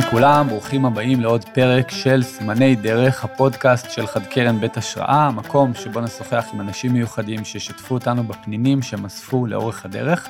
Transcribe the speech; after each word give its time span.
לכולם, 0.00 0.48
ברוכים 0.48 0.84
הבאים 0.84 1.20
לעוד 1.20 1.44
פרק 1.44 1.90
של 1.90 2.22
סימני 2.22 2.74
דרך, 2.74 3.24
הפודקאסט 3.24 3.90
של 3.90 4.06
חד 4.06 4.26
קרן 4.26 4.60
בית 4.60 4.76
השראה, 4.76 5.26
המקום 5.26 5.74
שבו 5.74 6.00
נשוחח 6.00 6.44
עם 6.52 6.60
אנשים 6.60 6.92
מיוחדים 6.92 7.44
ששיתפו 7.44 7.94
אותנו 7.94 8.24
בפנינים 8.24 8.82
שהם 8.82 9.04
אספו 9.04 9.46
לאורך 9.46 9.84
הדרך. 9.84 10.28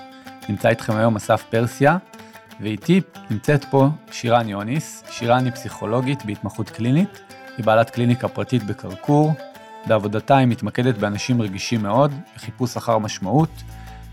נמצא 0.49 0.69
איתכם 0.69 0.97
היום 0.97 1.17
אסף 1.17 1.45
פרסיה, 1.51 1.97
ואיתי 2.61 3.01
נמצאת 3.31 3.65
פה 3.65 3.89
שירן 4.13 4.49
יוניס. 4.49 5.05
שירן 5.11 5.45
היא 5.45 5.53
פסיכולוגית 5.53 6.25
בהתמחות 6.25 6.71
קלינית, 6.71 7.21
היא 7.57 7.65
בעלת 7.65 7.91
קליניקה 7.91 8.29
פרטית 8.29 8.65
בקרקור. 8.65 9.33
בעבודתה 9.87 10.37
היא 10.37 10.47
מתמקדת 10.47 10.99
באנשים 10.99 11.43
רגישים 11.43 11.83
מאוד, 11.83 12.13
בחיפוש 12.37 12.77
אחר 12.77 12.99
משמעות, 12.99 13.51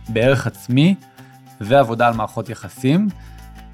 בערך 0.09 0.47
עצמי 0.47 0.95
ועבודה 1.61 2.07
על 2.07 2.13
מערכות 2.13 2.49
יחסים. 2.49 3.07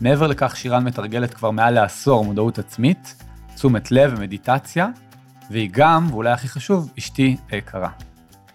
מעבר 0.04 0.28
לכך, 0.28 0.56
שירן 0.56 0.84
מתרגלת 0.84 1.34
כבר 1.34 1.52
מעל 1.52 1.74
לעשור 1.74 2.26
מודעות 2.26 2.60
עצמית, 2.60 3.24
תשומת 3.56 3.92
לב 3.92 4.14
ומדיטציה, 4.18 4.88
והיא 5.52 5.70
גם, 5.74 6.08
ואולי 6.12 6.32
הכי 6.32 6.48
חשוב, 6.48 6.94
אשתי 6.98 7.38
היקרה. 7.50 7.90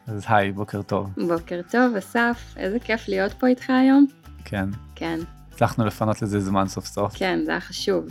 אז 0.06 0.24
היי, 0.28 0.52
בוקר 0.52 0.82
טוב. 0.82 1.14
בוקר 1.28 1.60
טוב, 1.70 1.96
אסף, 1.96 2.54
איזה 2.56 2.78
כיף 2.78 3.08
להיות 3.08 3.32
פה 3.32 3.46
איתך 3.46 3.70
היום. 3.70 4.06
כן. 4.44 4.68
כן. 4.94 5.18
הצלחנו 5.52 5.86
לפנות 5.86 6.22
לזה 6.22 6.40
זמן 6.40 6.68
סוף 6.68 6.86
סוף. 6.86 7.16
כן, 7.16 7.40
זה 7.44 7.50
היה 7.50 7.60
חשוב. 7.60 8.04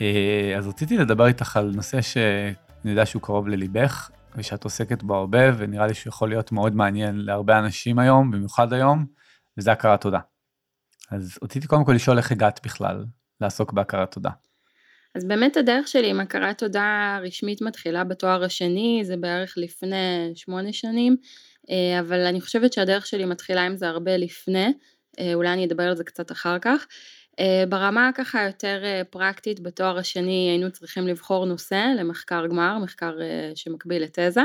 אה, 0.00 0.54
אז 0.58 0.68
רציתי 0.68 0.98
לדבר 0.98 1.26
איתך 1.26 1.56
על 1.56 1.72
נושא 1.74 2.00
שאני 2.00 2.90
יודע 2.90 3.06
שהוא 3.06 3.22
קרוב 3.22 3.48
לליבך, 3.48 4.10
ושאת 4.36 4.64
עוסקת 4.64 5.02
בו 5.02 5.14
הרבה, 5.14 5.38
ונראה 5.56 5.86
לי 5.86 5.94
שהוא 5.94 6.10
יכול 6.10 6.28
להיות 6.28 6.52
מאוד 6.52 6.76
מעניין 6.76 7.16
להרבה 7.16 7.58
אנשים 7.58 7.98
היום, 7.98 8.30
במיוחד 8.30 8.72
היום, 8.72 9.06
וזה 9.58 9.72
הכרת 9.72 10.00
תודה. 10.00 10.18
אז 11.14 11.38
רציתי 11.42 11.66
קודם 11.66 11.84
כל 11.84 11.92
לשאול 11.92 12.18
איך 12.18 12.32
הגעת 12.32 12.60
בכלל 12.64 13.04
לעסוק 13.40 13.72
בהכרת 13.72 14.12
תודה. 14.12 14.30
אז 15.14 15.24
באמת 15.24 15.56
הדרך 15.56 15.88
שלי 15.88 16.10
עם 16.10 16.20
הכרת 16.20 16.58
תודה 16.58 17.18
רשמית 17.22 17.62
מתחילה 17.62 18.04
בתואר 18.04 18.44
השני, 18.44 19.02
זה 19.04 19.16
בערך 19.16 19.54
לפני 19.56 20.32
שמונה 20.34 20.72
שנים, 20.72 21.16
אה, 21.70 22.00
אבל 22.00 22.20
אני 22.20 22.40
חושבת 22.40 22.72
שהדרך 22.72 23.06
שלי 23.06 23.24
מתחילה 23.24 23.66
עם 23.66 23.76
זה 23.76 23.88
הרבה 23.88 24.16
לפני, 24.16 24.72
אה, 25.20 25.34
אולי 25.34 25.52
אני 25.52 25.64
אדבר 25.64 25.82
על 25.82 25.96
זה 25.96 26.04
קצת 26.04 26.32
אחר 26.32 26.58
כך. 26.58 26.86
אה, 27.40 27.64
ברמה 27.68 28.10
ככה 28.14 28.42
יותר 28.42 28.82
פרקטית 29.10 29.60
בתואר 29.60 29.98
השני 29.98 30.48
היינו 30.50 30.70
צריכים 30.70 31.08
לבחור 31.08 31.46
נושא 31.46 31.92
למחקר 31.98 32.46
גמר, 32.46 32.78
מחקר 32.78 33.12
שמקביל 33.54 34.02
לתזה. 34.02 34.42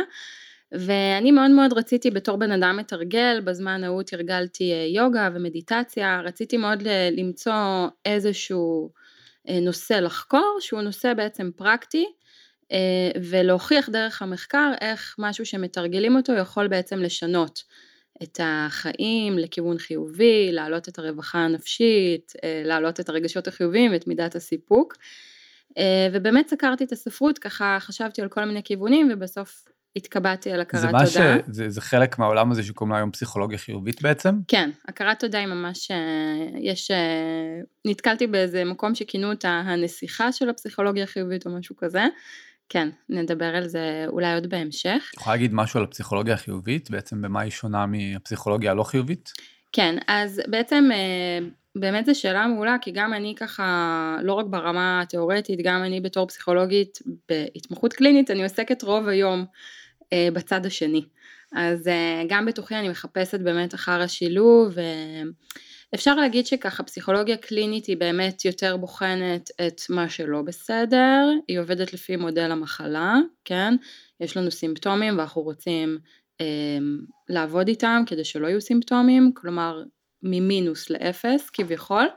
ואני 0.71 1.31
מאוד 1.31 1.51
מאוד 1.51 1.73
רציתי 1.73 2.11
בתור 2.11 2.37
בן 2.37 2.51
אדם 2.51 2.77
מתרגל, 2.77 3.41
בזמן 3.43 3.83
ההוא 3.83 4.03
תרגלתי 4.03 4.73
אה, 4.73 4.85
יוגה 4.85 5.29
ומדיטציה, 5.33 6.21
רציתי 6.23 6.57
מאוד 6.57 6.83
למצוא 7.11 7.87
איזשהו 8.05 8.91
אה, 9.49 9.59
נושא 9.59 9.93
לחקור, 9.93 10.57
שהוא 10.59 10.81
נושא 10.81 11.13
בעצם 11.13 11.49
פרקטי, 11.55 12.05
אה, 12.71 13.11
ולהוכיח 13.23 13.89
דרך 13.89 14.21
המחקר 14.21 14.71
איך 14.81 15.15
משהו 15.19 15.45
שמתרגלים 15.45 16.15
אותו 16.15 16.33
יכול 16.33 16.67
בעצם 16.67 16.99
לשנות 16.99 17.63
את 18.23 18.39
החיים 18.43 19.39
לכיוון 19.39 19.77
חיובי, 19.77 20.51
להעלות 20.51 20.89
את 20.89 20.99
הרווחה 20.99 21.39
הנפשית, 21.39 22.33
להעלות 22.65 22.99
את 22.99 23.09
הרגשות 23.09 23.47
החיוביים 23.47 23.91
ואת 23.91 24.07
מידת 24.07 24.35
הסיפוק. 24.35 24.93
ובאמת 26.13 26.47
סקרתי 26.47 26.83
את 26.83 26.91
הספרות, 26.91 27.39
ככה 27.39 27.77
חשבתי 27.79 28.21
על 28.21 28.27
כל 28.27 28.45
מיני 28.45 28.63
כיוונים 28.63 29.09
ובסוף 29.13 29.63
התקבעתי 29.95 30.51
על 30.51 30.61
הכרת 30.61 30.91
תודה. 30.91 31.05
ש... 31.05 31.17
זה, 31.47 31.69
זה 31.69 31.81
חלק 31.81 32.19
מהעולם 32.19 32.51
הזה 32.51 32.63
שקוראים 32.63 32.91
לה 32.91 32.97
היום 32.97 33.11
פסיכולוגיה 33.11 33.57
חיובית 33.57 34.01
בעצם? 34.01 34.35
כן, 34.47 34.69
הכרת 34.87 35.19
תודה 35.19 35.39
היא 35.39 35.47
ממש, 35.47 35.91
אה, 35.91 35.97
יש, 36.59 36.91
אה, 36.91 37.61
נתקלתי 37.85 38.27
באיזה 38.27 38.65
מקום 38.65 38.95
שכינו 38.95 39.31
אותה 39.31 39.49
הנסיכה 39.49 40.31
של 40.31 40.49
הפסיכולוגיה 40.49 41.03
החיובית 41.03 41.45
או 41.45 41.51
משהו 41.51 41.75
כזה. 41.77 42.05
כן, 42.69 42.89
נדבר 43.09 43.55
על 43.55 43.67
זה 43.67 44.05
אולי 44.07 44.33
עוד 44.33 44.49
בהמשך. 44.49 45.09
את 45.09 45.17
יכולה 45.17 45.35
להגיד 45.35 45.53
משהו 45.53 45.79
על 45.79 45.83
הפסיכולוגיה 45.83 46.33
החיובית? 46.33 46.91
בעצם 46.91 47.21
במה 47.21 47.41
היא 47.41 47.51
שונה 47.51 47.85
מהפסיכולוגיה 47.85 48.71
הלא 48.71 48.83
חיובית? 48.83 49.31
כן, 49.71 49.95
אז 50.07 50.41
בעצם 50.47 50.89
אה, 50.93 51.47
באמת 51.75 52.05
זו 52.05 52.19
שאלה 52.19 52.47
מעולה, 52.47 52.75
כי 52.81 52.91
גם 52.91 53.13
אני 53.13 53.35
ככה, 53.37 54.17
לא 54.21 54.33
רק 54.33 54.45
ברמה 54.45 55.01
התיאורטית, 55.01 55.59
גם 55.63 55.83
אני 55.83 56.01
בתור 56.01 56.27
פסיכולוגית 56.27 56.99
בהתמחות 57.29 57.93
קלינית, 57.93 58.31
אני 58.31 58.43
עוסקת 58.43 58.83
רוב 58.83 59.07
היום 59.07 59.45
בצד 60.33 60.65
השני. 60.65 61.01
אז 61.55 61.87
אה, 61.87 62.23
גם 62.27 62.45
בתוכי 62.45 62.75
אני 62.75 62.89
מחפשת 62.89 63.39
באמת 63.39 63.73
אחר 63.73 64.01
השילוב, 64.01 64.73
ואפשר 65.93 66.15
להגיד 66.15 66.45
שככה 66.45 66.83
פסיכולוגיה 66.83 67.37
קלינית 67.37 67.85
היא 67.85 67.97
באמת 67.97 68.45
יותר 68.45 68.77
בוחנת 68.77 69.49
את 69.67 69.81
מה 69.89 70.09
שלא 70.09 70.41
בסדר, 70.41 71.29
היא 71.47 71.59
עובדת 71.59 71.93
לפי 71.93 72.15
מודל 72.15 72.51
המחלה, 72.51 73.15
כן? 73.45 73.75
יש 74.19 74.37
לנו 74.37 74.51
סימפטומים 74.51 75.17
ואנחנו 75.17 75.41
רוצים 75.41 75.99
אה, 76.41 76.45
לעבוד 77.29 77.67
איתם 77.67 78.03
כדי 78.05 78.23
שלא 78.23 78.47
יהיו 78.47 78.61
סימפטומים, 78.61 79.31
כלומר 79.33 79.83
ממינוס 80.23 80.89
לאפס 80.89 81.49
כביכול, 81.49 82.07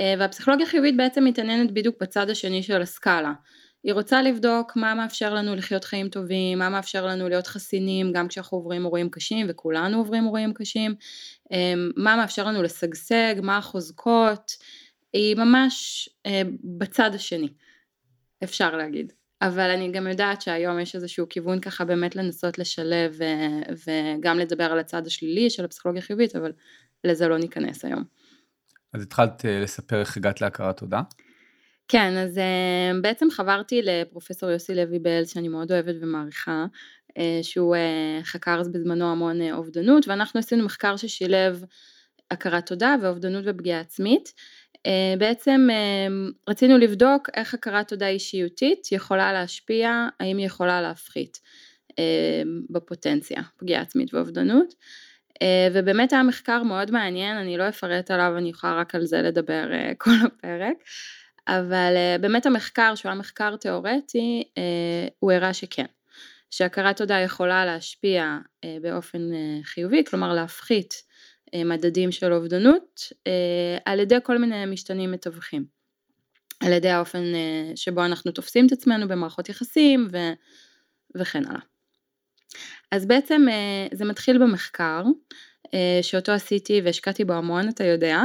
אה, 0.00 0.14
והפסיכולוגיה 0.18 0.66
חיובית 0.66 0.96
בעצם 0.96 1.24
מתעניינת 1.24 1.70
בדיוק 1.72 1.96
בצד 2.00 2.30
השני 2.30 2.62
של 2.62 2.82
הסקאלה. 2.82 3.32
היא 3.84 3.92
רוצה 3.94 4.22
לבדוק 4.22 4.76
מה 4.76 4.94
מאפשר 4.94 5.34
לנו 5.34 5.54
לחיות 5.54 5.84
חיים 5.84 6.08
טובים, 6.08 6.58
מה 6.58 6.68
מאפשר 6.68 7.06
לנו 7.06 7.28
להיות 7.28 7.46
חסינים 7.46 8.12
גם 8.12 8.28
כשאנחנו 8.28 8.58
עוברים 8.58 8.84
אירועים 8.84 9.10
קשים 9.10 9.46
וכולנו 9.50 9.98
עוברים 9.98 10.24
אירועים 10.24 10.54
קשים, 10.54 10.94
אמ, 11.50 11.90
מה 11.96 12.16
מאפשר 12.16 12.44
לנו 12.44 12.62
לשגשג, 12.62 13.34
מה 13.42 13.58
החוזקות, 13.58 14.52
היא 15.12 15.36
ממש 15.36 16.08
אה, 16.26 16.42
בצד 16.78 17.14
השני, 17.14 17.48
אפשר 18.44 18.76
להגיד. 18.76 19.12
אבל 19.42 19.70
אני 19.70 19.92
גם 19.92 20.06
יודעת 20.06 20.42
שהיום 20.42 20.80
יש 20.80 20.94
איזשהו 20.94 21.28
כיוון 21.28 21.60
ככה 21.60 21.84
באמת 21.84 22.16
לנסות 22.16 22.58
לשלב 22.58 23.18
וגם 23.86 24.38
לדבר 24.38 24.64
על 24.64 24.78
הצד 24.78 25.06
השלילי 25.06 25.50
של 25.50 25.64
הפסיכולוגיה 25.64 26.02
החיובית, 26.02 26.36
אבל 26.36 26.52
לזה 27.04 27.28
לא 27.28 27.38
ניכנס 27.38 27.84
היום. 27.84 28.04
אז 28.92 29.02
התחלת 29.02 29.44
אה, 29.44 29.60
לספר 29.60 30.00
איך 30.00 30.16
הגעת 30.16 30.40
להכרת 30.40 30.76
תודה? 30.76 31.00
כן, 31.92 32.16
אז 32.16 32.38
אה, 32.38 33.00
בעצם 33.02 33.30
חברתי 33.30 33.82
לפרופסור 33.82 34.50
יוסי 34.50 34.74
לוי 34.74 34.98
בלז, 34.98 35.30
שאני 35.30 35.48
מאוד 35.48 35.72
אוהבת 35.72 35.94
ומעריכה, 36.00 36.66
אה, 37.18 37.38
שהוא 37.42 37.76
אה, 37.76 38.20
חקר 38.24 38.62
בזמנו 38.72 39.12
המון 39.12 39.40
אובדנות, 39.52 40.08
ואנחנו 40.08 40.40
עשינו 40.40 40.64
מחקר 40.64 40.96
ששילב 40.96 41.64
הכרת 42.30 42.66
תודה 42.66 42.96
ואובדנות 43.02 43.44
ופגיעה 43.46 43.80
עצמית. 43.80 44.32
בעצם 45.18 45.68
רצינו 46.48 46.78
לבדוק 46.78 47.28
איך 47.34 47.54
הכרת 47.54 47.88
תודה 47.88 48.08
אישיותית 48.08 48.92
יכולה 48.92 49.32
להשפיע, 49.32 50.08
האם 50.20 50.36
היא 50.36 50.46
יכולה 50.46 50.82
להפחית 50.82 51.38
בפוטנציה, 52.70 53.42
פגיעה 53.56 53.82
עצמית 53.82 54.14
ואובדנות. 54.14 54.74
ובאמת 55.72 56.12
היה 56.12 56.22
מחקר 56.22 56.62
מאוד 56.62 56.90
מעניין, 56.90 57.36
אני 57.36 57.56
לא 57.56 57.68
אפרט 57.68 58.10
עליו, 58.10 58.34
אני 58.36 58.48
יכולה 58.48 58.74
רק 58.74 58.94
על 58.94 59.04
זה 59.04 59.22
לדבר 59.22 59.66
כל 59.98 60.10
הפרק. 60.26 60.76
אבל 61.50 61.92
אה, 61.96 62.16
באמת 62.20 62.46
המחקר, 62.46 62.94
שהוא 62.94 63.10
היה 63.10 63.18
מחקר 63.18 63.56
תיאורטי, 63.56 64.42
אה, 64.58 65.08
הוא 65.18 65.32
הראה 65.32 65.54
שכן. 65.54 65.86
שהכרת 66.50 66.96
תודה 66.96 67.18
יכולה 67.18 67.66
להשפיע 67.66 68.38
אה, 68.64 68.76
באופן 68.82 69.30
חיובי, 69.62 70.04
כלומר 70.04 70.34
להפחית 70.34 70.94
מדדים 71.64 72.12
של 72.12 72.32
אובדנות, 72.32 73.12
על 73.84 74.00
ידי 74.00 74.16
כל 74.22 74.38
מיני 74.38 74.66
משתנים 74.66 75.12
מתווכים. 75.12 75.64
על 76.60 76.72
ידי 76.72 76.88
האופן 76.88 77.22
שבו 77.74 78.04
אנחנו 78.04 78.32
תופסים 78.32 78.66
את 78.66 78.72
עצמנו 78.72 79.08
במערכות 79.08 79.48
יחסים 79.48 80.08
ו... 80.12 80.18
וכן 81.16 81.46
הלאה. 81.46 81.60
אז 82.90 83.06
בעצם 83.06 83.46
זה 83.92 84.04
מתחיל 84.04 84.38
במחקר, 84.38 85.02
שאותו 86.02 86.32
עשיתי 86.32 86.80
והשקעתי 86.84 87.24
בו 87.24 87.32
המון, 87.32 87.68
אתה 87.68 87.84
יודע, 87.84 88.22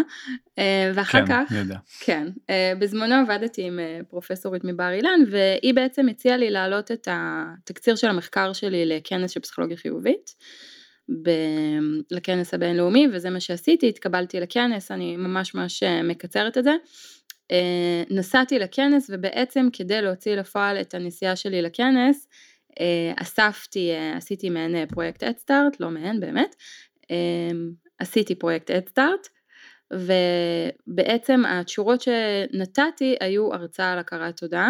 אה, 0.60 0.92
ואחר 0.94 1.26
כן, 1.26 1.26
כך, 1.28 1.52
יודע. 1.52 1.78
כן, 2.00 2.28
אה, 2.50 2.74
בזמנו 2.80 3.16
עבדתי 3.16 3.64
עם 3.64 3.80
פרופסורית 4.10 4.64
מבר 4.64 4.92
אילן, 4.92 5.20
והיא 5.32 5.74
בעצם 5.74 6.10
הציעה 6.10 6.38
לי 6.38 6.50
להעלות 6.50 6.92
את 6.92 7.08
התקציר 7.12 7.96
של 7.96 8.08
המחקר 8.08 8.54
שלי 8.54 8.86
לכנס 8.86 9.32
של 9.32 9.40
פסיכולוגיה 9.40 9.78
חיובית, 9.78 10.36
ב- 11.24 12.02
לכנס 12.12 12.54
הבינלאומי, 12.54 13.08
וזה 13.14 13.30
מה 13.30 13.40
שעשיתי, 13.40 13.90
התקבלתי 13.90 14.40
לכנס, 14.40 14.92
אני 14.92 15.18
ממש 15.18 15.56
ממש 15.56 15.84
מקצרת 15.84 16.58
את 16.58 16.64
זה. 16.64 16.76
נסעתי 18.10 18.60
לכנס 18.60 19.10
ובעצם 19.14 19.68
כדי 19.74 20.02
להוציא 20.02 20.36
לפועל 20.36 20.82
את 20.82 20.94
הנסיעה 20.94 21.36
שלי 21.36 21.62
לכנס, 21.62 22.28
אספתי, 23.18 23.92
עשיתי 24.16 24.50
מעין 24.50 24.86
פרויקט 24.86 25.24
אדסטארט, 25.24 25.80
לא 25.80 25.90
מעין 25.90 26.20
באמת, 26.20 26.56
אמ, 26.56 26.85
עשיתי 28.00 28.36
פרויקט 28.36 28.72
אדסטארט 28.72 29.28
ובעצם 29.94 31.44
התשורות 31.48 32.02
שנתתי 32.02 33.16
היו 33.20 33.54
הרצאה 33.54 33.92
על 33.92 34.00
הכרת 34.00 34.38
תודה 34.38 34.70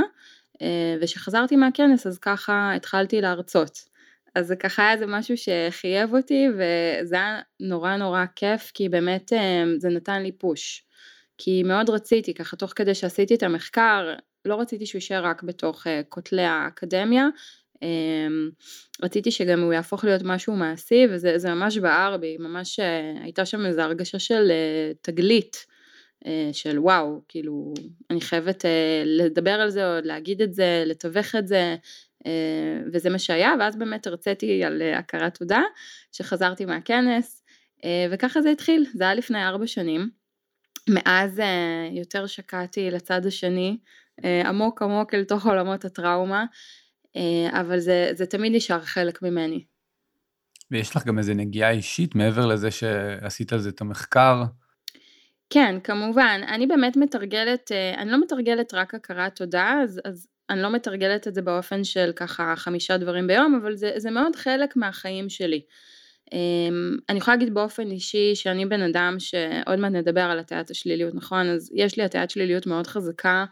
אה, 0.61 0.95
וכשחזרתי 1.01 1.55
מהכנס 1.55 2.07
אז 2.07 2.19
ככה 2.19 2.73
התחלתי 2.75 3.21
להרצות. 3.21 3.95
אז 4.35 4.47
זה 4.47 4.55
ככה 4.55 4.81
היה 4.81 4.93
איזה 4.93 5.05
משהו 5.07 5.35
שחייב 5.37 6.15
אותי 6.15 6.47
וזה 6.53 7.15
היה 7.15 7.39
נורא 7.59 7.95
נורא 7.95 8.25
כיף 8.35 8.71
כי 8.73 8.89
באמת 8.89 9.33
אמ, 9.33 9.75
זה 9.79 9.89
נתן 9.89 10.23
לי 10.23 10.31
פוש. 10.31 10.85
כי 11.37 11.63
מאוד 11.63 11.89
רציתי, 11.89 12.33
ככה 12.33 12.55
תוך 12.55 12.73
כדי 12.75 12.95
שעשיתי 12.95 13.35
את 13.35 13.43
המחקר, 13.43 14.13
לא 14.45 14.55
רציתי 14.55 14.85
שהוא 14.85 14.97
יישאר 14.97 15.25
רק 15.25 15.43
בתוך 15.43 15.87
אה, 15.87 16.01
כותלי 16.09 16.43
האקדמיה, 16.43 17.23
אמ, 17.23 17.29
רציתי 19.03 19.31
שגם 19.31 19.61
הוא 19.61 19.73
יהפוך 19.73 20.03
להיות 20.03 20.21
משהו 20.25 20.55
מעשי 20.55 21.07
וזה 21.09 21.53
ממש 21.53 21.77
בער 21.77 22.17
בי, 22.17 22.37
ממש 22.39 22.79
אה, 22.79 23.13
הייתה 23.23 23.45
שם 23.45 23.65
איזו 23.65 23.81
הרגשה 23.81 24.19
של 24.19 24.51
אה, 24.51 24.91
תגלית, 25.01 25.65
של 26.51 26.79
וואו, 26.79 27.21
כאילו 27.27 27.73
אני 28.09 28.21
חייבת 28.21 28.65
לדבר 29.05 29.51
על 29.51 29.69
זה 29.69 29.87
או 29.87 30.01
להגיד 30.03 30.41
את 30.41 30.53
זה, 30.53 30.83
לתווך 30.85 31.35
את 31.35 31.47
זה, 31.47 31.75
וזה 32.93 33.09
מה 33.09 33.19
שהיה, 33.19 33.53
ואז 33.59 33.75
באמת 33.75 34.07
הרציתי 34.07 34.63
על 34.63 34.81
הכרת 34.81 35.37
תודה, 35.37 35.61
שחזרתי 36.11 36.65
מהכנס, 36.65 37.43
וככה 38.11 38.41
זה 38.41 38.49
התחיל, 38.49 38.85
זה 38.93 39.03
היה 39.03 39.13
לפני 39.13 39.45
ארבע 39.45 39.67
שנים. 39.67 40.09
מאז 40.89 41.41
יותר 41.91 42.25
שקעתי 42.25 42.91
לצד 42.91 43.25
השני, 43.25 43.77
עמוק 44.45 44.81
עמוק 44.81 45.13
אל 45.13 45.23
תוך 45.23 45.45
עולמות 45.45 45.85
הטראומה, 45.85 46.45
אבל 47.49 47.79
זה, 47.79 48.09
זה 48.13 48.25
תמיד 48.25 48.55
נשאר 48.55 48.81
חלק 48.81 49.21
ממני. 49.21 49.63
ויש 50.71 50.95
לך 50.95 51.05
גם 51.05 51.17
איזה 51.17 51.33
נגיעה 51.33 51.71
אישית 51.71 52.15
מעבר 52.15 52.45
לזה 52.45 52.71
שעשית 52.71 53.53
על 53.53 53.59
זה 53.59 53.69
את 53.69 53.81
המחקר? 53.81 54.43
כן, 55.49 55.75
כמובן. 55.83 56.41
אני 56.47 56.67
באמת 56.67 56.97
מתרגלת, 56.97 57.71
אני 57.97 58.11
לא 58.11 58.21
מתרגלת 58.21 58.73
רק 58.73 58.95
הכרת 58.95 59.35
תודה, 59.35 59.79
אז, 59.83 60.01
אז 60.05 60.27
אני 60.49 60.61
לא 60.61 60.71
מתרגלת 60.71 61.27
את 61.27 61.33
זה 61.35 61.41
באופן 61.41 61.83
של 61.83 62.11
ככה 62.15 62.53
חמישה 62.55 62.97
דברים 62.97 63.27
ביום, 63.27 63.59
אבל 63.61 63.75
זה, 63.75 63.91
זה 63.97 64.11
מאוד 64.11 64.35
חלק 64.35 64.75
מהחיים 64.75 65.29
שלי. 65.29 65.61
אמ, 66.33 66.97
אני 67.09 67.17
יכולה 67.17 67.37
להגיד 67.37 67.53
באופן 67.53 67.91
אישי 67.91 68.35
שאני 68.35 68.65
בן 68.65 68.81
אדם 68.81 69.15
שעוד 69.19 69.79
מעט 69.79 69.91
נדבר 69.91 70.21
על 70.21 70.39
הטיית 70.39 70.69
השליליות, 70.69 71.15
נכון? 71.15 71.49
אז 71.49 71.71
יש 71.75 71.97
לי 71.97 72.03
הטיית 72.03 72.29
שליליות 72.29 72.67
מאוד 72.67 72.87
חזקה, 72.87 73.45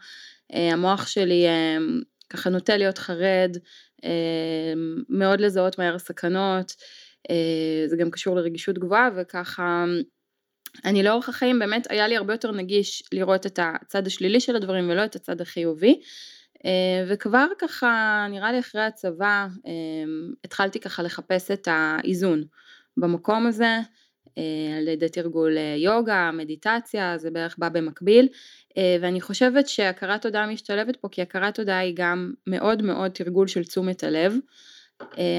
אה, 0.54 0.72
המוח 0.72 1.06
שלי 1.06 1.44
אמ, 1.46 2.00
ככה 2.30 2.50
נוטה 2.50 2.76
להיות 2.76 2.98
חרד, 2.98 3.56
אמ, 4.04 5.02
מאוד 5.08 5.40
לזהות 5.40 5.78
מהר 5.78 5.98
סכנות, 5.98 6.72
אה, 7.30 7.88
זה 7.88 7.96
גם 7.96 8.10
קשור 8.10 8.36
לרגישות 8.36 8.78
גבוהה 8.78 9.08
וככה 9.16 9.84
אני 10.84 11.02
לאורך 11.02 11.28
החיים 11.28 11.58
באמת 11.58 11.90
היה 11.90 12.08
לי 12.08 12.16
הרבה 12.16 12.34
יותר 12.34 12.52
נגיש 12.52 13.02
לראות 13.12 13.46
את 13.46 13.58
הצד 13.62 14.06
השלילי 14.06 14.40
של 14.40 14.56
הדברים 14.56 14.90
ולא 14.90 15.04
את 15.04 15.16
הצד 15.16 15.40
החיובי. 15.40 16.00
אה, 16.64 17.04
וכבר 17.08 17.46
ככה 17.58 18.26
נראה 18.30 18.52
לי 18.52 18.58
אחרי 18.58 18.82
הצבא 18.82 19.46
התחלתי 20.44 20.80
ככה 20.80 21.02
לחפש 21.02 21.50
את 21.50 21.68
האיזון. 21.70 22.44
במקום 22.96 23.46
הזה, 23.46 23.64
אה, 23.64 23.80
על 24.78 24.88
ידי 24.88 25.08
תרגול 25.08 25.58
אה, 25.58 25.74
יוגה, 25.78 26.30
מדיטציה, 26.32 27.18
זה 27.18 27.30
בערך 27.30 27.54
בא 27.58 27.68
במקביל, 27.68 28.28
אה, 28.76 28.96
ואני 29.00 29.20
חושבת 29.20 29.68
שהכרת 29.68 30.22
תודה 30.22 30.46
משתלבת 30.46 30.96
פה 30.96 31.08
כי 31.08 31.22
הכרת 31.22 31.54
תודה 31.54 31.78
היא 31.78 31.94
גם 31.96 32.34
מאוד 32.46 32.82
מאוד 32.82 33.10
תרגול 33.10 33.46
של 33.46 33.64
תשומת 33.64 34.04
הלב. 34.04 34.34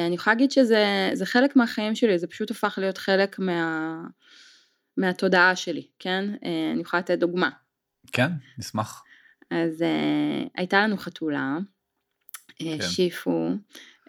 אני 0.08 0.16
יכולה 0.16 0.34
להגיד 0.34 0.52
שזה 0.52 1.26
חלק 1.26 1.56
מהחיים 1.56 1.96
שלי, 1.96 2.20
זה 2.20 2.28
פשוט 2.28 2.52
הפך 2.52 2.76
להיות 2.82 2.98
חלק 2.98 3.40
מה, 3.40 4.02
מהתודעה 4.98 5.56
שלי, 5.56 5.88
כן? 6.00 6.30
אני 6.74 6.82
יכולה 6.82 7.02
לתת 7.02 7.20
דוגמה. 7.20 7.50
כן, 8.12 8.28
נשמח. 8.58 9.04
אז 9.52 9.84
הייתה 10.56 10.84
לנו 10.84 10.98
חתולה, 10.98 11.58
כן. 12.56 12.82
שיפו, 12.82 13.48
אה, 13.48 13.54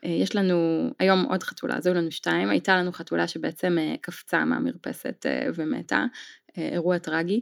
יש 0.03 0.37
לנו 0.37 0.91
היום 0.99 1.23
עוד 1.23 1.43
חתולה, 1.43 1.77
אז 1.77 1.87
היו 1.87 1.95
לנו 1.95 2.11
שתיים, 2.11 2.51
הייתה 2.51 2.77
לנו 2.77 2.93
חתולה 2.93 3.29
שבעצם 3.29 3.79
אה, 3.79 3.95
קפצה 4.01 4.45
מהמרפסת 4.45 5.27
אה, 5.27 5.49
ומתה, 5.55 6.05
אירוע 6.57 6.99
טרגי, 6.99 7.41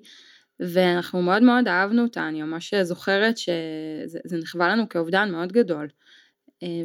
ואנחנו 0.61 1.23
מאוד 1.23 1.43
מאוד 1.43 1.69
אהבנו 1.69 2.03
אותה, 2.03 2.29
אני 2.29 2.43
ממש 2.43 2.75
זוכרת 2.75 3.39
שזה 3.39 4.39
נחווה 4.43 4.69
לנו 4.69 4.89
כאובדן 4.89 5.31
מאוד 5.31 5.53
גדול, 5.53 5.89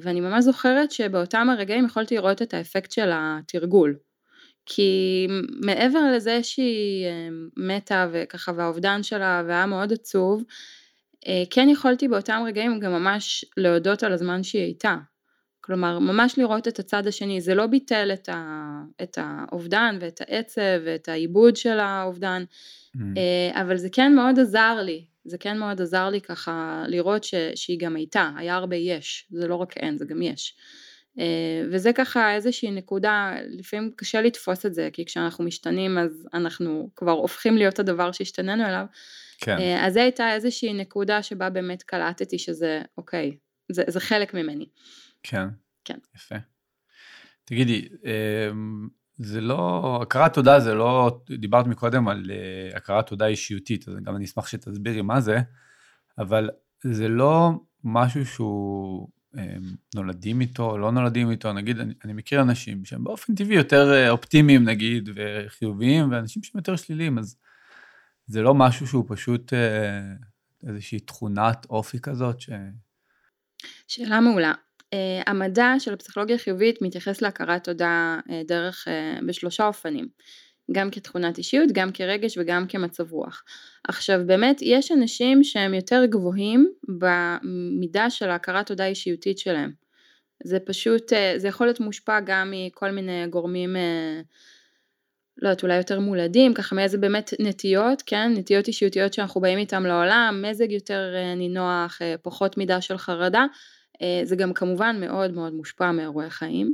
ואני 0.02 0.20
ממש 0.20 0.44
זוכרת 0.44 0.92
שבאותם 0.92 1.50
הרגעים 1.50 1.86
יכולתי 1.86 2.16
לראות 2.16 2.42
את 2.42 2.54
האפקט 2.54 2.92
של 2.92 3.10
התרגול, 3.14 3.96
כי 4.66 5.28
מעבר 5.66 6.00
לזה 6.16 6.44
שהיא 6.44 7.08
מתה 7.58 8.08
וככה 8.12 8.52
והאובדן 8.56 9.04
שלה 9.04 9.44
והיה 9.48 9.66
מאוד 9.66 9.94
עצוב, 9.94 10.44
כן 11.50 11.70
יכולתי 11.70 12.08
באותם 12.08 12.44
רגעים 12.48 12.80
גם 12.80 12.92
ממש 12.92 13.46
להודות 13.58 14.04
על 14.04 14.14
הזמן 14.14 14.44
שהיא 14.44 14.62
הייתה, 14.62 14.96
כלומר, 15.70 16.00
ממש 16.00 16.38
לראות 16.38 16.68
את 16.68 16.80
הצד 16.80 17.08
השני, 17.08 17.42
זה 17.42 17.56
לא 17.56 17.68
ביטל 17.68 18.12
את, 18.14 18.30
ה, 18.30 18.82
את 19.04 19.18
האובדן 19.22 19.98
ואת 20.02 20.22
העצב 20.22 20.82
ואת 20.86 21.10
העיבוד 21.10 21.56
של 21.56 21.80
האובדן, 21.80 22.44
mm. 22.98 23.00
אה, 23.18 23.62
אבל 23.62 23.78
זה 23.78 23.90
כן 23.92 24.16
מאוד 24.16 24.40
עזר 24.40 24.82
לי, 24.82 25.06
זה 25.26 25.38
כן 25.38 25.58
מאוד 25.58 25.82
עזר 25.82 26.10
לי 26.10 26.22
ככה 26.22 26.84
לראות 26.88 27.24
ש, 27.24 27.36
שהיא 27.56 27.80
גם 27.80 27.96
הייתה, 27.96 28.32
היה 28.38 28.56
הרבה 28.56 28.76
יש, 28.76 29.28
זה 29.32 29.48
לא 29.48 29.56
רק 29.56 29.78
אין, 29.78 29.98
זה 29.98 30.06
גם 30.06 30.22
יש. 30.22 30.56
אה, 31.20 31.64
וזה 31.72 31.94
ככה 31.94 32.36
איזושהי 32.36 32.72
נקודה, 32.72 33.34
לפעמים 33.48 33.92
קשה 33.96 34.22
לתפוס 34.22 34.66
את 34.66 34.74
זה, 34.74 34.90
כי 34.94 35.06
כשאנחנו 35.06 35.44
משתנים 35.44 35.98
אז 35.98 36.28
אנחנו 36.34 36.90
כבר 36.96 37.12
הופכים 37.12 37.58
להיות 37.58 37.80
הדבר 37.80 38.12
שהשתננו 38.12 38.66
אליו. 38.66 38.86
כן. 39.38 39.58
אה, 39.58 39.88
אז 39.88 39.94
זו 39.94 40.00
הייתה 40.00 40.34
איזושהי 40.34 40.74
נקודה 40.74 41.24
שבה 41.24 41.50
באמת 41.50 41.84
קלטתי 41.84 42.40
שזה, 42.40 42.82
אוקיי, 42.98 43.38
זה, 43.72 43.84
זה 43.88 44.00
חלק 44.00 44.34
ממני. 44.34 44.66
כן. 45.24 45.48
כן. 45.86 45.98
יפה. 46.16 46.36
תגידי, 47.46 47.88
אמ, 48.06 48.88
זה 49.18 49.42
לא, 49.42 50.00
הכרת 50.02 50.34
תודה 50.34 50.60
זה 50.60 50.74
לא, 50.74 51.22
דיברת 51.30 51.68
מקודם 51.68 52.08
על 52.08 52.32
אה, 52.32 52.78
הכרת 52.78 53.08
תודה 53.08 53.28
אישיותית, 53.28 53.88
אז 53.88 53.96
גם 54.04 54.16
אני 54.16 54.26
אשמח 54.26 54.48
שתסבירי 54.48 55.02
מה 55.02 55.22
זה, 55.22 55.38
אבל 56.18 56.50
זה 56.84 57.08
לא 57.08 57.52
משהו 57.84 58.26
שהוא 58.26 59.08
אמ, 59.38 59.42
נולדים 59.96 60.42
איתו, 60.42 60.78
לא 60.78 60.92
נולדים 60.92 61.32
איתו, 61.32 61.54
נגיד, 61.54 61.80
אני, 61.80 61.94
אני 62.06 62.14
מכיר 62.14 62.42
אנשים 62.42 62.86
שהם 62.86 63.04
באופן 63.04 63.36
טבעי 63.36 63.56
יותר 63.56 63.94
אה, 63.94 64.10
אופטימיים 64.10 64.64
נגיד, 64.64 65.10
וחיוביים, 65.16 66.12
ואנשים 66.12 66.44
שהם 66.44 66.60
יותר 66.60 66.76
שליליים, 66.76 67.18
אז 67.18 67.38
זה 68.28 68.42
לא 68.42 68.54
משהו 68.54 68.88
שהוא 68.88 69.06
פשוט 69.08 69.54
אה, 69.54 70.14
איזושהי 70.68 71.00
תכונת 71.00 71.66
אופי 71.70 72.00
כזאת 72.00 72.42
ש... 72.42 72.50
שאלה 73.88 74.20
מעולה. 74.20 74.54
Uh, 74.96 75.24
המדע 75.28 75.74
של 75.80 75.94
הפסיכולוגיה 75.94 76.36
החיובית 76.36 76.82
מתייחס 76.82 77.22
להכרת 77.22 77.64
תודה 77.64 78.20
uh, 78.28 78.32
דרך, 78.48 78.88
uh, 78.88 79.26
בשלושה 79.26 79.68
אופנים, 79.68 80.08
גם 80.72 80.92
כתכונת 80.92 81.38
אישיות, 81.38 81.72
גם 81.72 81.92
כרגש 81.92 82.38
וגם 82.38 82.68
כמצב 82.68 83.12
רוח. 83.12 83.44
עכשיו 83.88 84.20
באמת 84.26 84.60
יש 84.62 84.92
אנשים 84.92 85.44
שהם 85.44 85.74
יותר 85.74 86.06
גבוהים 86.06 86.72
במידה 87.00 88.10
של 88.10 88.30
ההכרת 88.30 88.68
תודה 88.68 88.84
האישיותית 88.84 89.40
שלהם. 89.40 89.72
זה 90.44 90.60
פשוט, 90.60 91.14
זה 91.38 91.48
יכול 91.48 91.68
להיות 91.68 91.80
מושפע 91.80 92.20
גם 92.20 92.54
מכל 92.56 92.92
מיני 92.92 93.28
גורמים, 93.30 93.76
לא 95.38 95.50
יודעת, 95.50 95.64
אולי 95.64 95.78
יותר 95.78 96.00
מולדים, 96.00 96.54
ככה 96.54 96.76
מאיזה 96.76 96.98
באמת 96.98 97.34
נטיות, 97.40 98.04
כן, 98.06 98.32
נטיות 98.36 98.68
אישיותיות 98.68 99.14
שאנחנו 99.14 99.42
באים 99.42 99.58
איתם 99.58 99.86
לעולם, 99.86 100.46
מזג 100.50 100.72
יותר 100.72 101.14
נינוח, 101.36 102.02
פחות 102.22 102.58
מידה 102.58 102.82
של 102.82 102.98
חרדה. 102.98 103.46
אה, 104.02 104.22
זה 104.24 104.36
גם 104.36 104.54
כמובן 104.54 104.98
מאוד 105.00 105.32
מאוד 105.34 105.54
מושפע 105.54 105.92
מאירועי 105.92 106.30
חיים, 106.30 106.74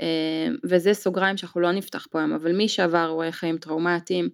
אה, 0.00 0.48
וזה 0.64 0.94
סוגריים 0.94 1.36
שאנחנו 1.36 1.60
לא 1.60 1.72
נפתח 1.72 2.06
פה 2.10 2.18
היום, 2.18 2.32
אבל 2.32 2.52
מי 2.52 2.68
שעבר 2.68 3.04
אירועי 3.04 3.32
חיים 3.32 3.58
טראומטיים, 3.58 4.28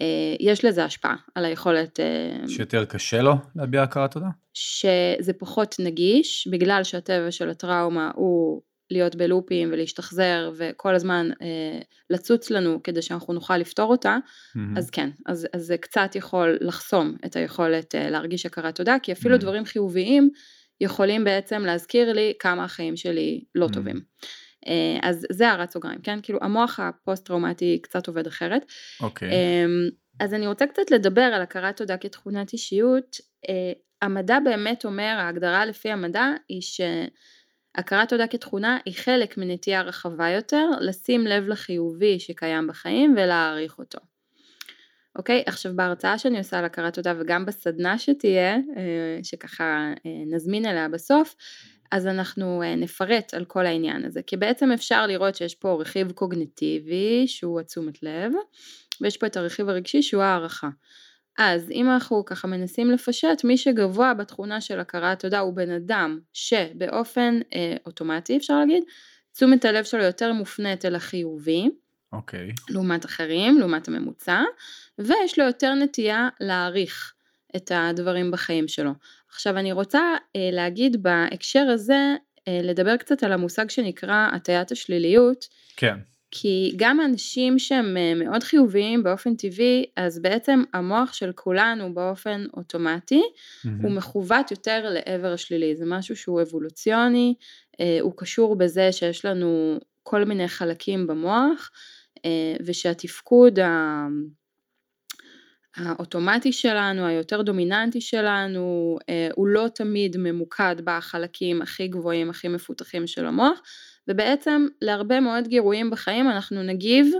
אה, 0.00 0.36
יש 0.40 0.64
לזה 0.64 0.84
השפעה 0.84 1.16
על 1.34 1.44
היכולת... 1.44 2.00
שיותר 2.48 2.84
קשה 2.84 3.22
לו 3.22 3.34
להביע 3.56 3.82
הכרת 3.82 4.10
תודה? 4.10 4.28
שזה 4.54 5.32
פחות 5.38 5.76
נגיש, 5.78 6.48
בגלל 6.50 6.84
שהטבע 6.84 7.30
של 7.30 7.50
הטראומה 7.50 8.10
הוא 8.14 8.62
להיות 8.90 9.16
בלופים 9.16 9.68
ולהשתחזר 9.72 10.52
וכל 10.56 10.94
הזמן 10.94 11.30
אה, 11.42 11.80
לצוץ 12.10 12.50
לנו 12.50 12.82
כדי 12.82 13.02
שאנחנו 13.02 13.34
נוכל 13.34 13.56
לפתור 13.56 13.90
אותה, 13.90 14.16
mm-hmm. 14.16 14.78
אז 14.78 14.90
כן, 14.90 15.10
אז, 15.26 15.46
אז 15.52 15.62
זה 15.62 15.76
קצת 15.76 16.10
יכול 16.14 16.58
לחסום 16.60 17.16
את 17.26 17.36
היכולת 17.36 17.94
אה, 17.94 18.10
להרגיש 18.10 18.46
הכרת 18.46 18.74
תודה, 18.74 18.96
כי 19.02 19.12
אפילו 19.12 19.34
mm-hmm. 19.34 19.40
דברים 19.40 19.64
חיוביים 19.64 20.30
יכולים 20.80 21.24
בעצם 21.24 21.62
להזכיר 21.62 22.12
לי 22.12 22.32
כמה 22.38 22.64
החיים 22.64 22.96
שלי 22.96 23.44
לא 23.54 23.66
mm. 23.66 23.72
טובים. 23.72 24.00
אה, 24.66 24.98
אז 25.02 25.26
זה 25.32 25.48
הערת 25.48 25.70
סוגריים, 25.70 25.98
כן? 26.02 26.18
כאילו 26.22 26.38
המוח 26.42 26.80
הפוסט 26.80 27.26
טראומטי 27.26 27.78
קצת 27.82 28.08
עובד 28.08 28.26
אחרת. 28.26 28.64
אוקיי. 29.00 29.28
Okay. 29.28 29.32
אמ, 29.32 29.88
אז 30.20 30.34
אני 30.34 30.46
רוצה 30.46 30.66
קצת 30.66 30.90
לדבר 30.90 31.20
על 31.20 31.42
הכרת 31.42 31.76
תודה 31.76 31.96
כתכונת 31.96 32.52
אישיות. 32.52 33.16
אה, 33.48 33.72
המדע 34.02 34.38
באמת 34.44 34.84
אומר, 34.84 35.14
ההגדרה 35.18 35.66
לפי 35.66 35.90
המדע 35.90 36.26
היא 36.48 36.60
שהכרת 36.62 38.08
תודה 38.08 38.26
כתכונה 38.26 38.78
היא 38.84 38.94
חלק 38.94 39.38
מנטייה 39.38 39.82
רחבה 39.82 40.28
יותר, 40.28 40.70
לשים 40.80 41.26
לב 41.26 41.48
לחיובי 41.48 42.18
שקיים 42.20 42.66
בחיים 42.66 43.14
ולהעריך 43.16 43.78
אותו. 43.78 43.98
אוקיי? 45.18 45.42
עכשיו 45.46 45.72
בהרצאה 45.76 46.18
שאני 46.18 46.38
עושה 46.38 46.58
על 46.58 46.64
הכרת 46.64 46.94
תודה 46.94 47.14
וגם 47.18 47.46
בסדנה 47.46 47.98
שתהיה, 47.98 48.54
אה, 48.54 49.18
שככה 49.22 49.92
אה, 50.06 50.10
נזמין 50.26 50.66
אליה 50.66 50.88
בסוף, 50.88 51.34
אז 51.92 52.06
אנחנו 52.06 52.62
אה, 52.62 52.74
נפרט 52.74 53.34
על 53.34 53.44
כל 53.44 53.66
העניין 53.66 54.04
הזה, 54.04 54.22
כי 54.22 54.36
בעצם 54.36 54.72
אפשר 54.72 55.06
לראות 55.06 55.34
שיש 55.34 55.54
פה 55.54 55.78
רכיב 55.80 56.12
קוגניטיבי 56.12 57.24
שהוא 57.26 57.60
התשומת 57.60 58.02
לב, 58.02 58.32
ויש 59.00 59.16
פה 59.16 59.26
את 59.26 59.36
הרכיב 59.36 59.68
הרגשי 59.68 60.02
שהוא 60.02 60.22
הערכה. 60.22 60.68
אז 61.38 61.70
אם 61.70 61.90
אנחנו 61.90 62.24
ככה 62.24 62.48
מנסים 62.48 62.90
לפשט, 62.90 63.44
מי 63.44 63.56
שגבוה 63.56 64.14
בתכונה 64.14 64.60
של 64.60 64.80
הכרת 64.80 65.20
תודה 65.20 65.38
הוא 65.38 65.54
בן 65.54 65.70
אדם 65.70 66.18
שבאופן 66.32 67.40
אה, 67.54 67.76
אוטומטי 67.86 68.36
אפשר 68.36 68.58
להגיד, 68.58 68.84
תשומת 69.32 69.64
הלב 69.64 69.84
שלו 69.84 70.02
יותר 70.02 70.32
מופנית 70.32 70.84
אל 70.84 70.94
החיובי, 70.94 71.70
אוקיי. 72.12 72.50
לעומת 72.70 73.04
אחרים, 73.04 73.58
לעומת 73.58 73.88
הממוצע, 73.88 74.42
ויש 74.98 75.38
לו 75.38 75.44
יותר 75.44 75.74
נטייה 75.74 76.28
להעריך 76.40 77.12
את 77.56 77.72
הדברים 77.74 78.30
בחיים 78.30 78.68
שלו. 78.68 78.90
עכשיו 79.28 79.58
אני 79.58 79.72
רוצה 79.72 80.00
אה, 80.36 80.48
להגיד 80.52 81.02
בהקשר 81.02 81.66
הזה, 81.68 82.14
אה, 82.48 82.60
לדבר 82.62 82.96
קצת 82.96 83.22
על 83.22 83.32
המושג 83.32 83.70
שנקרא 83.70 84.28
הטיית 84.32 84.72
השליליות. 84.72 85.48
כן. 85.76 85.96
כי 86.30 86.72
גם 86.76 87.00
אנשים 87.00 87.58
שהם 87.58 87.96
אה, 87.96 88.14
מאוד 88.14 88.42
חיוביים 88.42 89.02
באופן 89.02 89.34
טבעי, 89.34 89.84
אז 89.96 90.22
בעצם 90.22 90.62
המוח 90.74 91.12
של 91.12 91.32
כולנו 91.34 91.94
באופן 91.94 92.44
אוטומטי, 92.56 93.22
mm-hmm. 93.22 93.68
הוא 93.82 93.90
מכוות 93.90 94.50
יותר 94.50 94.88
לעבר 94.90 95.32
השלילי, 95.32 95.76
זה 95.76 95.84
משהו 95.86 96.16
שהוא 96.16 96.42
אבולוציוני, 96.42 97.34
אה, 97.80 97.98
הוא 98.00 98.12
קשור 98.16 98.56
בזה 98.56 98.92
שיש 98.92 99.24
לנו 99.24 99.78
כל 100.02 100.24
מיני 100.24 100.48
חלקים 100.48 101.06
במוח, 101.06 101.70
ושהתפקוד 102.66 103.58
האוטומטי 105.76 106.52
שלנו, 106.52 107.06
היותר 107.06 107.42
דומיננטי 107.42 108.00
שלנו, 108.00 108.98
הוא 109.34 109.48
לא 109.48 109.66
תמיד 109.74 110.16
ממוקד 110.16 110.76
בחלקים 110.84 111.62
הכי 111.62 111.88
גבוהים, 111.88 112.30
הכי 112.30 112.48
מפותחים 112.48 113.06
של 113.06 113.26
המוח, 113.26 113.60
ובעצם 114.08 114.66
להרבה 114.82 115.20
מאוד 115.20 115.48
גירויים 115.48 115.90
בחיים 115.90 116.30
אנחנו 116.30 116.62
נגיב 116.62 117.12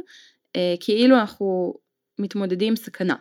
אה, 0.57 0.75
כאילו 0.81 1.17
אנחנו 1.17 1.75
מתמודדים 2.19 2.77
סכנה. 2.77 3.15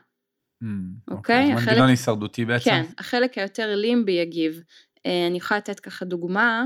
Mm, 0.63 0.68
אוקיי? 1.12 1.54
Okay? 1.54 1.58
Okay? 1.58 1.70
מנגנון 1.70 1.89
הישרדותי 1.89 2.46
בעצם? 2.46 2.70
כן, 2.70 2.84
החלק 2.98 3.38
היותר 3.38 3.75
לימבי 3.75 4.12
יגיב. 4.12 4.62
אה, 5.06 5.27
אני 5.27 5.38
יכולה 5.38 5.58
לתת 5.58 5.80
ככה 5.80 6.06
דוגמה. 6.06 6.65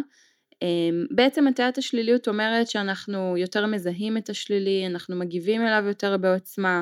אה, 0.64 0.68
בעצם 1.12 1.48
הטיית 1.48 1.78
השליליות 1.78 2.28
אומרת 2.28 2.68
שאנחנו 2.68 3.38
יותר 3.38 3.66
מזהים 3.66 4.18
את 4.18 4.30
השלילי, 4.30 4.88
אנחנו 4.88 5.16
מגיבים 5.16 5.62
אליו 5.62 5.84
יותר 5.88 6.18
בעוצמה. 6.18 6.82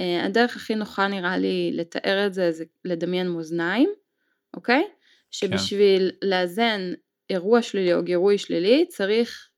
אה, 0.00 0.24
הדרך 0.26 0.56
הכי 0.56 0.74
נוחה 0.74 1.08
נראה 1.08 1.38
לי 1.38 1.70
לתאר 1.74 2.26
את 2.26 2.34
זה 2.34 2.52
זה 2.52 2.64
לדמיין 2.84 3.28
מאזניים, 3.28 3.90
אוקיי? 4.54 4.84
שבשביל 5.30 6.10
כן. 6.20 6.28
לאזן 6.28 6.92
אירוע 7.30 7.62
שלילי 7.62 7.94
או 7.94 8.02
גירוי 8.02 8.38
שלילי 8.38 8.86
צריך 8.88 9.48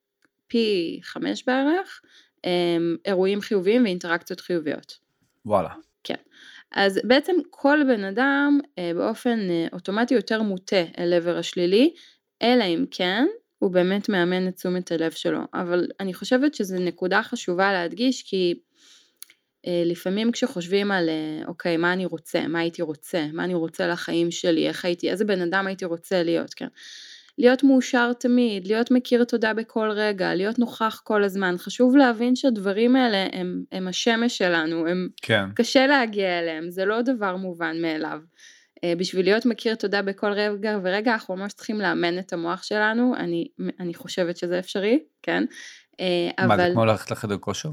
פי 0.47 0.99
חמש 1.03 1.43
בערך, 1.47 2.01
אמ, 2.45 2.97
אירועים 3.05 3.41
חיוביים 3.41 3.83
ואינטראקציות 3.83 4.39
חיוביות. 4.39 4.93
וואלה. 5.45 5.69
כן. 6.03 6.15
אז 6.71 6.99
בעצם 7.03 7.35
כל 7.49 7.79
בן 7.87 8.03
אדם 8.03 8.59
אה, 8.79 8.91
באופן 8.95 9.39
אה, 9.49 9.67
אוטומטי 9.73 10.13
יותר 10.13 10.41
מוטה 10.41 10.83
אל 10.97 11.13
עבר 11.13 11.37
השלילי, 11.37 11.93
אלא 12.41 12.63
אם 12.63 12.85
כן 12.91 13.25
הוא 13.63 13.71
באמת 13.71 14.09
מאמן 14.09 14.47
את 14.47 14.55
תשומת 14.55 14.91
הלב 14.91 15.11
שלו. 15.11 15.39
אבל 15.53 15.87
אני 15.99 16.13
חושבת 16.13 16.55
שזו 16.55 16.75
נקודה 16.79 17.23
חשובה 17.23 17.73
להדגיש 17.73 18.23
כי 18.23 18.53
אה, 19.67 19.83
לפעמים 19.85 20.31
כשחושבים 20.31 20.91
על 20.91 21.09
אוקיי 21.47 21.77
מה 21.77 21.93
אני 21.93 22.05
רוצה, 22.05 22.47
מה 22.47 22.59
הייתי 22.59 22.81
רוצה, 22.81 23.25
מה 23.33 23.43
אני 23.43 23.53
רוצה 23.53 23.87
לחיים 23.87 24.31
שלי, 24.31 24.67
איך 24.67 24.85
הייתי, 24.85 25.11
איזה 25.11 25.25
בן 25.25 25.41
אדם 25.41 25.67
הייתי 25.67 25.85
רוצה 25.85 26.23
להיות, 26.23 26.53
כן. 26.53 26.67
להיות 27.37 27.63
מאושר 27.63 28.13
תמיד, 28.13 28.67
להיות 28.67 28.91
מכיר 28.91 29.23
תודה 29.23 29.53
בכל 29.53 29.89
רגע, 29.91 30.35
להיות 30.35 30.59
נוכח 30.59 31.01
כל 31.03 31.23
הזמן. 31.23 31.55
חשוב 31.57 31.95
להבין 31.95 32.35
שהדברים 32.35 32.95
האלה 32.95 33.27
הם, 33.31 33.63
הם 33.71 33.87
השמש 33.87 34.37
שלנו, 34.37 34.87
הם 34.87 35.09
כן. 35.21 35.45
קשה 35.55 35.87
להגיע 35.87 36.39
אליהם, 36.39 36.69
זה 36.69 36.85
לא 36.85 37.01
דבר 37.01 37.35
מובן 37.35 37.81
מאליו. 37.81 38.19
אה, 38.83 38.93
בשביל 38.97 39.25
להיות 39.25 39.45
מכיר 39.45 39.75
תודה 39.75 40.01
בכל 40.01 40.31
רגע 40.31 40.79
ורגע 40.83 41.13
אנחנו 41.13 41.35
ממש 41.35 41.53
צריכים 41.53 41.81
לאמן 41.81 42.19
את 42.19 42.33
המוח 42.33 42.63
שלנו, 42.63 43.15
אני, 43.15 43.47
אני 43.79 43.93
חושבת 43.93 44.37
שזה 44.37 44.59
אפשרי, 44.59 44.99
כן? 45.21 45.43
אה, 45.99 46.29
מה, 46.39 46.45
אבל... 46.45 46.67
זה 46.67 46.73
כמו 46.73 46.85
ללכת 46.85 47.11
לחדר 47.11 47.37
כושר? 47.37 47.69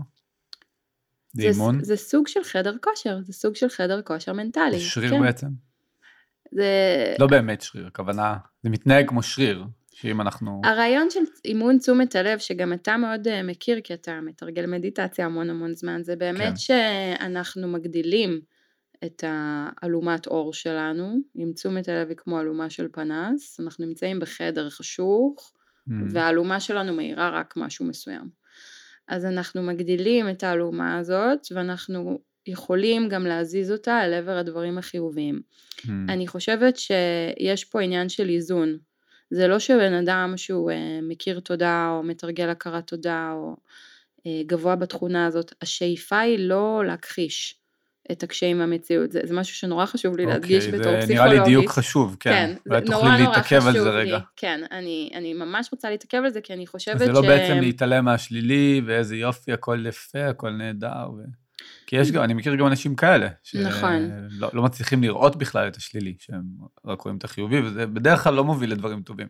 זה 1.33 1.43
אימון? 1.43 1.85
זה 1.85 1.97
סוג 1.97 2.29
של 2.29 2.45
חדר 2.45 2.77
כושר, 2.83 3.19
זה 3.23 3.33
סוג 3.33 3.57
של 3.57 3.69
חדר 3.69 4.03
כושר 4.03 4.33
מנטלי. 4.33 4.79
זה 4.79 4.81
שריר 4.81 5.11
כן. 5.11 5.23
בעצם? 5.23 5.47
זה... 6.53 7.15
לא 7.19 7.27
באמת 7.27 7.61
שריר, 7.61 7.87
הכוונה, 7.87 8.37
זה 8.63 8.71
מתנהג 8.71 9.09
כמו 9.09 9.23
שריר, 9.23 9.65
שאם 9.93 10.21
אנחנו... 10.21 10.61
הרעיון 10.65 11.11
של 11.11 11.21
אימון 11.45 11.79
תשומת 11.79 12.17
הלב, 12.17 12.39
שגם 12.39 12.73
אתה 12.73 12.97
מאוד 12.97 13.29
אה, 13.29 13.43
מכיר, 13.43 13.81
כי 13.85 13.95
אתה 13.95 14.21
מתרגל 14.21 14.67
מדיטציה 14.67 15.27
המון 15.27 15.51
המון 15.51 15.75
זמן, 15.75 16.03
זה 16.03 16.17
באמת 16.17 16.49
כן. 16.49 16.57
שאנחנו 16.57 17.69
מגדילים 17.69 18.41
את 19.05 19.25
האלומת 19.27 20.27
אור 20.27 20.55
שלנו, 20.55 21.17
אם 21.37 21.53
תשומת 21.55 21.89
הלב 21.89 22.09
היא 22.09 22.17
כמו 22.17 22.41
אלומה 22.41 22.71
של 22.71 22.89
פנס, 22.93 23.61
אנחנו 23.61 23.87
נמצאים 23.87 24.21
בחדר 24.21 24.71
חשוך, 24.71 25.53
mm. 25.89 25.93
והאלומה 26.11 26.61
שלנו 26.61 26.95
מאירה 26.95 27.31
רק 27.31 27.55
משהו 27.57 27.85
מסוים. 27.85 28.29
אז 29.09 29.25
אנחנו 29.25 29.63
מגדילים 29.63 30.31
את 30.31 30.43
האלומה 30.43 30.99
הזאת, 30.99 31.39
ואנחנו 31.55 32.19
יכולים 32.47 33.09
גם 33.09 33.27
להזיז 33.27 33.73
אותה 33.73 34.05
אל 34.05 34.15
עבר 34.15 34.37
הדברים 34.37 34.79
החיוביים. 34.79 35.41
Mm. 35.79 35.89
אני 36.09 36.27
חושבת 36.27 36.77
שיש 36.77 37.65
פה 37.65 37.81
עניין 37.81 38.09
של 38.09 38.29
איזון. 38.29 38.79
זה 39.31 39.49
לא 39.49 39.59
שבן 39.59 39.93
אדם 39.93 40.33
שהוא 40.37 40.71
uh, 40.71 40.75
מכיר 41.03 41.41
תודה 41.41 41.89
או 41.91 42.03
מתרגל 42.03 42.49
הכרת 42.49 42.87
תודה 42.87 43.33
או 43.33 43.57
uh, 44.19 44.23
גבוה 44.47 44.77
בתכונה 44.77 45.27
הזאת, 45.27 45.53
השאיפה 45.63 46.19
היא 46.19 46.39
לא 46.39 46.83
להכחיש 46.87 47.60
את 48.13 48.23
הקשיים 48.23 48.59
מהמציאות, 48.59 49.13
זה, 49.13 49.21
זה 49.25 49.35
משהו 49.35 49.55
שנורא 49.57 49.87
חשוב 49.87 50.17
לי 50.17 50.25
okay, 50.25 50.29
להדגיש 50.29 50.67
בתור 50.67 50.79
פסיכולוגית. 50.79 51.07
זה 51.07 51.15
נראה 51.15 51.27
לי 51.27 51.41
דיוק 51.45 51.71
חשוב, 51.71 52.17
כן. 52.21 52.31
כן, 52.31 52.55
זה 52.65 52.91
נורא 52.91 53.19
נורא 53.19 53.43
חשוב 53.43 53.69
לי. 53.69 53.81
רגע. 53.81 54.19
כן, 54.37 54.61
אני, 54.71 55.11
אני 55.15 55.35
ממש 55.35 55.69
רוצה 55.73 55.91
להתעכב 55.91 56.23
על 56.25 56.31
זה, 56.31 56.41
כי 56.41 56.53
אני 56.53 56.67
חושבת 56.67 57.01
ש... 57.01 57.03
זה 57.03 57.13
לא 57.13 57.21
בעצם 57.21 57.61
להתעלם 57.61 58.05
מהשלילי, 58.05 58.83
ואיזה 58.87 59.17
יופי, 59.17 59.53
הכל 59.53 59.85
יפה, 59.89 60.27
הכל 60.27 60.51
נהדר. 60.51 61.11
ו... 61.19 61.23
כי 61.87 61.97
יש 61.97 62.11
גם, 62.11 62.25
אני 62.25 62.35
מכיר 62.35 62.55
גם 62.55 62.67
אנשים 62.67 62.97
כאלה, 62.97 63.29
נכון. 63.55 64.11
שלא 64.31 64.51
לא 64.53 64.63
מצליחים 64.63 65.03
לראות 65.03 65.37
בכלל 65.37 65.69
את 65.69 65.77
השלילי, 65.77 66.15
שהם 66.19 66.43
רק 66.87 67.01
רואים 67.01 67.19
את 67.19 67.25
החיובי, 67.25 67.61
וזה 67.61 67.87
בדרך 67.87 68.25
כלל 68.25 68.35
לא 68.35 68.45
מוביל 68.45 68.73
לדברים 68.73 69.03
טובים. 69.03 69.27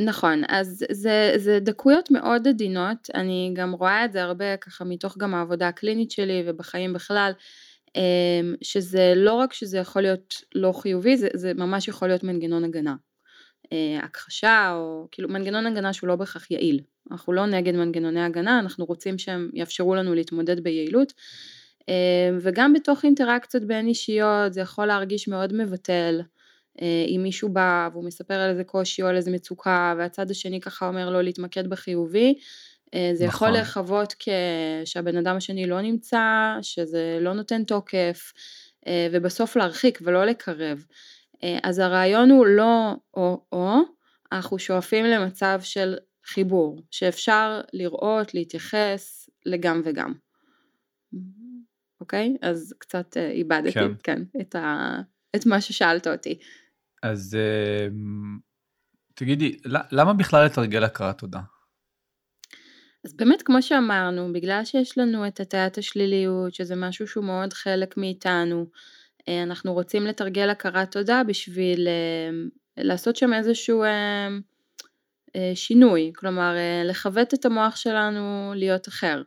נכון, 0.00 0.42
אז 0.48 0.84
זה, 0.90 1.32
זה 1.36 1.58
דקויות 1.60 2.10
מאוד 2.10 2.48
עדינות, 2.48 3.10
אני 3.14 3.52
גם 3.56 3.72
רואה 3.72 4.04
את 4.04 4.12
זה 4.12 4.22
הרבה 4.22 4.56
ככה 4.56 4.84
מתוך 4.84 5.18
גם 5.18 5.34
העבודה 5.34 5.68
הקלינית 5.68 6.10
שלי 6.10 6.44
ובחיים 6.46 6.92
בכלל, 6.92 7.32
שזה 8.62 9.12
לא 9.16 9.34
רק 9.34 9.52
שזה 9.52 9.78
יכול 9.78 10.02
להיות 10.02 10.34
לא 10.54 10.72
חיובי, 10.72 11.16
זה, 11.16 11.28
זה 11.34 11.54
ממש 11.54 11.88
יכול 11.88 12.08
להיות 12.08 12.24
מנגנון 12.24 12.64
הגנה. 12.64 12.94
אה, 13.72 13.98
הכחשה 14.02 14.72
או 14.74 15.08
כאילו 15.10 15.28
מנגנון 15.28 15.66
הגנה 15.66 15.92
שהוא 15.92 16.08
לא 16.08 16.16
בהכרח 16.16 16.50
יעיל. 16.50 16.80
אנחנו 17.10 17.32
לא 17.32 17.46
נגד 17.46 17.74
מנגנוני 17.74 18.22
הגנה, 18.22 18.58
אנחנו 18.58 18.84
רוצים 18.84 19.18
שהם 19.18 19.50
יאפשרו 19.54 19.94
לנו 19.94 20.14
להתמודד 20.14 20.60
ביעילות. 20.60 21.12
אמ, 21.88 22.38
וגם 22.40 22.72
בתוך 22.72 23.04
אינטראקציות 23.04 23.64
בין 23.64 23.86
אישיות 23.86 24.52
זה 24.52 24.60
יכול 24.60 24.86
להרגיש 24.86 25.28
מאוד 25.28 25.52
מבטל. 25.52 26.20
אה, 26.82 27.04
אם 27.08 27.20
מישהו 27.22 27.48
בא 27.48 27.88
והוא 27.92 28.04
מספר 28.04 28.34
על 28.34 28.50
איזה 28.50 28.64
קושי 28.64 29.02
או 29.02 29.06
על 29.06 29.16
איזה 29.16 29.30
מצוקה 29.30 29.94
והצד 29.98 30.30
השני 30.30 30.60
ככה 30.60 30.88
אומר 30.88 31.10
לו 31.10 31.22
להתמקד 31.22 31.66
בחיובי, 31.66 32.34
זה 33.14 33.26
נכון. 33.26 33.48
יכול 33.48 33.60
לחוות 33.60 34.14
שהבן 34.84 35.16
אדם 35.16 35.36
השני 35.36 35.66
לא 35.66 35.80
נמצא, 35.80 36.54
שזה 36.62 37.18
לא 37.20 37.32
נותן 37.32 37.64
תוקף, 37.64 38.32
אה, 38.86 39.08
ובסוף 39.12 39.56
להרחיק 39.56 39.98
ולא 40.02 40.24
לקרב. 40.24 40.84
אז 41.62 41.78
הרעיון 41.78 42.30
הוא 42.30 42.46
לא 42.46 42.94
או-או, 43.14 43.74
אנחנו 44.32 44.58
שואפים 44.58 45.04
למצב 45.04 45.60
של 45.62 45.96
חיבור, 46.26 46.82
שאפשר 46.90 47.60
לראות, 47.72 48.34
להתייחס 48.34 49.30
לגם 49.46 49.82
וגם. 49.84 50.12
אוקיי? 52.00 52.36
אז 52.42 52.74
קצת 52.78 53.16
אה, 53.16 53.30
איבדתי, 53.30 53.72
כן, 53.72 53.92
כן 54.02 54.22
את, 54.40 54.54
ה... 54.54 54.96
את 55.36 55.46
מה 55.46 55.60
ששאלת 55.60 56.06
אותי. 56.06 56.38
אז 57.02 57.36
אה, 57.40 57.88
תגידי, 59.14 59.56
למה 59.92 60.12
בכלל 60.12 60.44
לתרגל 60.44 60.84
הכרת 60.84 61.18
תודה? 61.18 61.40
אז 63.04 63.14
באמת 63.14 63.42
כמו 63.42 63.62
שאמרנו, 63.62 64.32
בגלל 64.32 64.64
שיש 64.64 64.98
לנו 64.98 65.26
את 65.26 65.40
הטיית 65.40 65.78
השליליות, 65.78 66.54
שזה 66.54 66.76
משהו 66.76 67.06
שהוא 67.06 67.24
מאוד 67.24 67.52
חלק 67.52 67.96
מאיתנו, 67.96 68.66
אה, 69.28 69.42
אנחנו 69.42 69.72
רוצים 69.72 70.06
לתרגל 70.06 70.50
הכרת 70.50 70.92
תודה 70.92 71.22
בשביל 71.26 71.88
לעשות 72.76 73.16
שם 73.16 73.32
איזשהו 73.32 73.84
שינוי, 75.54 76.12
כלומר 76.16 76.54
לכבד 76.84 77.24
את 77.34 77.44
המוח 77.44 77.76
שלנו 77.76 78.52
להיות 78.56 78.88
אחר. 78.88 79.22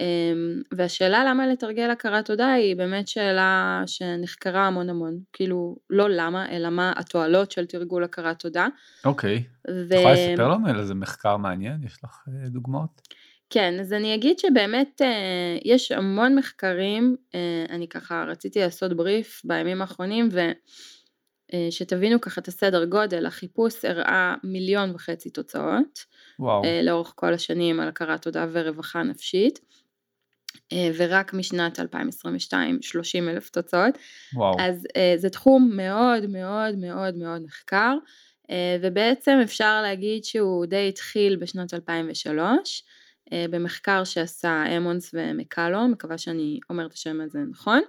אמ, 0.00 0.62
והשאלה 0.72 1.24
למה 1.24 1.46
לתרגל 1.46 1.90
הכרת 1.90 2.26
תודה 2.26 2.52
היא 2.52 2.76
באמת 2.76 3.08
שאלה 3.08 3.82
שנחקרה 3.86 4.66
המון 4.66 4.90
המון, 4.90 5.18
כאילו 5.32 5.76
לא 5.90 6.08
למה, 6.10 6.48
אלא 6.50 6.70
מה 6.70 6.92
התועלות 6.96 7.50
של 7.50 7.66
תרגול 7.66 8.04
הכרת 8.04 8.38
תודה. 8.38 8.66
אוקיי, 9.04 9.44
את 9.62 9.70
ו... 9.88 9.94
יכולה 9.94 10.12
לספר 10.14 10.48
לנו 10.48 10.68
על 10.68 10.80
איזה 10.80 10.94
מחקר 10.94 11.36
מעניין? 11.36 11.82
יש 11.84 12.04
לך 12.04 12.24
אה, 12.28 12.48
דוגמאות? 12.48 13.00
כן, 13.50 13.80
אז 13.80 13.92
אני 13.92 14.14
אגיד 14.14 14.38
שבאמת 14.38 15.00
יש 15.64 15.92
המון 15.92 16.34
מחקרים, 16.36 17.16
אני 17.70 17.88
ככה 17.88 18.24
רציתי 18.28 18.60
לעשות 18.60 18.96
בריף 18.96 19.42
בימים 19.44 19.80
האחרונים 19.82 20.28
ושתבינו 21.54 22.20
ככה 22.20 22.40
את 22.40 22.48
הסדר 22.48 22.84
גודל, 22.84 23.26
החיפוש 23.26 23.84
הראה 23.84 24.34
מיליון 24.44 24.94
וחצי 24.94 25.30
תוצאות, 25.30 25.98
וואו. 26.38 26.62
לאורך 26.82 27.12
כל 27.16 27.34
השנים 27.34 27.80
על 27.80 27.88
הכרת 27.88 28.22
תודה 28.22 28.46
ורווחה 28.52 29.02
נפשית. 29.02 29.60
אה, 30.72 30.90
ורק 30.96 31.34
משנת 31.34 31.80
2022 31.80 32.82
30 32.82 33.28
אלף 33.28 33.50
תוצאות. 33.50 33.98
וואו. 34.34 34.56
אז 34.60 34.86
אה, 34.96 35.14
זה 35.16 35.30
תחום 35.30 35.70
מאוד 35.74 36.26
מאוד 36.26 36.76
מאוד 36.76 37.16
מאוד 37.16 37.42
נחקר, 37.46 37.94
אה, 38.50 38.76
ובעצם 38.82 39.38
אפשר 39.42 39.82
להגיד 39.82 40.24
שהוא 40.24 40.66
די 40.66 40.88
התחיל 40.88 41.36
בשנת 41.36 41.74
2003, 41.74 42.82
במחקר 43.50 44.04
שעשה 44.04 44.64
אמונס 44.76 45.10
ומקלו, 45.14 45.88
מקווה 45.88 46.18
שאני 46.18 46.58
אומרת 46.70 46.88
את 46.88 46.92
השם 46.92 47.20
הזה 47.20 47.38
נכון. 47.50 47.80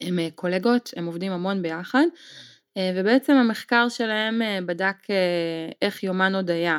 הם 0.00 0.18
קולגות, 0.34 0.90
הם 0.96 1.06
עובדים 1.06 1.32
המון 1.32 1.62
ביחד, 1.62 2.04
ובעצם 2.78 3.32
המחקר 3.32 3.88
שלהם 3.88 4.40
בדק 4.66 4.96
איך 5.82 6.02
יומן 6.02 6.34
הודיה 6.34 6.78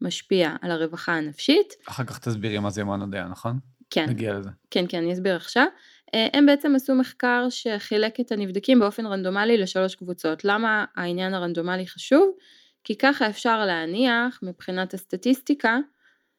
משפיע 0.00 0.56
על 0.60 0.70
הרווחה 0.70 1.12
הנפשית. 1.12 1.74
אחר 1.88 2.04
כך 2.04 2.18
תסבירי 2.18 2.58
מה 2.58 2.70
זה 2.70 2.80
יומן 2.80 3.00
הודיה, 3.00 3.28
נכון? 3.28 3.58
כן. 3.90 4.06
נגיע 4.08 4.38
לזה. 4.38 4.50
כן, 4.70 4.84
כן, 4.88 4.98
אני 4.98 5.12
אסביר 5.12 5.36
עכשיו. 5.36 5.66
אה, 6.14 6.28
הם 6.32 6.46
בעצם 6.46 6.74
עשו 6.74 6.94
מחקר 6.94 7.46
שחילק 7.50 8.20
את 8.20 8.32
הנבדקים 8.32 8.80
באופן 8.80 9.06
רנדומלי 9.06 9.58
לשלוש 9.58 9.94
קבוצות. 9.94 10.44
למה 10.44 10.84
העניין 10.96 11.34
הרנדומלי 11.34 11.86
חשוב? 11.86 12.36
כי 12.84 12.96
ככה 12.96 13.28
אפשר 13.28 13.66
להניח 13.66 14.40
מבחינת 14.42 14.94
הסטטיסטיקה 14.94 15.78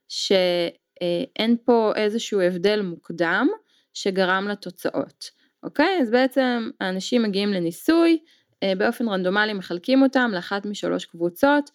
שאין 0.09 1.57
פה 1.65 1.91
איזשהו 1.95 2.41
הבדל 2.41 2.81
מוקדם 2.81 3.47
שגרם 3.93 4.47
לתוצאות. 4.47 5.29
אוקיי? 5.63 5.99
אז 6.01 6.11
בעצם 6.11 6.69
האנשים 6.81 7.23
מגיעים 7.23 7.49
לניסוי, 7.49 8.19
אה, 8.63 8.73
באופן 8.77 9.07
רנדומלי 9.07 9.53
מחלקים 9.53 10.01
אותם 10.01 10.31
לאחת 10.33 10.65
משלוש 10.65 11.05
קבוצות, 11.05 11.71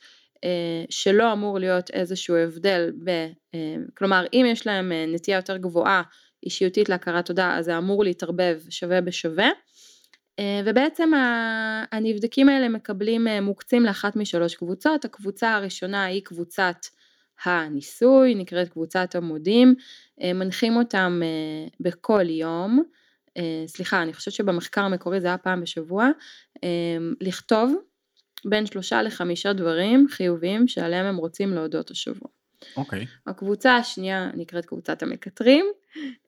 שלא 0.91 1.33
אמור 1.33 1.59
להיות 1.59 1.91
איזשהו 1.91 2.37
הבדל, 2.37 2.93
ב, 3.05 3.09
אה, 3.55 3.77
כלומר 3.95 4.25
אם 4.33 4.47
יש 4.49 4.67
להם 4.67 4.93
אה, 4.93 5.05
נטייה 5.09 5.37
יותר 5.37 5.57
גבוהה 5.57 6.03
אישיותית 6.47 6.89
להכרת 6.89 7.27
תודה 7.27 7.57
אז 7.59 7.65
זה 7.65 7.79
אמור 7.79 8.05
להתערבב 8.05 8.61
שווה 8.69 9.01
בשווה. 9.01 9.49
ובעצם 10.65 11.11
הנבדקים 11.93 12.49
האלה 12.49 12.69
מקבלים 12.69 13.27
מוקצים 13.43 13.83
לאחת 13.83 14.17
משלוש 14.17 14.55
קבוצות, 14.55 15.05
הקבוצה 15.05 15.55
הראשונה 15.55 16.05
היא 16.05 16.23
קבוצת 16.25 16.77
הניסוי, 17.45 18.35
נקראת 18.35 18.69
קבוצת 18.69 19.17
עמודים, 19.17 19.75
מנחים 20.35 20.77
אותם 20.77 21.21
בכל 21.81 22.29
יום, 22.29 22.83
סליחה 23.67 24.03
אני 24.03 24.13
חושבת 24.13 24.35
שבמחקר 24.35 24.81
המקורי 24.81 25.21
זה 25.21 25.27
היה 25.27 25.39
פעם 25.39 25.61
בשבוע, 25.61 26.09
לכתוב 27.21 27.75
בין 28.47 28.67
שלושה 28.67 29.03
לחמישה 29.03 29.53
דברים 29.53 30.07
חיוביים 30.11 30.69
שעליהם 30.69 31.07
הם 31.07 31.17
רוצים 31.17 31.55
להודות 31.55 31.91
השבוע. 31.91 32.29
אוקיי. 32.77 33.03
Okay. 33.03 33.07
הקבוצה 33.27 33.77
השנייה 33.77 34.31
נקראת 34.35 34.67
קבוצת 34.67 35.03
המקטרים. 35.03 35.67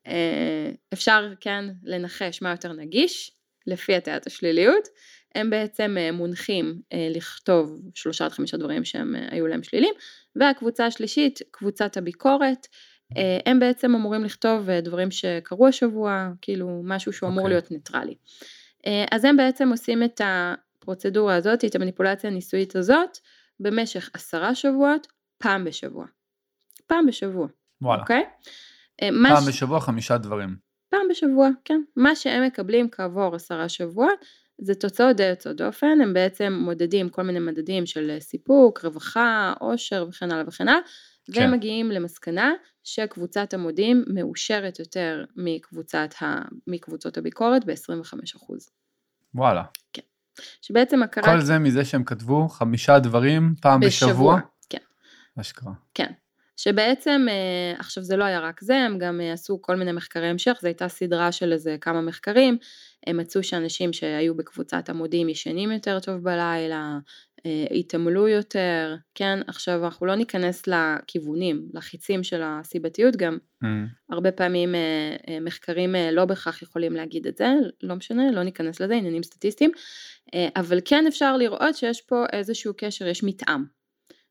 אה, 0.06 0.71
אפשר 0.92 1.33
כן 1.40 1.64
לנחש 1.83 2.42
מה 2.42 2.50
יותר 2.50 2.73
נגיש, 2.73 3.33
לפי 3.66 3.94
הטיית 3.94 4.26
השליליות. 4.26 4.88
הם 5.35 5.50
בעצם 5.50 5.97
אה, 5.99 6.12
מונחים 6.12 6.80
אה, 6.92 7.09
לכתוב 7.11 7.80
שלושה 7.94 8.25
עד 8.25 8.33
חמישה 8.33 8.56
דברים 8.56 8.85
שהם 8.85 9.14
היו 9.30 9.47
להם 9.47 9.62
שלילים. 9.62 9.94
והקבוצה 10.37 10.87
השלישית, 10.87 11.40
קבוצת 11.50 11.97
הביקורת. 11.97 12.66
הם 13.47 13.61
בעצם 13.61 13.94
אמורים 13.94 14.24
לכתוב 14.24 14.70
דברים 14.70 15.11
שקרו 15.11 15.66
השבוע, 15.66 16.29
כאילו 16.42 16.81
משהו 16.85 17.12
שהוא 17.12 17.29
אמור 17.29 17.40
okay. 17.40 17.42
אוקיי. 17.42 17.55
להיות 17.55 17.70
ניטרלי. 17.70 18.14
אז 19.11 19.24
הם 19.24 19.37
בעצם 19.37 19.68
עושים 19.68 20.03
את 20.03 20.20
ה... 20.20 20.55
הפרוצדורה 20.85 21.35
הזאת, 21.35 21.64
את 21.64 21.75
המניפולציה 21.75 22.31
הניסויית 22.31 22.77
הזאת, 22.77 23.18
במשך 23.61 24.11
עשרה 24.14 24.55
שבועות, 24.55 25.07
פעם 25.38 25.64
בשבוע. 25.64 26.07
פעם 26.87 27.07
בשבוע. 27.07 27.47
וואלה. 27.83 28.03
אוקיי? 28.03 28.25
אה, 29.03 29.09
פעם 29.29 29.42
ש... 29.44 29.49
בשבוע 29.49 29.81
חמישה 29.81 30.18
דברים. 30.18 30.57
פעם 30.88 31.01
בשבוע, 31.11 31.49
כן. 31.64 31.83
מה 31.97 32.16
שהם 32.16 32.47
מקבלים 32.47 32.90
כעבור 32.90 33.35
עשרה 33.35 33.68
שבועות, 33.68 34.25
זה 34.59 34.75
תוצאות 34.75 35.16
די 35.16 35.27
יוצאות 35.27 35.57
דופן, 35.57 36.01
הם 36.03 36.14
בעצם 36.14 36.53
מודדים 36.53 37.09
כל 37.09 37.23
מיני 37.23 37.38
מדדים 37.38 37.87
של 37.87 38.16
סיפוק, 38.20 38.85
רווחה, 38.85 39.53
עושר 39.61 40.07
וכן 40.09 40.31
הלאה 40.31 40.44
וכן 40.47 40.68
הלאה, 40.68 40.81
כן. 41.33 41.40
והם 41.40 41.53
מגיעים 41.53 41.90
למסקנה 41.90 42.53
שקבוצת 42.85 43.55
המודים 43.55 44.05
מאושרת 44.14 44.79
יותר 44.79 45.25
מקבוצת 45.37 46.14
ה... 46.23 46.42
מקבוצות 46.66 47.18
הביקורת 47.18 47.64
ב-25%. 47.64 48.55
וואלה. 49.35 49.62
כן. 49.92 50.03
שבעצם 50.62 51.03
הכרת... 51.03 51.25
כל 51.25 51.40
זה 51.40 51.59
מזה 51.59 51.85
שהם 51.85 52.05
כתבו 52.05 52.49
חמישה 52.49 52.99
דברים 52.99 53.55
פעם 53.61 53.81
בשבוע? 53.81 54.12
בשבוע, 54.14 54.40
כן. 54.70 54.79
אשכרה. 55.40 55.73
כן. 55.94 56.12
שבעצם, 56.57 57.27
אה, 57.29 57.79
עכשיו 57.79 58.03
זה 58.03 58.16
לא 58.16 58.25
היה 58.25 58.40
רק 58.40 58.61
זה, 58.61 58.77
הם 58.77 58.99
גם 58.99 59.20
אה, 59.20 59.33
עשו 59.33 59.62
כל 59.62 59.77
מיני 59.77 59.92
מחקרי 59.92 60.27
המשך, 60.27 60.59
זו 60.61 60.68
הייתה 60.68 60.88
סדרה 60.88 61.33
של 61.33 61.53
איזה 61.53 61.77
כמה 61.81 62.01
מחקרים, 62.01 62.59
הם 63.07 63.16
מצאו 63.16 63.42
שאנשים 63.42 63.92
שהיו 63.92 64.35
בקבוצת 64.35 64.90
עמודים 64.90 65.29
ישנים 65.29 65.73
יותר 65.73 66.01
טוב 66.01 66.16
בלילה, 66.16 66.99
התעמלו 67.70 68.28
יותר, 68.28 68.96
כן, 69.14 69.38
עכשיו 69.46 69.85
אנחנו 69.85 70.07
לא 70.07 70.14
ניכנס 70.14 70.62
לכיוונים, 70.66 71.68
לחיצים 71.74 72.22
של 72.22 72.40
הסיבתיות 72.44 73.16
גם, 73.16 73.38
mm. 73.64 73.66
הרבה 74.11 74.33
פעמים 74.33 74.74
מחקרים 75.40 75.94
לא 76.12 76.24
בהכרח 76.24 76.62
יכולים 76.62 76.92
להגיד 76.92 77.26
את 77.26 77.37
זה, 77.37 77.48
לא 77.83 77.94
משנה, 77.94 78.30
לא 78.30 78.42
ניכנס 78.42 78.80
לזה, 78.80 78.94
עניינים 78.94 79.22
סטטיסטיים, 79.22 79.70
אבל 80.57 80.78
כן 80.85 81.07
אפשר 81.07 81.37
לראות 81.37 81.76
שיש 81.76 82.00
פה 82.00 82.24
איזשהו 82.33 82.74
קשר, 82.76 83.07
יש 83.07 83.24
מתאם 83.24 83.64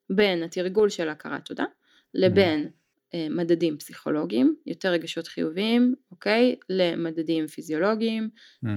בין 0.10 0.43
התרגול 0.43 0.89
של 0.89 1.10
הכרת 1.10 1.45
תודה 1.45 1.65
לבין 2.13 2.65
mm. 2.65 2.83
מדדים 3.30 3.78
פסיכולוגיים, 3.78 4.56
יותר 4.65 4.89
רגשות 4.89 5.28
חיוביים, 5.28 5.95
אוקיי? 6.12 6.56
למדדים 6.69 7.47
פיזיולוגיים, 7.47 8.30
mm. 8.65 8.67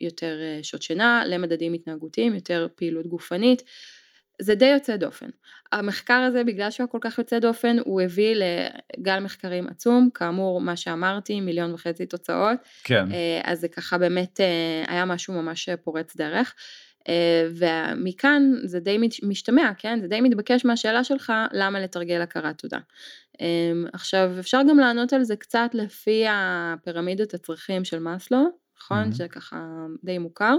יותר 0.00 0.36
שעות 0.62 0.82
שינה, 0.82 1.22
למדדים 1.26 1.72
התנהגותיים, 1.72 2.34
יותר 2.34 2.68
פעילות 2.74 3.06
גופנית. 3.06 3.62
זה 4.40 4.54
די 4.54 4.66
יוצא 4.66 4.96
דופן. 4.96 5.28
המחקר 5.72 6.14
הזה, 6.14 6.44
בגלל 6.44 6.70
שהוא 6.70 6.88
כל 6.88 6.98
כך 7.00 7.18
יוצא 7.18 7.38
דופן, 7.38 7.76
הוא 7.84 8.00
הביא 8.00 8.34
לגל 8.98 9.20
מחקרים 9.20 9.68
עצום, 9.68 10.08
כאמור, 10.14 10.60
מה 10.60 10.76
שאמרתי, 10.76 11.40
מיליון 11.40 11.74
וחצי 11.74 12.06
תוצאות. 12.06 12.58
כן. 12.84 13.04
אז 13.44 13.60
זה 13.60 13.68
ככה 13.68 13.98
באמת 13.98 14.40
היה 14.86 15.04
משהו 15.04 15.34
ממש 15.34 15.68
פורץ 15.84 16.16
דרך. 16.16 16.54
אה, 17.08 17.48
ומכאן 17.56 18.52
זה 18.64 18.80
די 18.80 18.98
משתמע, 19.22 19.70
כן? 19.78 19.98
זה 20.00 20.08
די 20.08 20.20
מתבקש 20.20 20.64
מהשאלה 20.64 21.04
שלך, 21.04 21.32
למה 21.52 21.80
לתרגל 21.80 22.20
הכרת 22.20 22.58
תודה. 22.58 22.78
אמ, 23.40 23.86
עכשיו, 23.92 24.30
אפשר 24.40 24.60
גם 24.68 24.78
לענות 24.78 25.12
על 25.12 25.24
זה 25.24 25.36
קצת 25.36 25.70
לפי 25.74 26.24
הפירמידת 26.30 27.34
הצרכים 27.34 27.84
של 27.84 27.98
מאסלו, 27.98 28.48
נכון? 28.78 29.10
Mm-hmm. 29.10 29.16
שככה 29.16 29.86
די 30.04 30.18
מוכר. 30.18 30.56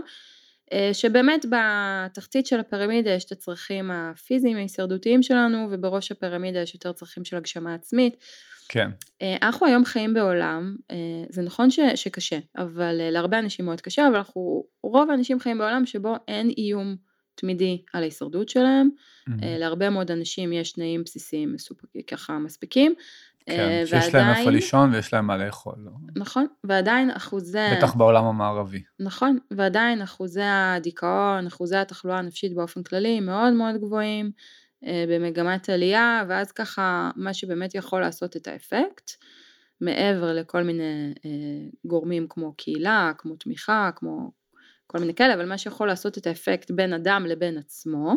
אה, 0.73 0.89
שבאמת 0.93 1.45
בתחתית 1.49 2.45
של 2.45 2.59
הפירמידה 2.59 3.09
יש 3.09 3.25
את 3.25 3.31
הצרכים 3.31 3.91
הפיזיים 3.91 4.57
ההישרדותיים 4.57 5.23
שלנו 5.23 5.67
ובראש 5.71 6.11
הפירמידה 6.11 6.59
יש 6.59 6.73
יותר 6.73 6.91
צרכים 6.91 7.25
של 7.25 7.37
הגשמה 7.37 7.73
עצמית 7.73 8.17
כן. 8.69 8.89
אה, 9.21 9.37
אנחנו 9.41 9.67
היום 9.67 9.85
חיים 9.85 10.13
בעולם, 10.13 10.75
אה, 10.91 10.95
זה 11.29 11.41
נכון 11.41 11.71
ש, 11.71 11.79
שקשה, 11.95 12.39
אבל 12.57 12.97
אה, 13.01 13.11
להרבה 13.11 13.39
אנשים 13.39 13.65
מאוד 13.65 13.81
קשה, 13.81 14.07
אבל 14.07 14.15
אנחנו, 14.15 14.63
רוב 14.83 15.11
האנשים 15.11 15.39
חיים 15.39 15.57
בעולם 15.57 15.85
שבו 15.85 16.15
אין 16.27 16.49
איום 16.57 16.95
תמידי 17.35 17.81
על 17.93 18.01
ההישרדות 18.01 18.49
שלהם, 18.49 18.89
mm-hmm. 18.89 19.33
להרבה 19.41 19.89
מאוד 19.89 20.11
אנשים 20.11 20.53
יש 20.53 20.71
תנאים 20.71 21.03
בסיסיים 21.03 21.53
מסופק, 21.53 21.87
ככה 22.07 22.39
מספיקים. 22.39 22.93
כן, 23.45 23.53
ועדיין, 23.57 23.85
שיש 23.85 24.15
להם 24.15 24.35
איפה 24.35 24.49
לישון 24.49 24.93
ויש 24.93 25.13
להם 25.13 25.27
מה 25.27 25.37
לאכול. 25.37 25.73
לא? 25.77 25.91
נכון, 26.15 26.47
ועדיין 26.63 27.11
אחוזי... 27.11 27.57
בטח 27.77 27.95
בעולם 27.95 28.25
המערבי. 28.25 28.83
נכון, 28.99 29.37
ועדיין 29.51 30.01
אחוזי 30.01 30.41
הדיכאון, 30.43 31.47
אחוזי 31.47 31.77
התחלואה 31.77 32.17
הנפשית 32.17 32.55
באופן 32.55 32.83
כללי 32.83 33.19
מאוד 33.19 33.53
מאוד 33.53 33.75
גבוהים. 33.77 34.31
אה, 34.85 35.05
במגמת 35.07 35.69
עלייה, 35.69 36.23
ואז 36.29 36.51
ככה 36.51 37.11
מה 37.15 37.33
שבאמת 37.33 37.75
יכול 37.75 38.01
לעשות 38.01 38.35
את 38.35 38.47
האפקט, 38.47 39.11
מעבר 39.81 40.33
לכל 40.33 40.63
מיני 40.63 41.13
אה, 41.25 41.29
גורמים 41.85 42.27
כמו 42.29 42.53
קהילה, 42.57 43.11
כמו 43.17 43.35
תמיכה, 43.35 43.89
כמו 43.95 44.31
כל 44.87 44.99
מיני 44.99 45.15
כאלה, 45.15 45.33
אבל 45.33 45.45
מה 45.45 45.57
שיכול 45.57 45.87
לעשות 45.87 46.17
את 46.17 46.27
האפקט 46.27 46.71
בין 46.71 46.93
אדם 46.93 47.25
לבין 47.25 47.57
עצמו, 47.57 48.15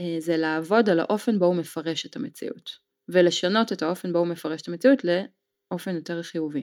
אה, 0.00 0.16
זה 0.18 0.36
לעבוד 0.36 0.88
על 0.88 1.00
האופן 1.00 1.38
בו 1.38 1.46
הוא 1.46 1.56
מפרש 1.56 2.06
את 2.06 2.16
המציאות, 2.16 2.70
ולשנות 3.08 3.72
את 3.72 3.82
האופן 3.82 4.12
בו 4.12 4.18
הוא 4.18 4.26
מפרש 4.26 4.62
את 4.62 4.68
המציאות 4.68 5.02
לאופן 5.04 5.94
יותר 5.94 6.22
חיובי. 6.22 6.62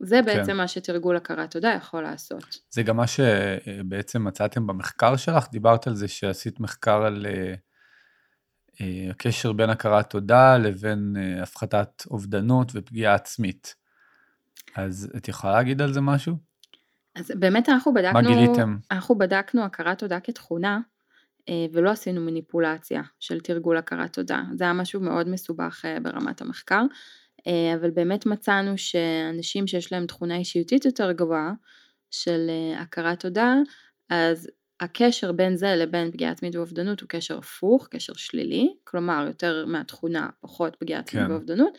זה 0.00 0.16
כן. 0.16 0.24
בעצם 0.24 0.52
כן. 0.52 0.56
מה 0.56 0.68
שתרגול 0.68 1.16
הכרת 1.16 1.50
תודה 1.50 1.68
יכול 1.68 2.02
לעשות. 2.02 2.58
זה 2.70 2.82
גם 2.82 2.96
מה 2.96 3.06
שבעצם 3.06 4.24
מצאתם 4.24 4.66
במחקר 4.66 5.16
שלך, 5.16 5.46
דיברת 5.50 5.86
על 5.86 5.94
זה 5.94 6.08
שעשית 6.08 6.60
מחקר 6.60 7.02
על 7.02 7.26
הקשר 9.10 9.52
בין 9.52 9.70
הכרת 9.70 10.10
תודה 10.10 10.58
לבין 10.58 11.16
אה, 11.18 11.42
הפחתת 11.42 12.02
אובדנות 12.10 12.72
ופגיעה 12.74 13.14
עצמית. 13.14 13.74
אז 14.76 15.12
את 15.16 15.28
יכולה 15.28 15.52
להגיד 15.52 15.82
על 15.82 15.92
זה 15.92 16.00
משהו? 16.00 16.36
אז 17.14 17.32
באמת 17.38 17.68
אנחנו 17.68 17.94
בדקנו, 17.94 18.12
מה 18.12 18.22
גיליתם? 18.22 18.76
אנחנו 18.90 19.18
בדקנו 19.18 19.64
הכרת 19.64 19.98
תודה 19.98 20.20
כתכונה, 20.20 20.80
אה, 21.48 21.66
ולא 21.72 21.90
עשינו 21.90 22.20
מניפולציה 22.20 23.02
של 23.20 23.40
תרגול 23.40 23.76
הכרת 23.76 24.12
תודה. 24.12 24.42
זה 24.54 24.64
היה 24.64 24.72
משהו 24.72 25.00
מאוד 25.00 25.28
מסובך 25.28 25.84
ברמת 26.02 26.40
המחקר, 26.40 26.82
אבל 27.74 27.90
באמת 27.90 28.26
מצאנו 28.26 28.78
שאנשים 28.78 29.66
שיש 29.66 29.92
להם 29.92 30.06
תכונה 30.06 30.36
אישיותית 30.36 30.84
יותר 30.84 31.12
גבוהה 31.12 31.52
של 32.10 32.50
הכרת 32.78 33.20
תודה, 33.20 33.54
אז 34.10 34.48
הקשר 34.80 35.32
בין 35.32 35.56
זה 35.56 35.76
לבין 35.76 36.10
פגיעה 36.10 36.32
עצמית 36.32 36.56
ואובדנות 36.56 37.00
הוא 37.00 37.08
קשר 37.08 37.38
הפוך, 37.38 37.88
קשר 37.90 38.12
שלילי, 38.16 38.74
כלומר 38.84 39.24
יותר 39.26 39.64
מהתכונה, 39.66 40.28
פחות 40.40 40.76
פגיעה 40.76 41.00
עצמית 41.00 41.24
כן. 41.24 41.30
ואובדנות. 41.30 41.78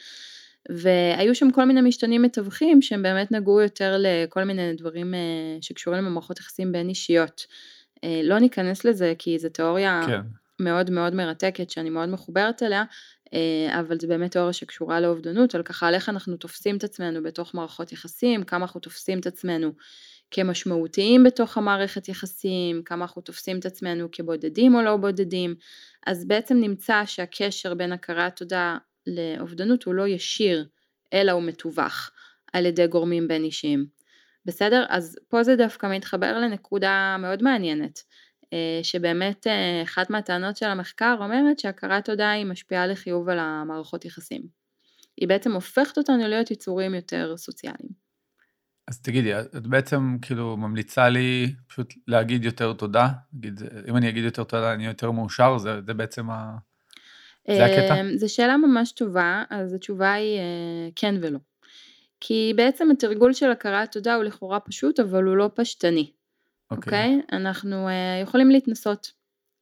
והיו 0.69 1.35
שם 1.35 1.51
כל 1.51 1.65
מיני 1.65 1.81
משתנים 1.81 2.21
מתווכים 2.21 2.81
שהם 2.81 3.03
באמת 3.03 3.31
נגעו 3.31 3.61
יותר 3.61 3.95
לכל 3.99 4.43
מיני 4.43 4.73
דברים 4.73 5.13
אה, 5.13 5.19
שקשורים 5.61 6.05
למערכות 6.05 6.39
יחסים 6.39 6.71
בין 6.71 6.89
אישיות. 6.89 7.45
אה, 8.03 8.21
לא 8.23 8.39
ניכנס 8.39 8.85
לזה 8.85 9.13
כי 9.19 9.39
זו 9.39 9.49
תיאוריה 9.49 10.01
כן. 10.07 10.21
מאוד 10.59 10.89
מאוד 10.89 11.13
מרתקת 11.13 11.69
שאני 11.69 11.89
מאוד 11.89 12.09
מחוברת 12.09 12.63
אליה, 12.63 12.83
אה, 13.33 13.79
אבל 13.79 13.99
זו 13.99 14.07
באמת 14.07 14.31
תיאוריה 14.31 14.53
שקשורה 14.53 14.99
לאובדנות, 14.99 15.55
על 15.55 15.63
ככה 15.63 15.87
על 15.87 15.93
איך 15.93 16.09
אנחנו 16.09 16.37
תופסים 16.37 16.77
את 16.77 16.83
עצמנו 16.83 17.23
בתוך 17.23 17.55
מערכות 17.55 17.91
יחסים, 17.91 18.43
כמה 18.43 18.61
אנחנו 18.61 18.79
תופסים 18.79 19.19
את 19.19 19.27
עצמנו 19.27 19.71
כמשמעותיים 20.31 21.23
בתוך 21.23 21.57
המערכת 21.57 22.09
יחסים, 22.09 22.83
כמה 22.83 23.05
אנחנו 23.05 23.21
תופסים 23.21 23.59
את 23.59 23.65
עצמנו 23.65 24.07
כבודדים 24.11 24.75
או 24.75 24.81
לא 24.81 24.97
בודדים, 24.97 25.55
אז 26.07 26.27
בעצם 26.27 26.57
נמצא 26.57 27.01
שהקשר 27.05 27.73
בין 27.73 27.91
הכרת 27.91 28.35
תודה 28.35 28.77
לאובדנות 29.07 29.83
הוא 29.83 29.93
לא 29.93 30.07
ישיר, 30.07 30.67
אלא 31.13 31.31
הוא 31.31 31.43
מתווך 31.43 32.11
על 32.53 32.65
ידי 32.65 32.87
גורמים 32.87 33.27
בין 33.27 33.43
אישיים. 33.43 33.85
בסדר? 34.45 34.85
אז 34.89 35.17
פה 35.27 35.43
זה 35.43 35.55
דווקא 35.55 35.87
מתחבר 35.87 36.37
לנקודה 36.37 37.15
מאוד 37.19 37.43
מעניינת, 37.43 38.03
אה, 38.53 38.79
שבאמת 38.83 39.47
אה, 39.47 39.83
אחת 39.83 40.09
מהטענות 40.09 40.57
של 40.57 40.65
המחקר 40.65 41.15
אומרת 41.19 41.59
שהכרת 41.59 42.05
תודה 42.05 42.31
היא 42.31 42.45
משפיעה 42.45 42.87
לחיוב 42.87 43.29
על 43.29 43.39
המערכות 43.39 44.05
יחסים. 44.05 44.41
היא 45.17 45.27
בעצם 45.27 45.51
הופכת 45.51 45.97
אותנו 45.97 46.27
להיות 46.27 46.51
יצורים 46.51 46.95
יותר 46.95 47.37
סוציאליים. 47.37 48.08
אז 48.89 49.01
תגידי, 49.01 49.39
את 49.39 49.67
בעצם 49.67 50.17
כאילו 50.21 50.57
ממליצה 50.57 51.09
לי 51.09 51.53
פשוט 51.67 51.93
להגיד 52.07 52.45
יותר 52.45 52.73
תודה? 52.73 53.07
נגיד, 53.33 53.61
אם 53.89 53.97
אני 53.97 54.09
אגיד 54.09 54.23
יותר 54.23 54.43
תודה 54.43 54.73
אני 54.73 54.85
יותר 54.85 55.11
מאושר, 55.11 55.57
זה, 55.57 55.81
זה 55.85 55.93
בעצם 55.93 56.29
ה... 56.29 56.57
זה 57.47 57.65
הקטע? 57.65 58.01
אמ, 58.01 58.17
זו 58.17 58.33
שאלה 58.33 58.57
ממש 58.57 58.91
טובה, 58.91 59.43
אז 59.49 59.73
התשובה 59.73 60.13
היא 60.13 60.37
אה, 60.37 60.89
כן 60.95 61.15
ולא. 61.21 61.39
כי 62.19 62.53
בעצם 62.55 62.91
התרגול 62.91 63.33
של 63.33 63.51
הכרת 63.51 63.91
תודה 63.91 64.15
הוא 64.15 64.23
לכאורה 64.23 64.59
פשוט, 64.59 64.99
אבל 64.99 65.23
הוא 65.23 65.37
לא 65.37 65.49
פשטני. 65.55 66.11
אוקיי? 66.71 67.19
Okay. 67.19 67.31
Okay? 67.31 67.35
אנחנו 67.35 67.87
uh, 67.87 68.23
יכולים 68.23 68.51
להתנסות, 68.51 69.11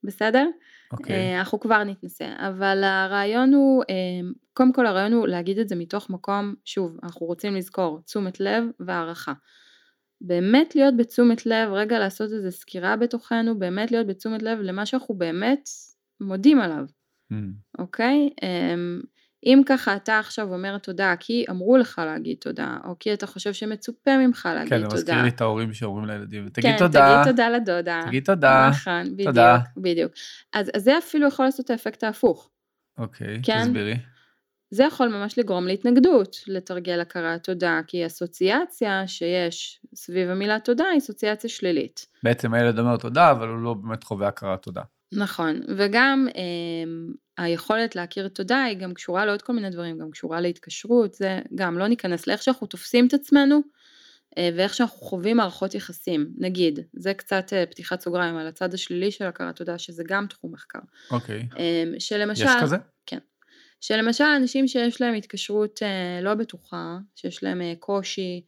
בסדר? 0.03 0.47
אוקיי. 0.91 1.15
Okay. 1.15 1.35
Uh, 1.35 1.39
אנחנו 1.39 1.59
כבר 1.59 1.83
נתנסה, 1.83 2.25
אבל 2.37 2.83
הרעיון 2.83 3.53
הוא, 3.53 3.83
uh, 3.83 3.87
קודם 4.53 4.73
כל 4.73 4.85
הרעיון 4.85 5.13
הוא 5.13 5.27
להגיד 5.27 5.59
את 5.59 5.69
זה 5.69 5.75
מתוך 5.75 6.09
מקום, 6.09 6.55
שוב, 6.65 6.97
אנחנו 7.03 7.25
רוצים 7.25 7.55
לזכור, 7.55 8.01
תשומת 8.05 8.39
לב 8.39 8.63
והערכה. 8.79 9.33
באמת 10.21 10.75
להיות 10.75 10.97
בתשומת 10.97 11.45
לב, 11.45 11.71
רגע 11.71 11.99
לעשות 11.99 12.31
איזו 12.31 12.51
סקירה 12.51 12.95
בתוכנו, 12.95 13.59
באמת 13.59 13.91
להיות 13.91 14.07
בתשומת 14.07 14.43
לב 14.43 14.59
למה 14.59 14.85
שאנחנו 14.85 15.15
באמת 15.15 15.69
מודים 16.21 16.59
עליו, 16.59 16.85
mm. 17.33 17.35
אוקיי? 17.79 18.29
Mm. 18.29 18.39
Okay? 18.39 18.43
Um, 18.43 19.16
אם 19.45 19.61
ככה 19.65 19.95
אתה 19.95 20.19
עכשיו 20.19 20.53
אומר 20.53 20.77
תודה 20.77 21.13
כי 21.19 21.45
אמרו 21.49 21.77
לך 21.77 22.01
להגיד 22.05 22.37
תודה, 22.39 22.77
או 22.85 22.95
כי 22.99 23.13
אתה 23.13 23.27
חושב 23.27 23.53
שמצופה 23.53 24.17
ממך 24.17 24.49
להגיד 24.53 24.69
כן, 24.69 24.75
תודה. 24.75 24.89
כן, 24.89 24.97
זה 24.97 25.03
מזכיר 25.03 25.21
לי 25.21 25.29
את 25.29 25.41
ההורים 25.41 25.73
שאומרים 25.73 26.05
לילדים, 26.05 26.49
תגיד 26.49 26.71
כן, 26.71 26.77
תודה. 26.77 26.99
כן, 26.99 27.23
תגיד 27.23 27.31
תודה 27.31 27.49
לדודה. 27.49 28.01
תגיד 28.07 28.23
תודה. 28.23 28.69
נכון, 28.71 29.03
בדיוק, 29.03 29.29
תודה. 29.29 29.57
בדיוק. 29.77 30.11
אז, 30.53 30.71
אז 30.73 30.83
זה 30.83 30.97
אפילו 30.97 31.27
יכול 31.27 31.45
לעשות 31.45 31.65
את 31.65 31.69
האפקט 31.69 32.03
ההפוך. 32.03 32.49
אוקיי, 32.97 33.39
כן? 33.43 33.63
תסבירי. 33.63 33.95
זה 34.69 34.83
יכול 34.83 35.07
ממש 35.07 35.39
לגרום 35.39 35.67
להתנגדות, 35.67 36.35
לתרגל 36.47 36.99
הכרת 36.99 37.43
תודה, 37.43 37.79
כי 37.87 38.05
אסוציאציה 38.05 39.07
שיש 39.07 39.81
סביב 39.95 40.29
המילה 40.29 40.59
תודה 40.59 40.85
היא 40.91 40.97
אסוציאציה 40.97 41.49
שלילית. 41.49 42.07
בעצם 42.23 42.53
הילד 42.53 42.79
אומר 42.79 42.97
תודה, 42.97 43.31
אבל 43.31 43.47
הוא 43.47 43.59
לא 43.59 43.73
באמת 43.73 44.03
חווה 44.03 44.27
הכרת 44.27 44.61
תודה. 44.61 44.81
נכון, 45.11 45.61
וגם 45.77 46.27
אה, 46.35 47.43
היכולת 47.43 47.95
להכיר 47.95 48.27
תודה 48.27 48.63
היא 48.63 48.77
גם 48.77 48.93
קשורה 48.93 49.25
לעוד 49.25 49.41
כל 49.41 49.53
מיני 49.53 49.69
דברים, 49.69 49.97
גם 49.97 50.11
קשורה 50.11 50.41
להתקשרות, 50.41 51.13
זה 51.13 51.39
גם 51.55 51.77
לא 51.77 51.87
ניכנס 51.87 52.27
לאיך 52.27 52.43
שאנחנו 52.43 52.67
תופסים 52.67 53.07
את 53.07 53.13
עצמנו 53.13 53.61
אה, 54.37 54.49
ואיך 54.55 54.73
שאנחנו 54.73 54.97
חווים 54.97 55.37
מערכות 55.37 55.75
יחסים, 55.75 56.27
נגיד, 56.37 56.79
זה 56.93 57.13
קצת 57.13 57.53
אה, 57.53 57.65
פתיחת 57.65 58.01
סוגריים 58.01 58.37
על 58.37 58.47
הצד 58.47 58.73
השלילי 58.73 59.11
של 59.11 59.25
הכרת 59.25 59.55
תודה, 59.55 59.77
שזה 59.77 60.03
גם 60.07 60.27
תחום 60.27 60.53
מחקר. 60.53 60.79
אוקיי. 61.11 61.47
אה, 61.59 61.83
שלמשל... 61.99 62.43
יש 62.43 62.51
כזה? 62.61 62.77
כן. 63.05 63.19
שלמשל 63.81 64.23
אנשים 64.23 64.67
שיש 64.67 65.01
להם 65.01 65.13
התקשרות 65.13 65.79
אה, 65.83 66.21
לא 66.21 66.33
בטוחה, 66.33 66.97
שיש 67.15 67.43
להם 67.43 67.61
אה, 67.61 67.73
קושי 67.79 68.41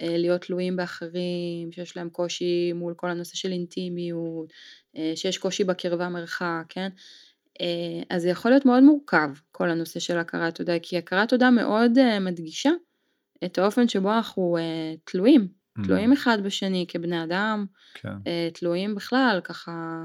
להיות 0.00 0.40
תלויים 0.40 0.76
באחרים, 0.76 1.72
שיש 1.72 1.96
להם 1.96 2.10
קושי 2.10 2.72
מול 2.72 2.94
כל 2.96 3.10
הנושא 3.10 3.36
של 3.36 3.52
אינטימיות, 3.52 4.52
אה, 4.96 5.12
שיש 5.14 5.38
קושי 5.38 5.64
בקרבה 5.64 6.08
מרחק, 6.08 6.64
כן? 6.68 6.88
אה, 7.60 8.02
אז 8.10 8.22
זה 8.22 8.28
יכול 8.28 8.50
להיות 8.50 8.66
מאוד 8.66 8.82
מורכב 8.82 9.30
כל 9.50 9.70
הנושא 9.70 10.00
של 10.00 10.18
הכרת 10.18 10.54
תודה, 10.54 10.78
כי 10.82 10.98
הכרת 10.98 11.28
תודה 11.28 11.50
מאוד 11.50 12.18
מדגישה 12.20 12.70
את 13.44 13.58
האופן 13.58 13.88
שבו 13.88 14.12
אנחנו 14.12 14.56
תלויים. 15.04 15.61
תלויים 15.84 16.12
אחד 16.12 16.38
בשני 16.42 16.84
כבני 16.88 17.24
אדם, 17.24 17.66
כן. 17.94 18.14
תלויים 18.54 18.94
בכלל, 18.94 19.40
ככה 19.44 20.02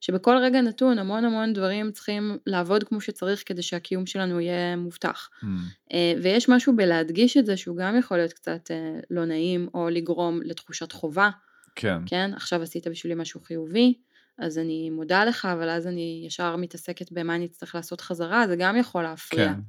שבכל 0.00 0.36
רגע 0.42 0.60
נתון 0.60 0.98
המון 0.98 1.24
המון 1.24 1.52
דברים 1.52 1.90
צריכים 1.90 2.38
לעבוד 2.46 2.84
כמו 2.84 3.00
שצריך 3.00 3.42
כדי 3.46 3.62
שהקיום 3.62 4.06
שלנו 4.06 4.40
יהיה 4.40 4.76
מובטח. 4.76 5.28
Mm. 5.42 5.96
ויש 6.22 6.48
משהו 6.48 6.76
בלהדגיש 6.76 7.36
את 7.36 7.46
זה 7.46 7.56
שהוא 7.56 7.76
גם 7.76 7.98
יכול 7.98 8.16
להיות 8.16 8.32
קצת 8.32 8.70
לא 9.10 9.24
נעים 9.24 9.68
או 9.74 9.88
לגרום 9.90 10.40
לתחושת 10.42 10.92
חובה. 10.92 11.30
כן. 11.74 11.98
כן, 12.06 12.30
עכשיו 12.34 12.62
עשית 12.62 12.86
בשבילי 12.86 13.14
משהו 13.14 13.40
חיובי, 13.40 13.94
אז 14.38 14.58
אני 14.58 14.90
מודה 14.90 15.24
לך, 15.24 15.48
אבל 15.52 15.68
אז 15.68 15.86
אני 15.86 16.22
ישר 16.26 16.56
מתעסקת 16.56 17.12
במה 17.12 17.34
אני 17.34 17.46
אצטרך 17.46 17.74
לעשות 17.74 18.00
חזרה, 18.00 18.48
זה 18.48 18.56
גם 18.56 18.76
יכול 18.76 19.02
להפריע. 19.02 19.48
כן. 19.48 19.60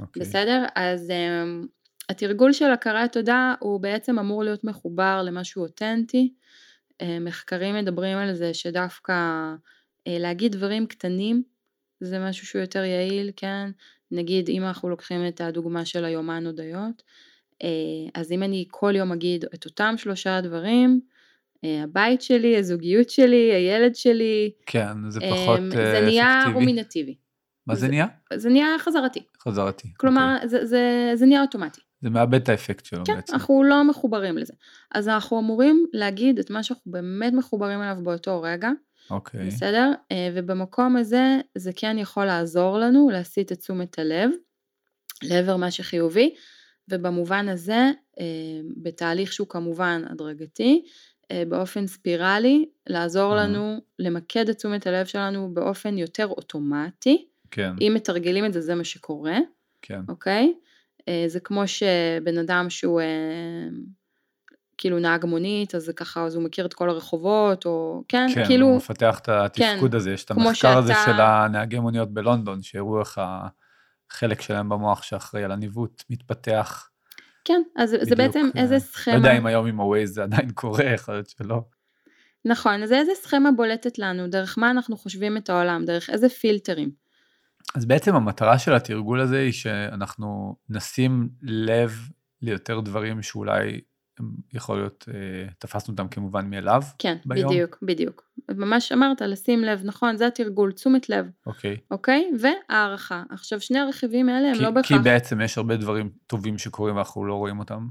אוקיי. 0.00 0.22
בסדר? 0.22 0.64
אז 0.74 1.10
um, 1.10 1.66
התרגול 2.08 2.52
של 2.52 2.70
הכרת 2.70 3.12
תודה 3.12 3.54
הוא 3.60 3.80
בעצם 3.80 4.18
אמור 4.18 4.44
להיות 4.44 4.64
מחובר 4.64 5.22
למשהו 5.24 5.62
אותנטי. 5.62 6.32
Uh, 7.02 7.06
מחקרים 7.20 7.74
מדברים 7.74 8.18
על 8.18 8.34
זה 8.34 8.54
שדווקא 8.54 9.14
uh, 9.14 10.02
להגיד 10.06 10.52
דברים 10.52 10.86
קטנים 10.86 11.42
זה 12.00 12.18
משהו 12.18 12.46
שהוא 12.46 12.60
יותר 12.60 12.84
יעיל, 12.84 13.30
כן? 13.36 13.70
נגיד 14.10 14.48
אם 14.48 14.62
אנחנו 14.62 14.88
לוקחים 14.88 15.28
את 15.28 15.40
הדוגמה 15.40 15.84
של 15.84 16.04
היומן 16.04 16.46
הודיות, 16.46 17.02
uh, 17.62 17.66
אז 18.14 18.32
אם 18.32 18.42
אני 18.42 18.64
כל 18.70 18.96
יום 18.96 19.12
אגיד 19.12 19.44
את 19.54 19.64
אותם 19.64 19.94
שלושה 19.96 20.40
דברים, 20.40 21.00
אה, 21.64 21.82
הבית 21.82 22.22
שלי, 22.22 22.56
הזוגיות 22.56 23.10
שלי, 23.10 23.52
הילד 23.54 23.94
שלי. 23.94 24.50
כן, 24.66 25.10
זה 25.10 25.20
פחות 25.20 25.58
אפקטיבי. 25.58 25.90
זה 25.92 26.00
נהיה 26.00 26.44
רומינטיבי. 26.54 27.14
מה 27.66 27.74
זה, 27.74 27.80
זה 27.80 27.88
נהיה? 27.88 28.06
זה 28.34 28.50
נהיה 28.50 28.66
חזרתי. 28.78 29.22
חזרתי. 29.42 29.88
כלומר, 29.96 30.36
okay. 30.40 30.44
אוקיי. 30.44 30.48
זה, 30.48 30.66
זה, 30.66 31.12
זה 31.14 31.26
נהיה 31.26 31.42
אוטומטי. 31.42 31.80
זה 32.00 32.10
מאבד 32.10 32.42
את 32.42 32.48
האפקט 32.48 32.84
שלו 32.84 33.04
כן, 33.04 33.14
בעצם. 33.14 33.26
כן, 33.26 33.32
אנחנו 33.32 33.62
לא 33.64 33.84
מחוברים 33.84 34.38
לזה. 34.38 34.52
אז 34.90 35.08
אנחנו 35.08 35.38
אמורים 35.38 35.86
להגיד 35.92 36.38
את 36.38 36.50
מה 36.50 36.62
שאנחנו 36.62 36.92
באמת 36.92 37.32
מחוברים 37.32 37.82
אליו 37.82 37.96
באותו 38.02 38.42
רגע. 38.42 38.70
אוקיי. 39.10 39.40
Okay. 39.40 39.44
בסדר? 39.46 39.92
אה, 40.12 40.30
ובמקום 40.34 40.96
הזה, 40.96 41.40
זה 41.54 41.70
כן 41.76 41.98
יכול 41.98 42.24
לעזור 42.24 42.78
לנו 42.78 43.10
להסיט 43.10 43.52
את 43.52 43.58
תשומת 43.58 43.98
הלב 43.98 44.30
לעבר 45.22 45.56
מה 45.56 45.70
שחיובי, 45.70 46.34
ובמובן 46.88 47.48
הזה, 47.48 47.90
אה, 48.20 48.24
בתהליך 48.82 49.32
שהוא 49.32 49.48
כמובן 49.48 50.02
הדרגתי, 50.10 50.84
אה, 51.30 51.42
באופן 51.48 51.86
ספירלי, 51.86 52.68
לעזור 52.86 53.34
לנו 53.34 53.80
למקד 53.98 54.48
את 54.48 54.56
תשומת 54.56 54.86
הלב 54.86 55.06
שלנו 55.06 55.54
באופן 55.54 55.98
יותר 55.98 56.26
אוטומטי. 56.26 57.26
כן. 57.50 57.72
אם 57.80 57.92
מתרגלים 57.94 58.44
את 58.44 58.52
זה, 58.52 58.60
זה 58.60 58.74
מה 58.74 58.84
שקורה. 58.84 59.38
כן. 59.82 60.00
אוקיי? 60.08 60.44
אה, 60.44 60.67
זה 61.26 61.40
כמו 61.40 61.62
שבן 61.68 62.38
אדם 62.38 62.70
שהוא 62.70 63.00
אה, 63.00 63.06
כאילו 64.78 64.98
נהג 64.98 65.24
מונית, 65.24 65.74
אז 65.74 65.82
זה 65.82 65.92
ככה, 65.92 66.24
אז 66.24 66.34
הוא 66.34 66.42
מכיר 66.42 66.66
את 66.66 66.74
כל 66.74 66.90
הרחובות, 66.90 67.66
או 67.66 68.02
כן, 68.08 68.26
כן 68.34 68.44
כאילו... 68.46 68.66
כן, 68.66 68.70
הוא 68.70 68.76
מפתח 68.76 69.18
את 69.18 69.28
התפקוד 69.28 69.90
כן, 69.90 69.96
הזה, 69.96 70.12
יש 70.12 70.24
את 70.24 70.30
המחקר 70.30 70.52
שאתה... 70.52 70.78
הזה 70.78 70.94
של 71.04 71.20
הנהגי 71.20 71.78
מוניות 71.78 72.14
בלונדון, 72.14 72.62
שהראו 72.62 73.00
איך 73.00 73.20
החלק 74.10 74.40
שלהם 74.40 74.68
במוח 74.68 75.02
שאחראי 75.02 75.44
על 75.44 75.52
הניווט 75.52 76.02
מתפתח. 76.10 76.88
כן, 77.44 77.62
אז 77.76 77.92
בדיוק, 77.92 78.08
זה 78.08 78.16
בעצם 78.16 78.50
איזה 78.56 78.74
אה, 78.74 78.80
סכמה. 78.80 79.14
לא 79.14 79.18
יודע 79.18 79.38
אם 79.38 79.46
היום 79.46 79.66
עם 79.66 79.80
הווייז 79.80 80.14
זה 80.14 80.22
עדיין 80.22 80.50
קורה, 80.50 80.84
יכול 80.84 81.14
להיות 81.14 81.28
שלא. 81.28 81.60
נכון, 82.44 82.82
אז 82.82 82.92
איזה 82.92 83.12
סכמה 83.14 83.52
בולטת 83.52 83.98
לנו, 83.98 84.28
דרך 84.28 84.58
מה 84.58 84.70
אנחנו 84.70 84.96
חושבים 84.96 85.36
את 85.36 85.50
העולם, 85.50 85.84
דרך 85.84 86.10
איזה 86.10 86.28
פילטרים. 86.28 86.90
אז 87.74 87.86
בעצם 87.86 88.14
המטרה 88.14 88.58
של 88.58 88.74
התרגול 88.74 89.20
הזה 89.20 89.38
היא 89.38 89.52
שאנחנו 89.52 90.56
נשים 90.68 91.28
לב 91.42 92.08
ליותר 92.42 92.80
דברים 92.80 93.22
שאולי 93.22 93.80
יכול 94.52 94.76
להיות, 94.76 95.04
אה, 95.14 95.48
תפסנו 95.58 95.92
אותם 95.92 96.08
כמובן 96.08 96.50
מאליו 96.50 96.82
כן, 96.98 97.16
ביום? 97.26 97.52
בדיוק, 97.52 97.78
בדיוק. 97.82 98.30
ממש 98.48 98.92
אמרת, 98.92 99.22
לשים 99.22 99.60
לב, 99.62 99.80
נכון, 99.84 100.16
זה 100.16 100.26
התרגול, 100.26 100.72
תשומת 100.72 101.08
לב, 101.08 101.26
אוקיי. 101.46 101.76
אוקיי? 101.90 102.30
והערכה. 102.40 103.22
עכשיו, 103.30 103.60
שני 103.60 103.78
הרכיבים 103.78 104.28
האלה 104.28 104.48
הם 104.48 104.54
כי, 104.54 104.62
לא 104.62 104.70
בהכרח... 104.70 104.98
כי 104.98 105.04
בעצם 105.04 105.40
יש 105.40 105.58
הרבה 105.58 105.76
דברים 105.76 106.10
טובים 106.26 106.58
שקורים 106.58 106.96
ואנחנו 106.96 107.24
לא 107.24 107.34
רואים 107.34 107.58
אותם. 107.58 107.88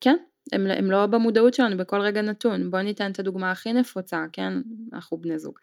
כן, 0.00 0.16
הם, 0.52 0.66
הם 0.66 0.90
לא 0.90 1.06
במודעות 1.06 1.54
שלנו 1.54 1.76
בכל 1.76 2.00
רגע 2.00 2.22
נתון. 2.22 2.70
בוא 2.70 2.80
ניתן 2.80 3.10
את 3.10 3.18
הדוגמה 3.18 3.50
הכי 3.50 3.72
נפוצה, 3.72 4.24
כן? 4.32 4.52
אנחנו 4.92 5.16
בני 5.16 5.38
זוג. 5.38 5.58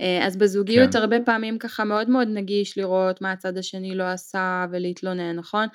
אה, 0.00 0.26
אז 0.26 0.36
בזוגיות 0.36 0.92
כן. 0.92 0.98
הרבה 0.98 1.16
פעמים 1.24 1.58
ככה 1.58 1.84
מאוד 1.84 2.10
מאוד 2.10 2.28
נגיש 2.28 2.78
לראות 2.78 3.20
מה 3.20 3.32
הצד 3.32 3.58
השני 3.58 3.94
לא 3.94 4.04
עשה 4.04 4.66
ולהתלונן, 4.70 5.36
נכון? 5.36 5.66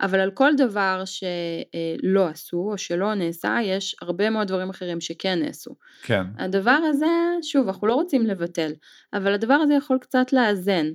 אבל 0.00 0.20
על 0.20 0.30
כל 0.30 0.52
דבר 0.56 1.02
שלא 1.04 2.26
עשו 2.26 2.68
או 2.72 2.78
שלא 2.78 3.14
נעשה, 3.14 3.56
יש 3.62 3.96
הרבה 4.02 4.30
מאוד 4.30 4.48
דברים 4.48 4.70
אחרים 4.70 5.00
שכן 5.00 5.42
נעשו. 5.42 5.74
כן, 6.02 6.24
הדבר 6.38 6.78
הזה, 6.88 7.06
שוב, 7.42 7.68
אנחנו 7.68 7.86
לא 7.86 7.94
רוצים 7.94 8.26
לבטל, 8.26 8.72
אבל 9.12 9.34
הדבר 9.34 9.54
הזה 9.54 9.74
יכול 9.74 9.98
קצת 9.98 10.32
לאזן, 10.32 10.86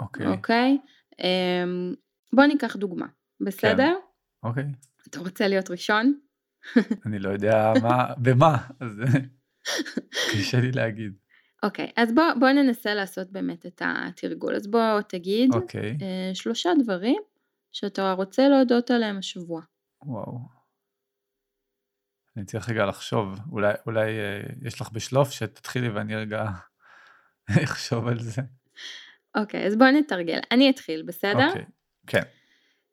אוקיי, 0.00 0.26
אוקיי? 0.26 0.78
אמ, 1.22 1.94
בוא 2.32 2.44
ניקח 2.44 2.76
דוגמה, 2.76 3.06
בסדר? 3.40 3.94
אוקיי. 4.42 4.64
אתה 5.08 5.18
רוצה 5.18 5.48
להיות 5.48 5.70
ראשון? 5.70 6.25
אני 7.06 7.18
לא 7.18 7.30
יודע 7.30 7.72
מה, 7.82 8.14
במה, 8.18 8.56
אז 8.80 9.00
קשה 10.32 10.60
לי 10.60 10.72
להגיד. 10.72 11.12
אוקיי, 11.62 11.92
אז 11.96 12.14
בוא, 12.14 12.24
בוא 12.40 12.48
ננסה 12.48 12.94
לעשות 12.94 13.30
באמת 13.32 13.66
את 13.66 13.82
התרגול. 13.84 14.56
אז 14.56 14.66
בוא 14.66 15.00
תגיד 15.00 15.54
אוקיי, 15.54 15.98
אה, 16.02 16.34
שלושה 16.34 16.70
דברים 16.82 17.22
שאתה 17.72 18.12
רוצה 18.12 18.48
להודות 18.48 18.90
עליהם 18.90 19.18
השבוע. 19.18 19.62
וואו. 20.02 20.38
אני 22.36 22.44
צריך 22.44 22.68
רגע 22.68 22.86
לחשוב, 22.86 23.38
אולי, 23.52 23.72
אולי 23.86 24.18
אה, 24.18 24.40
יש 24.62 24.80
לך 24.80 24.90
בשלוף 24.92 25.30
שתתחילי 25.30 25.88
ואני 25.88 26.16
רגע 26.16 26.44
אחשוב 27.64 28.08
על 28.08 28.20
זה. 28.20 28.42
אוקיי, 29.36 29.66
אז 29.66 29.76
בוא 29.76 29.86
נתרגל. 29.86 30.40
אני 30.50 30.70
אתחיל, 30.70 31.02
בסדר? 31.02 31.48
אוקיי, 31.48 31.64
כן, 32.06 32.22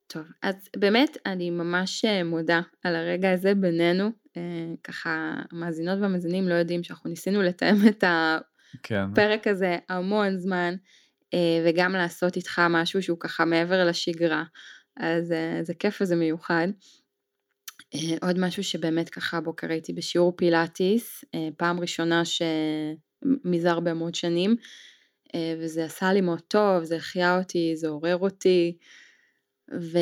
טוב, 0.07 0.23
אז 0.41 0.55
באמת 0.77 1.17
אני 1.25 1.49
ממש 1.49 2.05
אה, 2.05 2.23
מודה 2.23 2.61
על 2.83 2.95
הרגע 2.95 3.31
הזה 3.31 3.55
בינינו. 3.55 4.09
אה, 4.37 4.41
ככה 4.83 5.33
המאזינות 5.51 5.99
והמאזינים 6.01 6.47
לא 6.47 6.53
יודעים 6.53 6.83
שאנחנו 6.83 7.09
ניסינו 7.09 7.41
לתאם 7.41 7.75
את 7.89 8.03
כן, 8.83 9.05
הפרק 9.11 9.47
הזה 9.47 9.77
המון 9.89 10.37
זמן, 10.37 10.75
אה, 11.33 11.63
וגם 11.65 11.93
לעשות 11.93 12.35
איתך 12.35 12.61
משהו 12.69 13.03
שהוא 13.03 13.17
ככה 13.19 13.45
מעבר 13.45 13.85
לשגרה. 13.85 14.43
אז 14.97 15.33
זה 15.61 15.73
כיף 15.73 16.01
וזה 16.01 16.15
מיוחד. 16.15 16.67
עוד 18.21 18.39
משהו 18.39 18.63
שבאמת 18.63 19.09
ככה 19.09 19.37
הבוקר 19.37 19.71
הייתי 19.71 19.93
בשיעור 19.93 20.33
פילאטיס, 20.37 21.25
פעם 21.57 21.79
ראשונה 21.79 22.25
ש... 22.25 22.41
מזה 23.45 23.71
הרבה 23.71 23.93
מאוד 23.93 24.15
שנים, 24.15 24.55
וזה 25.59 25.85
עשה 25.85 26.13
לי 26.13 26.21
מאוד 26.21 26.41
טוב, 26.41 26.83
זה 26.83 26.95
החיה 26.95 27.37
אותי, 27.37 27.75
זה 27.75 27.87
עורר 27.87 28.17
אותי, 28.17 28.77
ו... 29.71 29.97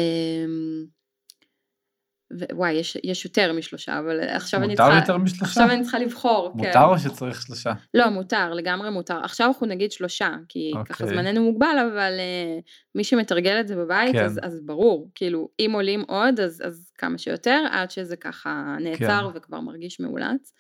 ווואי, 2.51 2.71
יש, 2.71 2.97
יש 3.03 3.25
יותר 3.25 3.53
משלושה, 3.53 3.99
אבל 3.99 4.19
עכשיו 4.29 4.59
אני 4.59 4.67
מותר 4.67 4.83
צריכה... 4.83 4.99
יותר 4.99 5.17
משלושה? 5.17 5.45
עכשיו 5.45 5.71
אני 5.71 5.81
צריכה 5.81 5.99
לבחור, 5.99 6.51
כן. 6.53 6.67
מותר 6.67 6.83
או 6.83 6.99
שצריך 6.99 7.41
שלושה? 7.41 7.73
לא, 7.93 8.09
מותר, 8.09 8.53
לגמרי 8.53 8.89
מותר. 8.89 9.19
עכשיו 9.23 9.47
אנחנו 9.47 9.67
נגיד 9.67 9.91
שלושה, 9.91 10.35
כי 10.49 10.71
okay. 10.75 10.85
ככה 10.85 11.03
אוקיי. 11.03 11.17
זמננו 11.17 11.43
מוגבל, 11.43 11.89
אבל 11.91 12.13
uh, 12.17 12.61
מי 12.95 13.03
שמתרגל 13.03 13.59
את 13.59 13.67
זה 13.67 13.75
בבית, 13.75 14.13
כן. 14.13 14.25
אז, 14.25 14.39
אז 14.43 14.61
ברור, 14.65 15.09
כאילו, 15.15 15.49
אם 15.59 15.71
עולים 15.73 16.01
עוד, 16.07 16.39
אז, 16.39 16.61
אז 16.65 16.91
כמה 16.97 17.17
שיותר, 17.17 17.65
עד 17.71 17.91
שזה 17.91 18.15
ככה 18.15 18.75
נעצר 18.79 19.31
כן. 19.31 19.37
וכבר 19.37 19.59
מרגיש 19.59 19.99
מאולץ. 19.99 20.53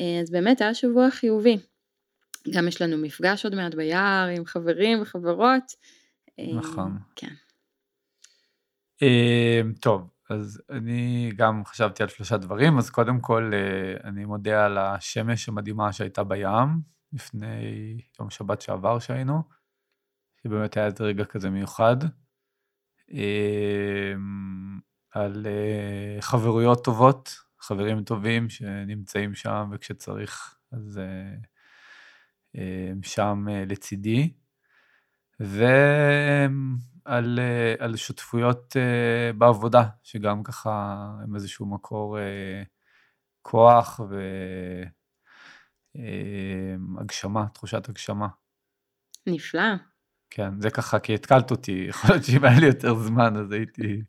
Uh, 0.00 0.22
אז 0.22 0.30
באמת 0.30 0.60
היה 0.60 0.74
שבוע 0.74 1.10
חיובי. 1.10 1.58
גם 2.50 2.68
יש 2.68 2.82
לנו 2.82 2.98
מפגש 2.98 3.44
עוד 3.44 3.54
מעט 3.54 3.74
ביער 3.74 4.28
עם 4.28 4.44
חברים 4.44 5.02
וחברות. 5.02 5.72
אה, 6.38 6.54
נכון. 6.54 6.98
כן. 7.16 7.34
אה, 9.02 9.60
טוב, 9.80 10.10
אז 10.30 10.62
אני 10.70 11.30
גם 11.36 11.64
חשבתי 11.64 12.02
על 12.02 12.08
שלושה 12.08 12.36
דברים, 12.36 12.78
אז 12.78 12.90
קודם 12.90 13.20
כל 13.20 13.50
אה, 13.54 14.08
אני 14.08 14.24
מודה 14.24 14.64
על 14.64 14.78
השמש 14.78 15.48
המדהימה 15.48 15.92
שהייתה 15.92 16.24
בים 16.24 16.68
לפני 17.12 18.00
יום 18.20 18.30
שבת 18.30 18.60
שעבר 18.60 18.98
שהיינו, 18.98 19.42
שבאמת 20.42 20.76
היה 20.76 20.86
איזה 20.86 21.04
רגע 21.04 21.24
כזה 21.24 21.50
מיוחד. 21.50 21.96
אה, 23.12 24.14
על 25.10 25.46
אה, 25.46 26.20
חברויות 26.20 26.84
טובות, 26.84 27.36
חברים 27.60 28.04
טובים 28.04 28.48
שנמצאים 28.48 29.34
שם 29.34 29.70
וכשצריך 29.72 30.56
אז 30.72 30.98
אה, 30.98 31.34
אה, 32.56 32.88
הם 32.90 33.02
שם 33.02 33.46
לצידי. 33.66 34.32
ועל 35.40 36.50
אה, 37.06 37.74
על 37.78 37.96
שותפויות 37.96 38.76
אה, 38.76 39.32
בעבודה, 39.32 39.82
שגם 40.02 40.42
ככה 40.42 41.04
הם 41.22 41.34
איזשהו 41.34 41.66
מקור 41.66 42.18
אה, 42.18 42.62
כוח 43.42 44.00
והגשמה, 45.94 47.46
תחושת 47.54 47.88
הגשמה. 47.88 48.28
נפלא. 49.26 49.74
כן, 50.30 50.60
זה 50.60 50.70
ככה 50.70 50.98
כי 50.98 51.14
התקלת 51.14 51.50
אותי, 51.50 51.86
יכול 51.88 52.10
להיות 52.10 52.24
שאם 52.24 52.44
היה 52.44 52.60
לי 52.60 52.66
יותר 52.66 52.94
זמן 52.94 53.36
אז 53.36 53.52
הייתי 53.52 54.02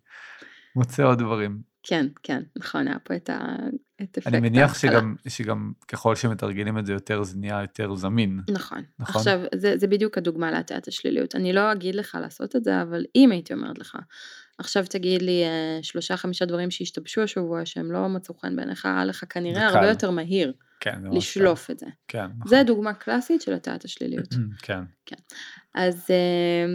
מוצא 0.76 1.04
עוד 1.04 1.20
דברים. 1.20 1.62
כן, 1.84 2.06
כן, 2.24 2.44
נכון, 2.56 2.88
היה 2.88 3.00
פה 3.00 3.16
את, 3.16 3.30
ה... 3.30 3.56
את 4.02 4.18
אפקט 4.18 4.28
אני 4.28 4.50
מניח 4.50 4.70
ההתחלה. 4.70 4.92
שגם, 4.92 5.16
שגם 5.28 5.72
ככל 5.88 6.16
שמתרגלים 6.16 6.78
את 6.78 6.86
זה 6.86 6.94
יותר 6.94 7.24
זה 7.24 7.38
נהיה 7.38 7.62
יותר 7.62 7.96
זמין. 7.96 8.40
נכון. 8.50 8.84
נכון? 9.00 9.16
עכשיו, 9.16 9.40
זה, 9.56 9.78
זה 9.78 9.88
בדיוק 9.88 10.18
הדוגמה 10.18 10.52
להטעת 10.52 10.88
השליליות. 10.88 11.36
אני 11.36 11.54
לא 11.54 11.72
אגיד 11.72 11.96
לך 11.96 12.18
לעשות 12.22 12.56
את 12.56 12.64
זה, 12.64 12.82
אבל 12.82 13.06
אם 13.16 13.32
הייתי 13.32 13.54
אומרת 13.54 13.80
לך, 13.80 13.98
עכשיו 14.58 14.86
תגיד 14.90 15.22
לי 15.22 15.44
אה, 15.44 15.80
שלושה 15.84 16.18
חמישה 16.18 16.46
דברים 16.46 16.72
שהשתבשו 16.72 17.22
השבוע 17.22 17.66
שהם 17.66 17.92
לא 17.92 18.10
מצאו 18.10 18.36
חן 18.36 18.56
בעיניך, 18.56 18.86
היה 18.86 19.06
לך 19.06 19.24
כנראה 19.30 19.72
זה 19.72 19.78
הרבה. 19.78 19.90
יותר 19.90 20.12
מהיר 20.12 20.54
כן, 20.80 21.02
לשלוף 21.12 21.72
את 21.72 21.80
זה. 21.80 21.86
כן, 22.08 22.26
נכון. 22.38 22.50
זה 22.50 22.64
דוגמה 22.66 22.94
קלאסית 22.94 23.42
של 23.42 23.54
הטעת 23.54 23.86
השליליות. 23.86 24.34
כן. 24.66 24.80
אז 25.74 26.08
אה, 26.10 26.66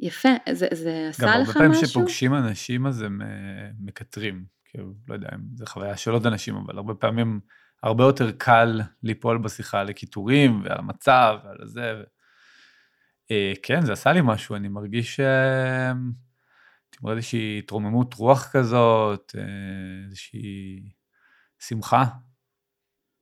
יפה, 0.00 0.28
זה, 0.52 0.66
זה 0.72 1.06
עשה 1.08 1.26
גם 1.26 1.40
לך 1.40 1.48
הרבה 1.48 1.52
פעמים 1.52 1.70
משהו? 1.70 1.86
שפוגשים 1.86 2.34
אנשים 2.34 2.86
אז 2.86 3.02
הם 3.02 3.22
אה, 3.22 3.26
מקטרים, 3.80 4.44
כאילו, 4.72 4.94
לא 5.08 5.14
יודע 5.14 5.28
אם 5.34 5.40
זה 5.54 5.66
חוויה 5.66 5.96
של 5.96 6.10
עוד 6.10 6.26
אנשים, 6.26 6.56
אבל 6.56 6.76
הרבה 6.76 6.94
פעמים 6.94 7.40
הרבה 7.82 8.04
יותר 8.04 8.32
קל 8.32 8.80
ליפול 9.02 9.38
בשיחה 9.38 9.80
על 9.80 9.88
הקיטורים 9.88 10.62
ועל 10.64 10.78
המצב 10.78 11.38
ועל 11.44 11.66
זה. 11.66 11.94
ו... 11.98 12.02
אה, 13.30 13.52
כן, 13.62 13.86
זה 13.86 13.92
עשה 13.92 14.12
לי 14.12 14.20
משהו, 14.24 14.56
אני 14.56 14.68
מרגיש 14.68 15.20
אה, 15.20 15.92
איזושהי 17.10 17.58
התרוממות 17.58 18.14
רוח 18.14 18.48
כזאת, 18.52 19.34
אה, 19.38 20.04
איזושהי 20.06 20.90
שמחה, 21.58 22.04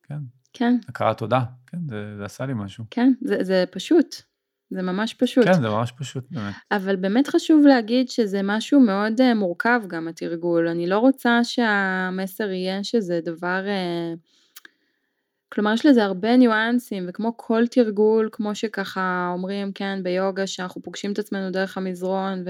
כן, 0.02 0.18
כן, 0.52 0.76
הכרת 0.88 1.18
תודה, 1.18 1.44
כן, 1.66 1.78
זה, 1.88 2.16
זה 2.16 2.24
עשה 2.24 2.46
לי 2.46 2.52
משהו. 2.54 2.84
כן, 2.90 3.12
זה, 3.20 3.44
זה 3.44 3.64
פשוט. 3.72 4.29
זה 4.70 4.82
ממש 4.82 5.14
פשוט. 5.14 5.44
כן, 5.44 5.52
זה 5.52 5.68
ממש 5.68 5.92
פשוט 5.98 6.24
באמת. 6.30 6.54
אבל 6.72 6.96
באמת 6.96 7.28
חשוב 7.28 7.66
להגיד 7.66 8.08
שזה 8.08 8.40
משהו 8.42 8.80
מאוד 8.80 9.20
אה, 9.20 9.34
מורכב 9.34 9.80
גם 9.86 10.08
התרגול, 10.08 10.68
אני 10.68 10.86
לא 10.86 10.98
רוצה 10.98 11.40
שהמסר 11.44 12.50
יהיה 12.50 12.84
שזה 12.84 13.20
דבר, 13.24 13.64
אה, 13.66 14.14
כלומר 15.52 15.72
יש 15.72 15.86
לזה 15.86 16.04
הרבה 16.04 16.36
ניואנסים 16.36 17.06
וכמו 17.08 17.32
כל 17.36 17.66
תרגול, 17.70 18.28
כמו 18.32 18.54
שככה 18.54 19.30
אומרים 19.32 19.72
כן 19.72 20.00
ביוגה 20.02 20.46
שאנחנו 20.46 20.82
פוגשים 20.82 21.12
את 21.12 21.18
עצמנו 21.18 21.50
דרך 21.50 21.76
המזרון 21.76 22.44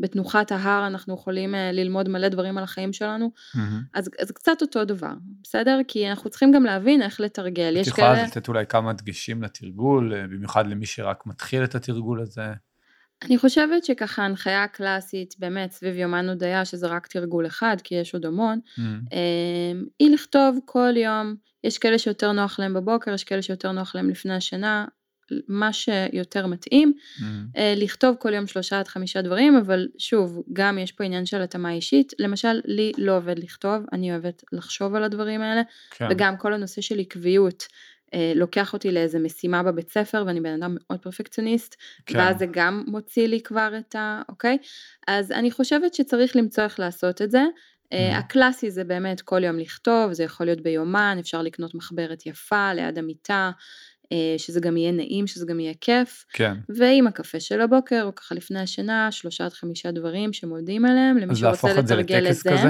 ובתנוחת 0.00 0.52
ההר 0.52 0.86
אנחנו 0.86 1.14
יכולים 1.14 1.54
אה, 1.54 1.72
ללמוד 1.72 2.08
מלא 2.08 2.28
דברים 2.28 2.58
על 2.58 2.64
החיים 2.64 2.92
שלנו, 2.92 3.30
מהמם. 3.54 3.82
אז, 3.94 4.10
אז 4.18 4.30
קצת 4.30 4.62
אותו 4.62 4.84
דבר, 4.84 5.12
בסדר? 5.42 5.78
כי 5.88 6.10
אנחנו 6.10 6.30
צריכים 6.30 6.52
גם 6.52 6.64
להבין 6.64 7.02
איך 7.02 7.20
לתרגל, 7.20 7.74
את 7.76 7.80
יש 7.80 7.88
יכולה 7.88 8.14
כאלה... 8.14 8.26
לתת 8.26 8.48
אולי 8.48 8.66
כמה 8.66 8.92
דגשים 8.92 9.42
לתרגול, 9.42 10.14
אה, 10.14 10.22
במיוחד 10.22 10.66
למי 10.66 10.86
שרק 10.86 11.26
מתחיל 11.26 11.64
את 11.64 11.74
התרגול 11.74 12.20
הזה. 12.20 12.52
אני 13.24 13.38
חושבת 13.38 13.84
שככה 13.84 14.24
הנחיה 14.24 14.68
קלאסית 14.68 15.34
באמת 15.38 15.72
סביב 15.72 15.96
יומן 15.96 16.28
הודיה 16.28 16.64
שזה 16.64 16.86
רק 16.86 17.06
תרגול 17.06 17.46
אחד 17.46 17.76
כי 17.84 17.94
יש 17.94 18.14
עוד 18.14 18.26
המון. 18.26 18.60
אמ, 18.78 19.84
היא 19.98 20.10
לכתוב 20.10 20.58
כל 20.64 20.96
יום, 20.96 21.34
יש 21.64 21.78
כאלה 21.78 21.98
שיותר 21.98 22.32
נוח 22.32 22.60
להם 22.60 22.74
בבוקר, 22.74 23.14
יש 23.14 23.24
כאלה 23.24 23.42
שיותר 23.42 23.72
נוח 23.72 23.94
להם 23.94 24.10
לפני 24.10 24.34
השינה, 24.34 24.84
מה 25.48 25.72
שיותר 25.72 26.46
מתאים. 26.46 26.92
אה, 27.56 27.74
לכתוב 27.76 28.16
כל 28.18 28.34
יום 28.34 28.46
שלושה 28.46 28.78
עד 28.78 28.88
חמישה 28.88 29.22
דברים, 29.22 29.56
אבל 29.56 29.88
שוב, 29.98 30.42
גם 30.52 30.78
יש 30.78 30.92
פה 30.92 31.04
עניין 31.04 31.26
של 31.26 31.42
התאמה 31.42 31.72
אישית, 31.72 32.12
למשל 32.18 32.60
לי 32.64 32.92
לא 32.98 33.16
עובד 33.16 33.38
לכתוב, 33.38 33.82
אני 33.92 34.12
אוהבת 34.12 34.42
לחשוב 34.52 34.94
על 34.94 35.04
הדברים 35.04 35.40
האלה, 35.40 35.62
כן. 35.90 36.08
וגם 36.10 36.36
כל 36.36 36.52
הנושא 36.52 36.80
של 36.80 36.98
עקביות, 36.98 37.64
לוקח 38.34 38.72
אותי 38.72 38.92
לאיזה 38.92 39.18
משימה 39.18 39.62
בבית 39.62 39.90
ספר 39.90 40.24
ואני 40.26 40.40
בן 40.40 40.62
אדם 40.62 40.76
מאוד 40.80 41.00
פרפקציוניסט, 41.00 41.76
כן. 42.06 42.18
ואז 42.18 42.38
זה 42.38 42.46
גם 42.50 42.84
מוציא 42.86 43.26
לי 43.26 43.40
כבר 43.40 43.72
את 43.78 43.94
ה... 43.94 44.22
אוקיי? 44.28 44.58
אז 45.08 45.32
אני 45.32 45.50
חושבת 45.50 45.94
שצריך 45.94 46.36
למצוא 46.36 46.64
איך 46.64 46.80
לעשות 46.80 47.22
את 47.22 47.30
זה. 47.30 47.42
אה, 47.92 48.12
Mhm. 48.12 48.18
הקלאסי 48.18 48.70
זה 48.70 48.84
באמת 48.84 49.20
כל 49.20 49.44
יום 49.44 49.58
לכתוב, 49.58 50.12
זה 50.12 50.24
יכול 50.24 50.46
להיות 50.46 50.60
ביומן, 50.60 51.16
אפשר 51.20 51.42
לקנות 51.42 51.74
מחברת 51.74 52.26
יפה 52.26 52.72
ליד 52.74 52.98
המיטה, 52.98 53.50
אה, 54.12 54.34
שזה 54.38 54.60
גם 54.60 54.76
יהיה 54.76 54.92
נעים, 54.92 55.26
שזה 55.26 55.46
גם 55.46 55.60
יהיה 55.60 55.74
כיף. 55.80 56.24
כן. 56.32 56.54
ועם 56.68 57.06
הקפה 57.06 57.40
של 57.40 57.60
הבוקר, 57.60 58.02
או 58.04 58.14
ככה 58.14 58.34
לפני 58.34 58.60
השינה, 58.60 59.12
שלושה 59.12 59.44
עד 59.44 59.52
חמישה 59.52 59.90
דברים 59.90 60.32
שמודים 60.32 60.84
עליהם, 60.84 61.18
למי 61.18 61.32
אז 61.32 61.38
שרוצה 61.38 61.66
להפוך 61.68 61.78
את 61.78 61.86
זה 61.86 61.96
לתרגל 61.96 62.18
את 62.18 62.22
לטקס 62.22 62.42
זה. 62.42 62.50
כזה? 62.50 62.68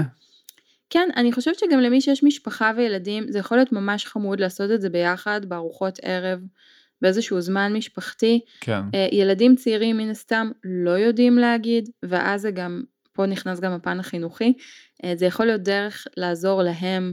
כן, 0.93 1.09
אני 1.17 1.33
חושבת 1.33 1.59
שגם 1.59 1.81
למי 1.81 2.01
שיש 2.01 2.23
משפחה 2.23 2.73
וילדים, 2.77 3.33
זה 3.33 3.39
יכול 3.39 3.59
להיות 3.59 3.73
ממש 3.73 4.07
חמוד 4.07 4.41
לעשות 4.41 4.71
את 4.71 4.81
זה 4.81 4.91
ביחד, 4.91 5.45
בארוחות 5.45 5.99
ערב, 6.03 6.41
באיזשהו 7.03 7.41
זמן 7.41 7.73
משפחתי. 7.77 8.41
כן. 8.61 8.81
אה, 8.95 9.09
ילדים 9.13 9.57
צעירים 9.57 9.97
מן 9.97 10.11
הסתם 10.11 10.51
לא 10.65 10.91
יודעים 10.91 11.39
להגיד, 11.39 11.89
ואז 12.03 12.43
זה 12.43 12.51
גם, 12.51 12.83
פה 13.13 13.27
נכנס 13.27 13.61
גם 13.61 13.73
הפן 13.73 14.01
החינוכי, 14.01 14.53
אה, 15.05 15.13
זה 15.17 15.27
יכול 15.27 15.47
להיות 15.47 15.61
דרך 15.61 16.07
לעזור 16.17 16.63
להם 16.63 17.13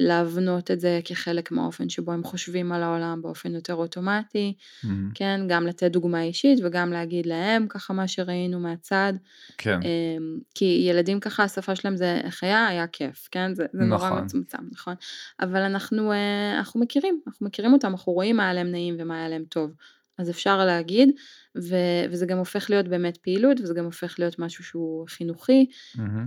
להבנות 0.00 0.70
את 0.70 0.80
זה 0.80 1.00
כחלק 1.04 1.50
מהאופן 1.50 1.88
שבו 1.88 2.12
הם 2.12 2.24
חושבים 2.24 2.72
על 2.72 2.82
העולם 2.82 3.22
באופן 3.22 3.54
יותר 3.54 3.74
אוטומטי, 3.74 4.54
מהמם. 4.84 5.10
כן, 5.14 5.40
גם 5.48 5.66
לתת 5.66 5.90
דוגמה 5.90 6.22
אישית 6.22 6.58
וגם 6.64 6.92
להגיד 6.92 7.26
להם 7.26 7.66
ככה 7.68 7.92
מה 7.92 8.08
שראינו 8.08 8.60
מהצד, 8.60 9.12
כן. 9.58 9.80
אמ, 9.82 10.38
כי 10.54 10.86
ילדים 10.88 11.20
ככה 11.20 11.44
השפה 11.44 11.76
שלהם 11.76 11.96
זה 11.96 12.20
איך 12.24 12.44
היה, 12.44 12.66
היה 12.66 12.86
כיף, 12.86 13.28
כן? 13.30 13.54
זה, 13.54 13.66
זה 13.72 13.84
נורא 13.84 14.08
נכון. 14.08 14.24
מצומצם, 14.24 14.58
נכון? 14.72 14.94
אבל 15.40 15.60
אנחנו, 15.60 16.12
אה, 16.12 16.58
אנחנו 16.58 16.80
מכירים, 16.80 17.20
אנחנו 17.26 17.46
מכירים 17.46 17.72
אותם, 17.72 17.88
אנחנו 17.90 18.12
רואים 18.12 18.36
מה 18.36 18.42
היה 18.42 18.52
להם 18.52 18.70
נעים 18.70 18.96
ומה 18.98 19.18
היה 19.18 19.28
להם 19.28 19.44
טוב. 19.48 19.70
אז 20.18 20.30
אפשר 20.30 20.64
להגיד, 20.64 21.10
ו, 21.56 21.76
וזה 22.10 22.26
גם 22.26 22.38
הופך 22.38 22.70
להיות 22.70 22.88
באמת 22.88 23.16
פעילות, 23.16 23.60
וזה 23.60 23.74
גם 23.74 23.84
הופך 23.84 24.18
להיות 24.18 24.38
משהו 24.38 24.64
שהוא 24.64 25.08
חינוכי. 25.08 25.66
מהמם. 25.94 26.26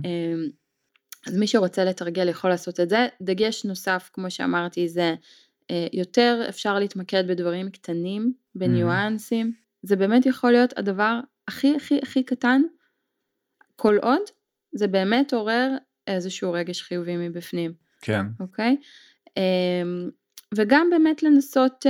אז 1.28 1.36
מי 1.36 1.46
שרוצה 1.46 1.84
לתרגל 1.84 2.28
יכול 2.28 2.50
לעשות 2.50 2.80
את 2.80 2.88
זה. 2.88 3.06
דגש 3.22 3.64
נוסף, 3.64 4.10
כמו 4.12 4.30
שאמרתי, 4.30 4.88
זה 4.88 5.14
אה, 5.70 5.86
יותר 5.92 6.44
אפשר 6.48 6.78
להתמקד 6.78 7.28
בדברים 7.28 7.70
קטנים, 7.70 8.32
בניואנסים. 8.54 9.52
זה 9.82 9.96
באמת 9.96 10.26
יכול 10.26 10.52
להיות 10.52 10.78
הדבר 10.78 11.20
הכי 11.48 11.76
הכי 11.76 11.98
הכי 12.02 12.22
קטן, 12.22 12.62
כל 13.76 13.98
עוד 14.02 14.22
זה 14.72 14.88
באמת 14.88 15.32
עורר 15.32 15.76
איזשהו 16.06 16.52
רגש 16.52 16.82
חיובי 16.82 17.16
מבפנים, 17.16 17.72
כן. 18.00 18.26
אוקיי? 18.40 18.76
אמ, 19.36 20.10
וגם 20.54 20.90
באמת 20.90 21.22
לנסות 21.22 21.86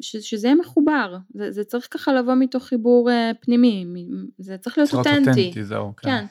ש, 0.00 0.16
שזה 0.16 0.46
יהיה 0.46 0.54
מחובר, 0.54 1.16
זה, 1.34 1.50
זה 1.50 1.64
צריך 1.64 1.88
ככה 1.90 2.12
לבוא 2.12 2.34
מתוך 2.34 2.64
חיבור 2.64 3.10
אה, 3.10 3.30
פנימי, 3.40 3.86
זה 4.38 4.58
צריך 4.58 4.78
להיות 4.78 4.90
צריך 4.90 5.06
אותנטי. 5.06 5.52
זהו. 5.62 5.92
כן. 5.96 6.24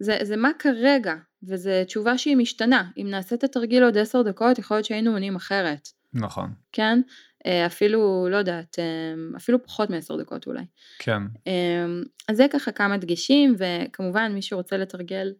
זה, 0.00 0.18
זה 0.22 0.36
מה 0.36 0.50
כרגע, 0.58 1.14
וזו 1.42 1.70
תשובה 1.86 2.18
שהיא 2.18 2.36
משתנה. 2.36 2.90
אם 2.96 3.06
נעשה 3.10 3.36
את 3.36 3.44
התרגיל 3.44 3.84
עוד 3.84 3.98
עשר 3.98 4.22
דקות, 4.22 4.58
יכול 4.58 4.76
להיות 4.76 4.84
שהיינו 4.84 5.10
עונים 5.10 5.36
אחרת, 5.36 5.88
נכון. 6.14 6.50
כן? 6.72 7.00
אה, 7.46 7.66
אפילו, 7.66 8.26
לא 8.30 8.36
יודעת, 8.36 8.78
אה, 8.78 9.36
אפילו 9.36 9.62
פחות 9.62 9.90
מעשר 9.90 10.16
דקות 10.16 10.46
אולי. 10.46 10.64
כן. 10.98 11.22
אה, 11.46 11.86
אז 12.28 12.36
זה 12.36 12.46
ככה 12.52 12.72
כמה 12.72 12.96
דגשים, 12.96 13.54
וכמובן 13.58 14.32
מי 14.34 14.42
שרוצה 14.42 14.76
לתרגל 14.76 15.32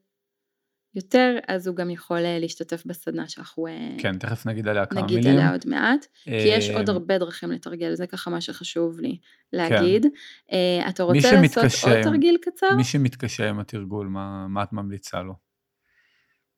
יותר, 0.94 1.38
אז 1.48 1.66
הוא 1.66 1.76
גם 1.76 1.90
יכול 1.90 2.20
להשתתף 2.20 2.82
בסדנה 2.86 3.28
שאנחנו 3.28 3.66
כן, 3.98 4.18
תכף 4.18 4.46
נגיד 4.46 4.68
עליה 4.68 4.86
כמה 4.86 5.02
נגיד 5.02 5.18
מילים. 5.18 5.32
עליה 5.32 5.50
עוד 5.50 5.64
מעט, 5.66 6.06
כי 6.24 6.30
יש 6.30 6.70
עוד 6.70 6.88
הרבה 6.88 7.18
דרכים 7.18 7.50
לתרגל, 7.50 7.94
זה 7.94 8.06
ככה 8.06 8.30
מה 8.30 8.40
שחשוב 8.40 9.00
לי 9.00 9.18
להגיד. 9.52 10.06
אה, 10.52 10.88
אתה 10.88 11.02
רוצה 11.02 11.32
לעשות 11.32 11.64
עוד 11.84 12.02
תרגיל 12.02 12.36
קצר? 12.42 12.76
מי 12.76 12.84
שמתקשה 12.84 13.48
עם 13.48 13.60
התרגול, 13.60 14.06
מה, 14.06 14.46
מה 14.48 14.62
את 14.62 14.72
ממליצה 14.72 15.22
לו? 15.22 15.51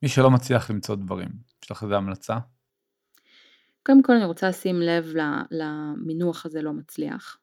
מי 0.05 0.09
שלא 0.09 0.31
מצליח 0.31 0.71
למצוא 0.71 0.95
דברים, 0.95 1.29
יש 1.65 1.71
לך 1.71 1.83
איזה 1.83 1.97
המלצה? 1.97 2.39
קודם 3.87 4.03
כל 4.03 4.13
אני 4.13 4.25
רוצה 4.25 4.49
לשים 4.49 4.81
לב 4.81 5.13
למינוח 5.51 6.47
הזה 6.47 6.63
לא 6.63 6.73
מצליח, 6.73 7.39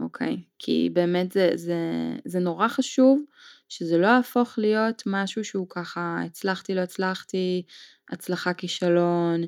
אוקיי? 0.00 0.42
כי 0.58 0.90
באמת 0.92 1.32
זה, 1.32 1.50
זה, 1.54 1.76
זה 2.24 2.40
נורא 2.40 2.68
חשוב 2.68 3.22
שזה 3.68 3.98
לא 3.98 4.06
יהפוך 4.06 4.58
להיות 4.58 5.02
משהו 5.06 5.44
שהוא 5.44 5.66
ככה 5.70 6.18
הצלחתי 6.26 6.74
לא 6.74 6.80
הצלחתי, 6.80 7.62
הצלחה 8.10 8.54
כישלון, 8.54 9.42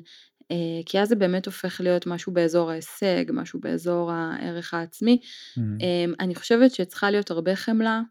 אה, 0.51 0.81
כי 0.85 0.99
אז 0.99 1.09
זה 1.09 1.15
באמת 1.15 1.45
הופך 1.45 1.81
להיות 1.81 2.07
משהו 2.07 2.33
באזור 2.33 2.71
ההישג, 2.71 3.25
משהו 3.33 3.59
באזור 3.59 4.11
הערך 4.11 4.73
העצמי. 4.73 5.19
מהמם. 5.57 5.77
אה, 5.81 6.05
אני 6.19 6.35
חושבת 6.35 6.71
שצריכה 6.71 7.11
להיות 7.11 7.31
הרבה 7.31 7.55
חמלה 7.55 8.01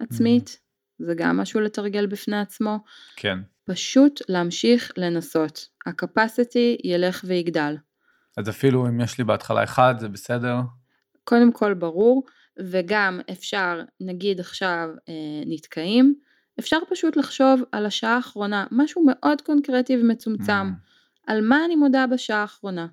עצמית, 0.00 0.58
זה 0.98 1.14
גם 1.16 1.36
משהו 1.36 1.60
לתרגל 1.60 2.06
בפני 2.06 2.40
עצמו. 2.40 2.78
כן. 3.16 3.38
פשוט 3.64 4.20
להמשיך 4.28 4.92
לנסות. 4.96 5.68
ה-capacity 5.86 6.80
ילך 6.84 7.24
ויגדל. 7.24 7.76
אז 8.36 8.48
אפילו 8.48 8.86
אם 8.88 9.00
יש 9.00 9.18
לי 9.18 9.24
בהתחלה 9.24 9.64
אחד, 9.64 9.94
זה 9.98 10.08
בסדר? 10.08 10.56
קודם 11.24 11.52
כל 11.52 11.74
ברור, 11.74 12.24
וגם 12.60 13.20
אפשר, 13.30 13.82
נגיד 14.00 14.40
עכשיו 14.40 14.88
אה, 15.08 15.42
נתקעים, 15.46 16.14
אפשר 16.58 16.76
פשוט 16.90 17.16
לחשוב 17.16 17.62
על 17.72 17.86
השעה 17.86 18.16
האחרונה, 18.16 18.66
משהו 18.70 19.04
מאוד 19.06 19.40
קונקרטי 19.40 19.96
ומצומצם, 19.96 20.52
מהמם. 20.52 20.72
על 21.26 21.40
מה 21.40 21.64
אני 21.64 21.76
מודה 21.76 22.06
בשעה 22.06 22.40
האחרונה. 22.40 22.86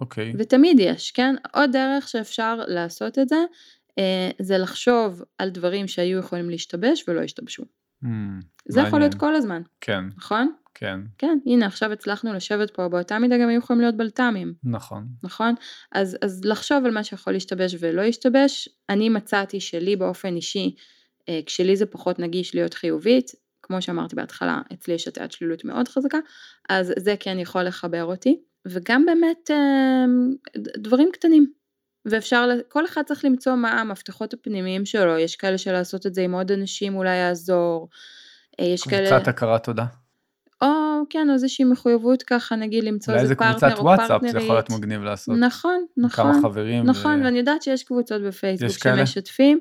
אוקיי. 0.00 0.32
ותמיד 0.38 0.80
יש, 0.80 1.10
כן? 1.10 1.34
עוד 1.54 1.70
דרך 1.72 2.08
שאפשר 2.08 2.54
לעשות 2.66 3.18
את 3.18 3.28
זה, 3.28 3.36
זה 4.38 4.58
לחשוב 4.58 5.22
על 5.38 5.50
דברים 5.50 5.88
שהיו 5.88 6.18
יכולים 6.18 6.50
להשתבש 6.50 7.04
ולא 7.08 7.20
השתבשו. 7.20 7.64
מהמם. 8.02 8.40
זה 8.68 8.80
יכול 8.80 8.98
להיות 8.98 9.14
מעניין. 9.14 9.20
כל 9.20 9.34
הזמן, 9.34 9.62
כן, 9.80 10.04
נכון? 10.16 10.52
כן, 10.74 11.00
כן, 11.18 11.38
הנה 11.46 11.66
עכשיו 11.66 11.92
הצלחנו 11.92 12.32
לשבת 12.34 12.70
פה, 12.70 12.88
באותה 12.88 13.18
מידה 13.18 13.38
גם 13.38 13.48
היו 13.48 13.58
יכולים 13.58 13.82
להיות 13.82 13.96
בלת"מים. 13.96 14.54
נכון. 14.64 15.06
נכון? 15.22 15.54
אז, 15.92 16.16
אז 16.22 16.44
לחשוב 16.44 16.84
על 16.84 16.90
מה 16.90 17.04
שיכול 17.04 17.32
להשתבש 17.32 17.76
ולא 17.80 18.02
להשתבש, 18.02 18.68
אני 18.88 19.08
מצאתי 19.08 19.60
שלי 19.60 19.96
באופן 19.96 20.36
אישי, 20.36 20.74
אה, 21.28 21.40
כשלי 21.46 21.76
זה 21.76 21.86
פחות 21.86 22.18
נגיש 22.18 22.54
להיות 22.54 22.74
חיובית, 22.74 23.30
כמו 23.62 23.82
שאמרתי 23.82 24.16
בהתחלה, 24.16 24.60
אצלי 24.72 24.94
יש 24.94 25.08
הטיית 25.08 25.32
שלילות 25.32 25.64
מאוד 25.64 25.88
חזקה, 25.88 26.18
אז 26.68 26.92
זה 26.98 27.14
כן 27.20 27.38
יכול 27.38 27.62
לחבר 27.62 28.04
אותי, 28.04 28.40
וגם 28.66 29.06
באמת 29.06 29.50
אה, 29.50 30.04
דברים 30.56 31.10
קטנים. 31.12 31.57
ואפשר, 32.06 32.48
כל 32.68 32.84
אחד 32.86 33.02
צריך 33.06 33.24
למצוא 33.24 33.54
מה 33.54 33.80
המפתחות 33.80 34.34
הפנימיים 34.34 34.86
שלו, 34.86 35.18
יש 35.18 35.36
כאלה 35.36 35.58
שלעשות 35.58 36.06
את 36.06 36.14
זה 36.14 36.22
עם 36.22 36.34
עוד 36.34 36.52
אנשים 36.52 36.96
אולי 36.96 37.16
יעזור, 37.16 37.88
אה, 38.60 38.64
יש 38.64 38.82
כאלה, 38.82 39.10
קבוצת 39.10 39.28
הכרת 39.28 39.64
תודה. 39.64 39.84
או 40.62 40.68
כן, 41.10 41.28
איזושהי 41.32 41.64
מחויבות 41.64 42.22
ככה, 42.22 42.56
נגיד 42.56 42.84
למצוא 42.84 43.12
אולי 43.14 43.22
איזה 43.22 43.32
איזה 43.32 43.38
פרטנר 43.38 43.68
קבוצת 43.68 43.78
או 43.78 43.84
וואטסאפ, 43.84 44.08
פרטנרית. 44.08 44.32
זה 44.32 44.38
יכול 44.38 44.54
להיות 44.54 44.70
מגניב 44.70 45.02
לעשות. 45.02 45.36
נכון, 45.38 45.84
נכון. 45.96 46.32
כמה 46.32 46.42
חברים. 46.42 46.84
נכון, 46.84 47.20
ו- 47.20 47.24
ואני 47.24 47.38
יודעת 47.38 47.62
שיש 47.62 47.82
קבוצות 47.82 48.22
בפייסבוק? 48.22 48.70
שמשתפים, 48.70 49.60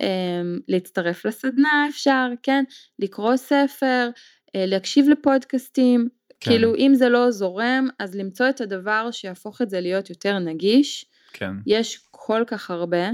אמ, 0.00 0.58
להצטרף 0.68 1.24
לסדנה 1.24 1.86
אפשר, 1.88 2.28
כן, 2.42 2.64
לקרוא 2.98 3.36
ספר, 3.36 4.10
אה, 4.56 4.66
להקשיב 4.66 5.08
לפודקאסטים, 5.08 6.08
כן. 6.40 6.50
כאילו 6.50 6.74
אם 6.74 6.94
זה 6.94 7.08
לא 7.08 7.30
זורם, 7.30 7.88
אז 7.98 8.14
למצוא 8.14 8.48
את 8.48 8.60
הדבר 8.60 9.08
שיהפוך 9.10 9.62
את 9.62 9.70
זה 9.70 9.80
להיות 9.80 10.10
יותר 10.10 10.38
נגיש, 10.38 11.06
כן, 11.32 11.52
יש 11.66 12.06
כל 12.10 12.44
כך 12.46 12.70
הרבה, 12.70 13.10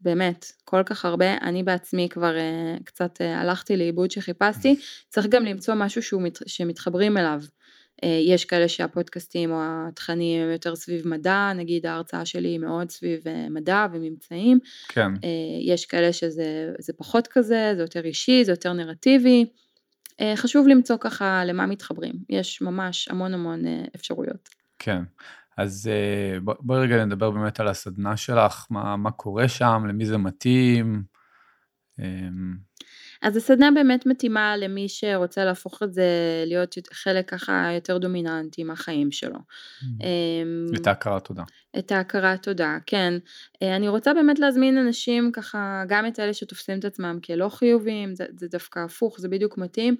באמת, 0.00 0.52
כל 0.64 0.82
כך 0.86 1.04
הרבה, 1.04 1.36
אני 1.38 1.62
בעצמי 1.62 2.08
כבר 2.08 2.36
אה, 2.36 2.76
קצת 2.84 3.20
אה, 3.20 3.40
הלכתי 3.40 3.76
לאיבוד 3.76 4.10
שחיפשתי, 4.10 4.76
צריך 5.08 5.26
גם 5.26 5.44
למצוא 5.44 5.74
משהו 5.74 6.02
שהוא 6.02 6.22
מת, 6.22 6.38
שמתחברים 6.46 7.16
אליו. 7.16 7.40
אה, 8.04 8.20
יש 8.22 8.44
כאלה 8.44 8.68
שהפודקאסטים 8.68 9.50
או 9.50 9.58
התכנים 9.60 10.42
הם 10.42 10.50
יותר 10.50 10.76
סביב 10.76 11.08
מדע, 11.08 11.52
נגיד 11.56 11.86
ההרצאה 11.86 12.24
שלי 12.24 12.48
היא 12.48 12.58
מאוד 12.58 12.90
סביב 12.90 13.28
אה, 13.28 13.46
מדע 13.50 13.86
וממצאים, 13.92 14.58
כן, 14.88 15.08
אה, 15.24 15.28
יש 15.60 15.86
כאלה 15.86 16.12
שזה 16.12 16.72
זה 16.78 16.92
פחות 16.92 17.26
כזה, 17.26 17.72
זה 17.76 17.82
יותר 17.82 18.04
אישי, 18.04 18.44
זה 18.44 18.52
יותר 18.52 18.72
נרטיבי. 18.72 19.46
חשוב 20.36 20.68
למצוא 20.68 20.96
ככה 21.00 21.44
למה 21.44 21.66
מתחברים, 21.66 22.12
יש 22.30 22.62
ממש 22.62 23.08
המון 23.08 23.34
המון 23.34 23.62
אפשרויות. 23.96 24.48
כן. 24.78 25.02
אז 25.58 25.90
אה, 25.92 26.40
בוא- 26.40 26.54
בואי 26.60 26.80
רגע 26.80 27.04
נדבר 27.04 27.30
באמת 27.30 27.60
על 27.60 27.68
הסדנה 27.68 28.16
שלך, 28.16 28.66
מה, 28.70 28.96
מה 28.96 29.10
קורה 29.10 29.48
שם, 29.48 29.82
למי 29.88 30.06
זה 30.06 30.18
מתאים. 30.18 31.02
אמ, 31.98 32.54
אז 33.22 33.36
הסדנה 33.36 33.68
באמת 33.74 34.06
מתאימה 34.06 34.56
למי 34.56 34.88
שרוצה 34.88 35.44
להפוך 35.44 35.82
את 35.82 35.92
זה 35.92 36.04
להיות 36.46 36.76
יות- 36.76 36.88
חלק 36.92 37.30
ככה 37.30 37.68
יותר 37.74 37.98
דומיננטי 37.98 38.64
מהחיים 38.64 39.12
שלו. 39.12 39.38
אמ, 40.00 40.64
את 40.76 40.86
ההכרת 40.86 41.24
תודה. 41.24 41.42
את 41.78 41.92
ההכרת 41.92 42.42
תודה, 42.42 42.78
כן. 42.86 43.12
אה, 43.62 43.76
אני 43.76 43.88
רוצה 43.88 44.14
באמת 44.14 44.38
להזמין 44.38 44.78
אנשים 44.78 45.32
ככה, 45.32 45.82
גם 45.88 46.06
את 46.06 46.20
אלה 46.20 46.34
שתופסים 46.34 46.78
את 46.78 46.84
עצמם 46.84 47.18
כלא 47.26 47.48
חיוביים, 47.48 48.14
זה, 48.14 48.24
זה 48.38 48.46
דווקא 48.50 48.78
הפוך, 48.80 49.20
זה 49.20 49.28
בדיוק 49.28 49.58
מתאים. 49.58 49.96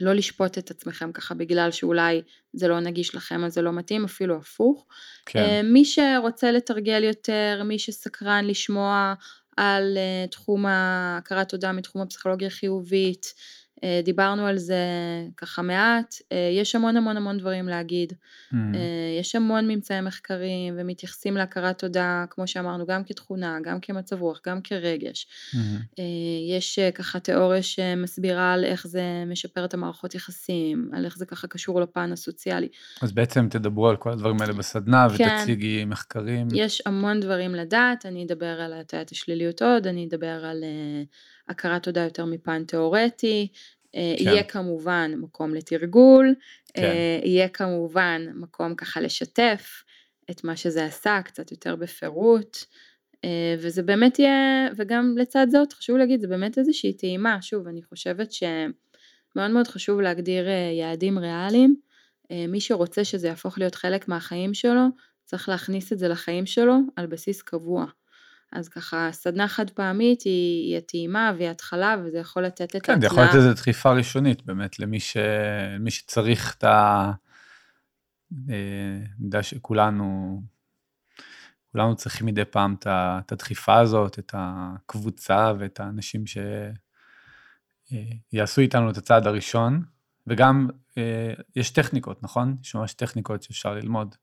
לא 0.00 0.12
לשפוט 0.12 0.58
את 0.58 0.70
עצמכם 0.70 1.12
ככה 1.12 1.34
בגלל 1.34 1.70
שאולי 1.70 2.22
זה 2.52 2.68
לא 2.68 2.80
נגיש 2.80 3.14
לכם 3.14 3.44
אז 3.44 3.52
זה 3.52 3.62
לא 3.62 3.72
מתאים, 3.72 4.04
אפילו 4.04 4.36
הפוך. 4.36 4.86
כן. 5.26 5.38
אה, 5.38 5.62
מי 5.62 5.84
שרוצה 5.84 6.52
לתרגל 6.52 7.04
יותר, 7.04 7.62
מי 7.64 7.78
שסקרן 7.78 8.44
לשמוע 8.44 9.14
על 9.56 9.96
אה, 9.96 10.26
תחום 10.30 10.66
ההכרת 10.66 11.48
תודה 11.48 11.72
מתחום 11.72 12.02
הפסיכולוגיה 12.02 12.48
החיובית, 12.48 13.34
דיברנו 14.04 14.46
על 14.46 14.58
זה 14.58 14.84
ככה 15.36 15.62
מעט, 15.62 16.14
אה, 16.32 16.50
יש 16.52 16.74
המון 16.74 16.96
המון 16.96 17.16
המון 17.16 17.38
דברים 17.38 17.68
להגיד, 17.68 18.12
Mm, 18.52 18.56
יש 19.20 19.34
המון 19.34 19.68
ממצאי 19.68 20.00
מחקרים 20.00 20.74
ומתייחסים 20.78 21.34
להכרת 21.34 21.78
תודה, 21.78 22.24
כמו 22.30 22.46
שאמרנו, 22.46 22.86
גם 22.86 23.04
כתכונה, 23.04 23.58
גם 23.62 23.80
כמצב 23.80 24.20
רוח, 24.20 24.40
גם 24.46 24.60
כרגש. 24.62 25.26
mm, 25.54 25.58
יש 26.50 26.78
ככה 26.94 27.20
תיאוריה 27.20 27.62
שמסבירה 27.62 28.52
על 28.52 28.64
איך 28.64 28.86
זה 28.86 29.24
משפר 29.26 29.64
את 29.64 29.74
המערכות 29.74 30.14
יחסים, 30.14 30.90
על 30.92 31.04
איך 31.04 31.18
זה 31.18 31.26
ככה 31.26 31.46
קשור 31.46 31.80
לפן 31.80 32.12
הסוציאלי. 32.12 32.68
אז 33.02 33.12
בעצם 33.12 33.48
תדברו 33.50 33.88
על 33.88 33.96
כל 33.96 34.10
הדברים 34.10 34.40
האלה 34.40 34.52
בסדנה 34.52 35.06
כן. 35.16 35.36
ותציגי 35.40 35.84
מחקרים. 35.84 36.48
יש 36.54 36.82
המון 36.86 37.20
דברים 37.20 37.54
לדעת, 37.54 38.06
אני 38.06 38.24
אדבר 38.26 38.60
על 38.60 38.72
הטיית 38.72 39.10
השליליות 39.10 39.62
עוד, 39.62 39.86
אני 39.86 40.06
אדבר 40.06 40.44
על 40.44 40.64
אה, 40.64 41.02
הכרת 41.48 41.82
תודה 41.82 42.00
יותר 42.00 42.24
מפן 42.24 42.64
תיאורטי, 42.64 43.48
אה, 43.94 44.14
כן. 44.18 44.24
יהיה 44.24 44.42
כמובן 44.42 45.12
מקום 45.16 45.54
לתרגול, 45.54 46.34
כן. 46.74 46.82
אה, 46.82 47.20
יהיה 47.24 47.48
כמובן 47.48 48.22
מקום 48.34 48.74
ככה 48.74 49.00
לשתף 49.00 49.82
את 50.30 50.44
מה 50.44 50.56
שזה 50.56 50.84
עשה 50.84 51.20
קצת 51.24 51.50
יותר 51.50 51.76
בפירוט, 51.76 52.58
אה, 53.24 53.54
וזה 53.58 53.82
באמת 53.82 54.18
יהיה, 54.18 54.68
וגם 54.76 55.14
לצד 55.18 55.46
זאת 55.50 55.72
חשוב 55.72 55.96
להגיד, 55.96 56.20
זה 56.20 56.28
באמת 56.28 56.58
איזושהי 56.58 56.92
טעימה, 56.92 57.42
שוב, 57.42 57.68
אני 57.68 57.82
חושבת 57.82 58.32
שמאוד 58.32 59.50
מאוד 59.50 59.68
חשוב 59.68 60.00
להגדיר 60.00 60.48
יעדים 60.78 61.18
ריאליים, 61.18 61.76
מי 62.48 62.60
שרוצה 62.60 63.04
שזה 63.04 63.28
יהפוך 63.28 63.58
להיות 63.58 63.74
חלק 63.74 64.08
מהחיים 64.08 64.54
שלו, 64.54 64.82
צריך 65.24 65.48
להכניס 65.48 65.92
את 65.92 65.98
זה 65.98 66.08
לחיים 66.08 66.46
שלו 66.46 66.74
על 66.96 67.06
בסיס 67.06 67.42
קבוע. 67.42 67.86
אז 68.52 68.68
ככה, 68.68 69.08
סדנה 69.12 69.48
חד 69.48 69.70
פעמית 69.70 70.22
היא, 70.22 70.68
היא 70.68 70.78
הטעימה 70.78 71.32
והיא 71.36 71.48
התחלה 71.48 71.96
וזה 72.04 72.18
יכול 72.18 72.44
לתת 72.44 72.76
את 72.76 72.82
כן, 72.82 73.00
זה 73.00 73.06
יכול 73.06 73.22
להיות 73.22 73.34
איזו 73.34 73.52
דחיפה 73.52 73.92
ראשונית 73.92 74.46
באמת 74.46 74.78
למי 74.78 75.00
ש... 75.00 75.16
למי 75.76 75.90
שצריך 75.90 76.54
את 76.58 76.64
ה... 76.64 77.12
אה, 78.50 78.96
אני 79.18 79.24
יודע 79.24 79.42
שכולנו, 79.42 80.40
כולנו 81.72 81.96
צריכים 81.96 82.26
מדי 82.26 82.44
פעם 82.44 82.74
את 82.78 82.86
ה- 82.86 83.20
את 83.26 83.32
הדחיפה 83.32 83.78
הזאת, 83.78 84.18
את 84.18 84.34
הקבוצה 84.36 85.52
ואת 85.58 85.80
האנשים 85.80 86.24
שיעשו 88.32 88.60
איתנו 88.60 88.90
את 88.90 88.96
הצעד 88.96 89.26
הראשון, 89.26 89.82
וגם 90.26 90.68
אה, 90.98 91.32
יש 91.56 91.70
טכניקות, 91.70 92.22
נכון? 92.22 92.56
יש 92.62 92.74
ממש 92.74 92.94
טכניקות 92.94 93.42
שאפשר 93.42 93.74
ללמוד, 93.74 94.14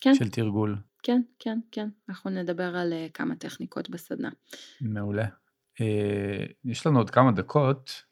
כן, 0.00 0.14
של 0.14 0.30
תרגול. 0.30 0.76
כן, 1.02 1.22
כן, 1.38 1.58
כן. 1.72 1.88
אנחנו 2.08 2.30
נדבר 2.30 2.76
על 2.76 2.92
אה, 2.92 3.06
כמה 3.14 3.36
טכניקות 3.36 3.90
בסדנה. 3.90 4.30
מעולה. 4.80 5.26
אה, 5.80 6.46
יש 6.64 6.86
לנו 6.86 6.98
עוד 6.98 7.10
כמה 7.10 7.32
דקות. 7.32 8.02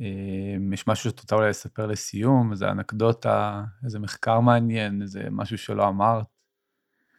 אה, 0.00 0.56
יש 0.72 0.86
משהו 0.86 1.10
שאת 1.10 1.20
רוצה 1.20 1.36
אולי 1.36 1.48
לספר 1.48 1.86
לסיום, 1.86 2.52
איזה 2.52 2.70
אנקדוטה, 2.70 3.64
איזה 3.84 3.98
מחקר 3.98 4.40
מעניין, 4.40 5.02
איזה 5.02 5.22
משהו 5.30 5.58
שלא 5.58 5.88
אמרת 5.88 6.26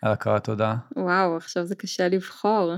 על 0.02 0.12
הכרת 0.12 0.44
תודה? 0.44 0.76
וואו, 0.96 1.38
עכשיו 1.38 1.66
זה 1.66 1.76
קשה 1.76 2.08
לבחור. 2.08 2.74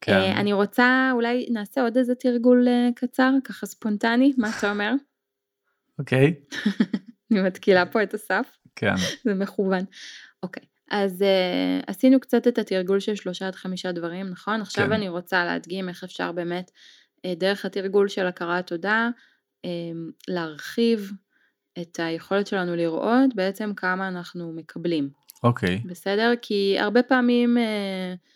כן. 0.00 0.32
אני 0.36 0.52
רוצה, 0.52 1.10
אולי 1.12 1.46
נעשה 1.52 1.82
עוד 1.82 1.96
איזה 1.96 2.14
תרגול 2.14 2.68
קצר, 2.96 3.30
ככה 3.44 3.66
ספונטני, 3.66 4.32
מה 4.38 4.48
אתה 4.58 4.70
אומר? 4.70 4.92
אוקיי, 5.98 6.34
אני 7.30 7.42
מתקילה 7.42 7.86
פה 7.86 8.02
את 8.02 8.14
הסף. 8.14 8.56
כן. 8.76 8.94
זה 9.24 9.34
מכוון. 9.34 9.84
אוקיי, 10.42 10.62
אז 10.90 11.22
uh, 11.22 11.84
עשינו 11.86 12.20
קצת 12.20 12.48
את 12.48 12.58
התרגול 12.58 13.00
של 13.00 13.14
שלושה 13.14 13.46
עד 13.46 13.54
חמישה 13.54 13.92
דברים, 13.92 14.28
נכון? 14.28 14.60
עכשיו 14.60 14.86
כן. 14.86 14.92
אני 14.92 15.08
רוצה 15.08 15.44
להדגים 15.44 15.88
איך 15.88 16.04
אפשר 16.04 16.32
באמת, 16.32 16.70
uh, 17.18 17.28
דרך 17.36 17.64
התרגול 17.64 18.08
של 18.08 18.26
הכרת 18.26 18.66
תודה, 18.66 19.08
um, 19.66 19.68
להרחיב 20.28 21.12
את 21.80 22.00
היכולת 22.00 22.46
שלנו 22.46 22.76
לראות 22.76 23.34
בעצם 23.34 23.74
כמה 23.74 24.08
אנחנו 24.08 24.52
מקבלים, 24.52 25.10
אוקיי, 25.42 25.82
בסדר? 25.86 26.32
כי 26.42 26.76
הרבה 26.78 27.02
פעמים, 27.02 27.56
uh, 27.56 28.30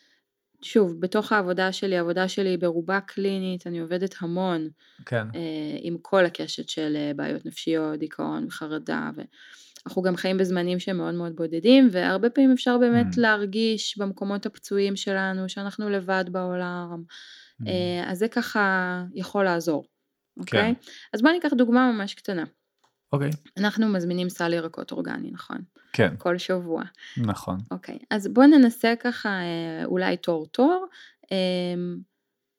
שוב, 0.64 1.00
בתוך 1.00 1.32
העבודה 1.32 1.72
שלי, 1.72 1.96
העבודה 1.96 2.28
שלי 2.28 2.48
היא 2.48 2.58
ברובה 2.58 3.00
קלינית, 3.00 3.66
אני 3.66 3.78
עובדת 3.78 4.14
המון 4.20 4.68
כן. 5.06 5.26
אה, 5.34 5.78
עם 5.80 5.96
כל 6.02 6.26
הקשת 6.26 6.68
של 6.68 6.96
אה, 6.96 7.12
בעיות 7.16 7.46
נפשיות, 7.46 7.98
דיכאון 7.98 8.46
וחרדה, 8.46 9.10
ואנחנו 9.86 10.02
גם 10.02 10.16
חיים 10.16 10.38
בזמנים 10.38 10.78
שהם 10.80 10.96
מאוד 10.96 11.14
מאוד 11.14 11.36
בודדים, 11.36 11.88
והרבה 11.92 12.30
פעמים 12.30 12.52
אפשר 12.52 12.78
באמת 12.78 13.06
Mm. 13.14 13.20
להרגיש 13.20 13.98
במקומות 13.98 14.46
הפצועים 14.46 14.96
שלנו, 14.96 15.48
שאנחנו 15.48 15.90
לבד 15.90 16.24
בעולם, 16.32 17.02
Mm, 17.62 17.66
אה, 17.68 18.10
אז 18.10 18.18
זה 18.18 18.28
ככה 18.28 18.64
יכול 19.14 19.44
לעזור, 19.44 19.84
אוקיי? 20.36 20.60
כן. 20.60 20.72
אז 21.12 21.22
בואו 21.22 21.32
ניקח 21.32 21.52
דוגמה 21.52 21.92
ממש 21.92 22.14
קטנה. 22.14 22.44
אוקיי, 23.12 23.30
אנחנו 23.56 23.88
מזמינים 23.88 24.28
סל 24.28 24.52
ירקות 24.52 24.92
אורגני, 24.92 25.30
נכון? 25.30 25.56
כן, 25.92 26.14
כל 26.18 26.38
שבוע. 26.38 26.82
נכון. 27.16 27.58
אוקיי, 27.70 27.98
אז 28.10 28.28
בואו 28.28 28.46
ננסה 28.46 28.94
ככה 29.00 29.28
אה, 29.28 29.84
אולי 29.84 30.16
תור 30.16 30.46
תור, 30.46 30.86
אה, 31.32 31.36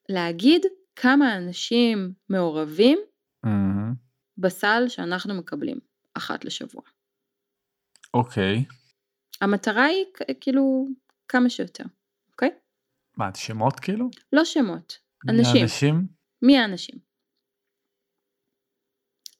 להגיד 0.09 0.61
כמה 0.95 1.37
אנשים 1.37 2.11
מעורבים 2.29 2.99
מהמם. 3.43 3.93
בסל 4.37 4.83
שאנחנו 4.87 5.33
מקבלים 5.33 5.77
אחת 6.13 6.45
לשבוע. 6.45 6.81
אוקיי. 8.15 8.65
המטרה 9.41 9.83
היא 9.83 10.05
כאילו 10.41 10.87
כמה 11.27 11.49
שיותר, 11.49 11.83
אוקיי? 12.31 12.49
מה, 13.17 13.29
שמות 13.35 13.79
כאילו? 13.79 14.09
לא 14.33 14.45
שמות, 14.45 14.97
מי 15.25 15.31
אנשים. 15.39 15.61
האנשים? 15.61 16.07
מי 16.41 16.57
האנשים? 16.57 16.95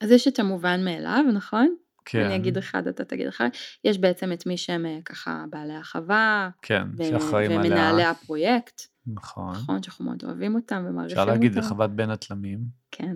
אז 0.02 0.12
יש 0.12 0.28
את 0.28 0.40
המובן 0.40 0.86
מאליו, 0.86 1.24
נכון? 1.34 1.76
כן. 2.06 2.26
אני 2.26 2.36
אגיד 2.36 2.58
אחד, 2.58 2.88
אתה 2.88 3.06
תגיד 3.06 3.28
אחד. 3.28 3.50
יש 3.84 3.98
בעצם 3.98 4.34
את 4.34 4.46
מי 4.46 4.58
שהם 4.58 4.86
אה, 4.86 5.00
ככה 5.06 5.46
בעלי 5.50 5.76
החווה, 5.76 6.50
כן, 6.62 6.84
ו- 6.98 7.04
שאחראים 7.06 7.52
עליה. 7.52 7.72
ומנהלי 7.72 8.04
הפרויקט, 8.04 8.82
נכון. 9.08 9.56
נכון? 9.56 9.84
שאנחנו 9.84 10.06
מאוד 10.06 10.24
אוהבים 10.24 10.56
אותם 10.56 10.86
ומעריכים 10.90 11.18
אפשר 11.18 11.22
אותם. 11.22 11.32
להגיד 11.32 11.56
לחוות 11.56 11.92
בין 11.92 12.10
התלמים. 12.10 12.60
כן, 12.92 13.16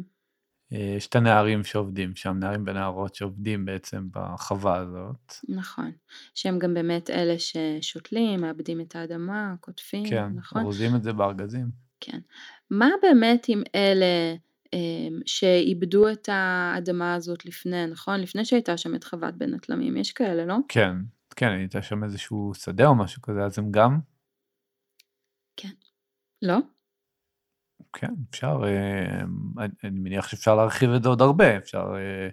יש 0.71 1.07
את 1.07 1.15
הנערים 1.15 1.63
שעובדים 1.63 2.15
שם, 2.15 2.37
נערים 2.39 2.63
ונערות 2.67 3.15
שעובדים 3.15 3.65
בעצם 3.65 4.07
בחווה 4.11 4.77
הזאת. 4.77 5.33
נכון. 5.49 5.91
שהם 6.35 6.59
גם 6.59 6.73
באמת 6.73 7.09
אלה 7.09 7.35
ששותלים, 7.39 8.41
מאבדים 8.41 8.81
את 8.81 8.95
האדמה, 8.95 9.55
קוטפים, 9.61 10.09
כן, 10.09 10.27
נכון? 10.35 10.63
אורזים 10.63 10.95
את 10.95 11.03
זה 11.03 11.13
בארגזים. 11.13 11.67
כן. 11.99 12.19
מה 12.69 12.89
באמת 13.01 13.45
עם 13.47 13.63
אלה 13.75 14.35
אמ, 14.73 15.19
שאיבדו 15.25 16.09
את 16.09 16.29
האדמה 16.31 17.13
הזאת 17.13 17.45
לפני, 17.45 17.87
נכון? 17.87 18.19
לפני 18.19 18.45
שהייתה 18.45 18.77
שם 18.77 18.95
את 18.95 19.03
חוות 19.03 19.35
בין 19.35 19.53
התלמים, 19.53 19.97
יש 19.97 20.11
כאלה, 20.11 20.45
לא? 20.45 20.55
כן, 20.67 20.95
כן, 21.35 21.49
הייתה 21.49 21.81
שם 21.81 22.03
איזשהו 22.03 22.51
שדה 22.53 22.87
או 22.87 22.95
משהו 22.95 23.21
כזה, 23.21 23.43
אז 23.43 23.59
הם 23.59 23.71
גם, 23.71 23.99
לא? 26.41 26.57
כן, 27.93 28.13
אפשר, 28.29 28.61
אה, 28.65 29.21
אני- 29.83 29.99
מניח 29.99 30.27
שאפשר 30.27 30.55
להרחיב 30.55 30.89
את 30.89 31.03
זה 31.03 31.09
עוד 31.09 31.21
הרבה, 31.21 31.57
אפשר 31.57 31.93
אה, 31.95 32.29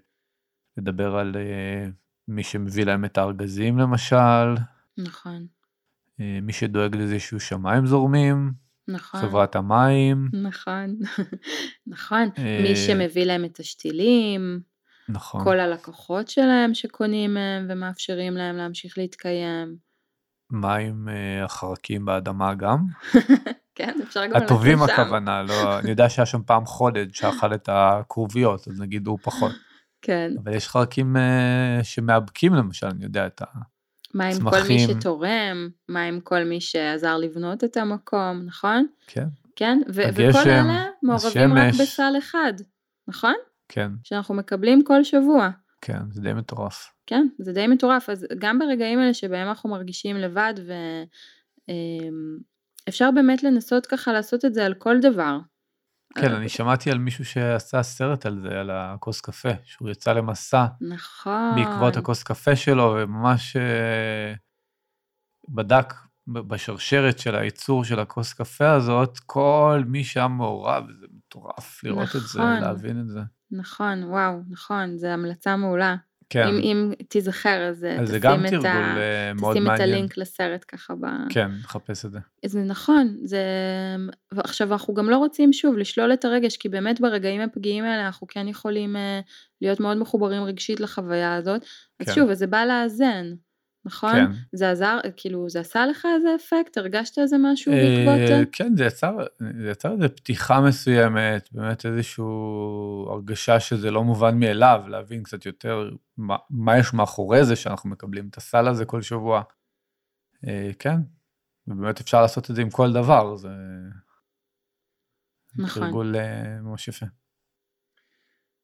לדבר 0.76 1.16
על 1.16 1.36
אה, 1.36 1.88
מי 2.28 2.42
שמביא 2.42 2.84
להם 2.84 3.04
את 3.04 3.18
הארגזים 3.18 3.78
למשל, 3.78 4.54
נכון, 4.98 5.46
מי 6.18 6.52
שדואג 6.52 6.96
לזה 6.96 7.20
שיהיו 7.20 7.40
שמיים 7.40 7.86
זורמים, 7.86 8.52
נכון. 8.88 9.20
חברת 9.20 9.56
המים, 9.56 10.28
נכון, 10.32 10.96
נכון. 11.86 12.28
מי 12.62 12.76
שמביא 12.76 13.24
להם 13.24 13.44
את 13.44 13.60
השתילים, 13.60 14.60
נכון, 15.08 15.44
כל 15.44 15.60
הלקוחות 15.60 16.28
שלהם 16.28 16.74
שקונים 16.74 17.34
מהם 17.34 17.66
ומאפשרים 17.70 18.34
להם 18.34 18.56
להמשיך 18.56 18.98
להתקיים. 18.98 19.76
מים 20.50 21.08
אה, 21.08 21.44
החרקים 21.44 22.04
באדמה 22.04 22.54
גם, 22.54 22.78
כן, 23.76 23.98
אפשר 24.02 24.26
גם 24.26 24.32
ללכת 24.32 24.44
הטובים 24.44 24.78
לשם. 24.78 24.92
הכוונה, 24.92 25.42
לא, 25.42 25.78
אני 25.78 25.90
יודע 25.90 26.08
שהיה 26.08 26.26
שם 26.26 26.42
פעם 26.46 26.66
חודד 26.66 27.14
שאכל 27.14 27.54
את 27.54 27.68
הכרוביות, 27.72 28.68
אז 28.68 28.80
נגיד 28.80 29.06
הוא 29.06 29.18
פחות, 29.22 29.52
כן. 30.02 30.30
אבל 30.44 30.54
יש 30.54 30.68
חרקים 30.68 31.16
אה, 31.16 31.80
שמאבקים 31.82 32.54
למשל, 32.54 32.86
אני 32.86 33.04
יודע, 33.04 33.26
את 33.26 33.42
ה... 33.42 33.44
מה 34.14 34.26
עם 34.26 34.50
כל 34.50 34.62
מי. 34.68 34.78
שתורם? 34.78 35.68
מה 35.88 36.02
עם 36.02 36.20
כל 36.20 36.44
מי 36.44 36.60
שעזר 36.60 37.16
לבנות 37.16 37.64
את 37.64 37.76
המקום, 37.76 38.42
נכון? 38.46 38.86
כן, 39.06 39.26
כן? 39.56 39.78
ו- 39.94 40.02
הגשם, 40.06 40.28
וכל 40.30 40.48
אלה 40.48 40.84
מעורבים 41.02 41.52
רק. 41.52 41.74
בסל 41.80 42.12
אחד, 42.18 42.52
נכון? 43.08 43.34
כן, 43.68 43.90
שאנחנו 44.04 44.34
מקבלים 44.34 44.84
כל 44.84 45.04
שבוע. 45.04 45.48
כן, 45.80 45.98
זה 46.10 46.22
די 46.22 46.32
מטורף. 46.32 46.92
כן, 47.06 47.28
זה 47.38 47.52
די 47.52 47.66
מטורף. 47.66 48.10
אז 48.10 48.26
גם 48.38 48.58
ברגעים 48.58 48.98
האלה 48.98 49.14
שבהם 49.14 49.48
אנחנו 49.48 49.70
מרגישים 49.70 50.16
לבד, 50.16 50.54
ואפשר 52.86 53.10
באמת 53.14 53.42
לנסות 53.42 53.86
ככה 53.86 54.12
לעשות 54.12 54.44
את 54.44 54.54
זה 54.54 54.66
על 54.66 54.74
כל 54.74 54.96
דבר. 55.00 55.38
כן, 56.14 56.32
אני 56.32 56.48
שמעתי 56.48 56.90
על 56.90 56.98
מישהו 56.98 57.24
שעשה 57.24 57.82
סרט 57.82 58.26
על 58.26 58.40
זה, 58.40 58.60
על 58.60 58.70
הכוס 58.70 59.20
קפה, 59.20 59.48
שהוא 59.64 59.90
יצא 59.90 60.12
למסע 60.12 60.66
נכון. 60.80 61.54
בעקבות 61.56 61.96
הכוס 61.96 62.22
קפה 62.22 62.56
שלו, 62.56 62.96
וממש 62.98 63.56
אה, 63.56 64.34
בדק 65.48 65.94
בשרשרת 66.28 67.18
של 67.18 67.34
הייצור 67.34 67.84
של 67.84 68.00
הכוס 68.00 68.32
קפה 68.34 68.72
הזאת, 68.72 69.18
כל 69.18 69.82
מי 69.86 70.04
שהיה 70.04 70.28
מעורב, 70.28 70.84
זה 71.00 71.06
מטורף 71.10 71.84
לראות 71.84 72.16
את 72.16 72.20
זה, 72.20 72.38
נכון. 72.38 72.60
להבין 72.60 73.00
את 73.00 73.08
זה. 73.08 73.20
נכון, 73.50 74.02
וואו, 74.04 74.40
נכון, 74.48 74.96
זו 74.96 75.06
המלצה 75.06 75.56
מעולה. 75.56 75.96
כן, 76.30 76.48
אם, 76.48 76.58
אם 76.62 76.92
תיזכר, 77.08 77.68
אז 77.68 77.84
אה, 77.84 78.00
אז 78.00 78.08
תשים 78.10 78.60
את 78.60 78.64
ה... 78.64 78.96
אה, 78.98 79.32
תשים 79.52 79.70
את. 79.70 79.80
הלינק 79.80 80.18
לסרט 80.18 80.64
ככה 80.68 80.94
ב... 80.94 81.06
כן, 81.30 81.50
נחפש 81.64 82.04
את 82.04 82.10
זה. 82.10 82.18
זה 82.46 82.62
נכון, 82.62 83.16
זה... 83.22 83.40
ועכשיו 84.32 84.72
אנחנו 84.72 84.94
גם 84.94 85.10
לא 85.10 85.16
רוצים 85.16 85.52
שוב 85.52 85.76
לשלול 85.76 86.12
את 86.12 86.24
הרגש, 86.24 86.56
כי 86.56 86.68
באמת 86.68 87.00
ברגעים 87.00 87.40
הפגיעים 87.40 87.84
האלה 87.84 88.06
אנחנו 88.06 88.26
כן 88.26 88.48
יכולים 88.48 88.96
אה, 88.96 89.20
להיות 89.60 89.80
מאוד 89.80 89.96
מחוברים 89.96 90.42
רגשית 90.42 90.80
לחוויה 90.80 91.34
הזאת. 91.34 91.64
אז 92.00 92.06
כן. 92.06 92.12
שוב, 92.14 92.30
אז 92.30 92.38
זה 92.38 92.46
בא 92.46 92.64
לאזן, 92.64 93.34
נכון? 93.86 94.12
כן. 94.12 94.30
זה 94.52 94.70
עזר, 94.70 94.98
כאילו, 95.16 95.48
זה 95.48 95.60
עשה 95.60 95.86
לך 95.86 96.06
איזה 96.16 96.28
אפקט? 96.34 96.78
הרגשת 96.78 97.18
איזה 97.18 97.36
משהו 97.40 97.72
בעקבות 97.72 98.20
אה, 98.20 98.26
זה? 98.26 98.44
כן, 98.52 98.76
זה 98.76 98.84
יצר, 98.84 99.16
זה 99.62 99.70
יצר 99.70 99.92
איזו 99.92 100.16
פתיחה 100.16 100.60
מסוימת, 100.60 101.48
באמת 101.52 101.86
איזושהי 101.86 102.24
הרגשה 103.10 103.60
שזה 103.60 103.90
לא 103.90 104.04
מובן 104.04 104.38
מאליו, 104.38 104.82
להבין 104.88 105.22
קצת 105.22 105.46
יותר 105.46 105.90
מה, 106.16 106.36
מה 106.50 106.78
יש 106.78 106.94
מאחורי 106.94 107.44
זה 107.44 107.56
שאנחנו 107.56 107.90
מקבלים 107.90 108.28
את 108.28 108.36
הסל 108.36 108.68
הזה 108.68 108.84
כל 108.84 109.02
שבוע. 109.02 109.42
אה, 110.46 110.70
כן, 110.78 110.96
ובאמת 111.66 112.00
אפשר 112.00 112.22
לעשות 112.22 112.50
את 112.50 112.54
זה 112.56 112.62
עם 112.62 112.70
כל 112.70 112.92
דבר, 112.92 113.36
זה 113.36 113.48
נכון. 115.56 115.82
תרגול 115.82 116.16
אה, 116.16 116.60
ממש 116.60 116.88
יפה. 116.88 117.06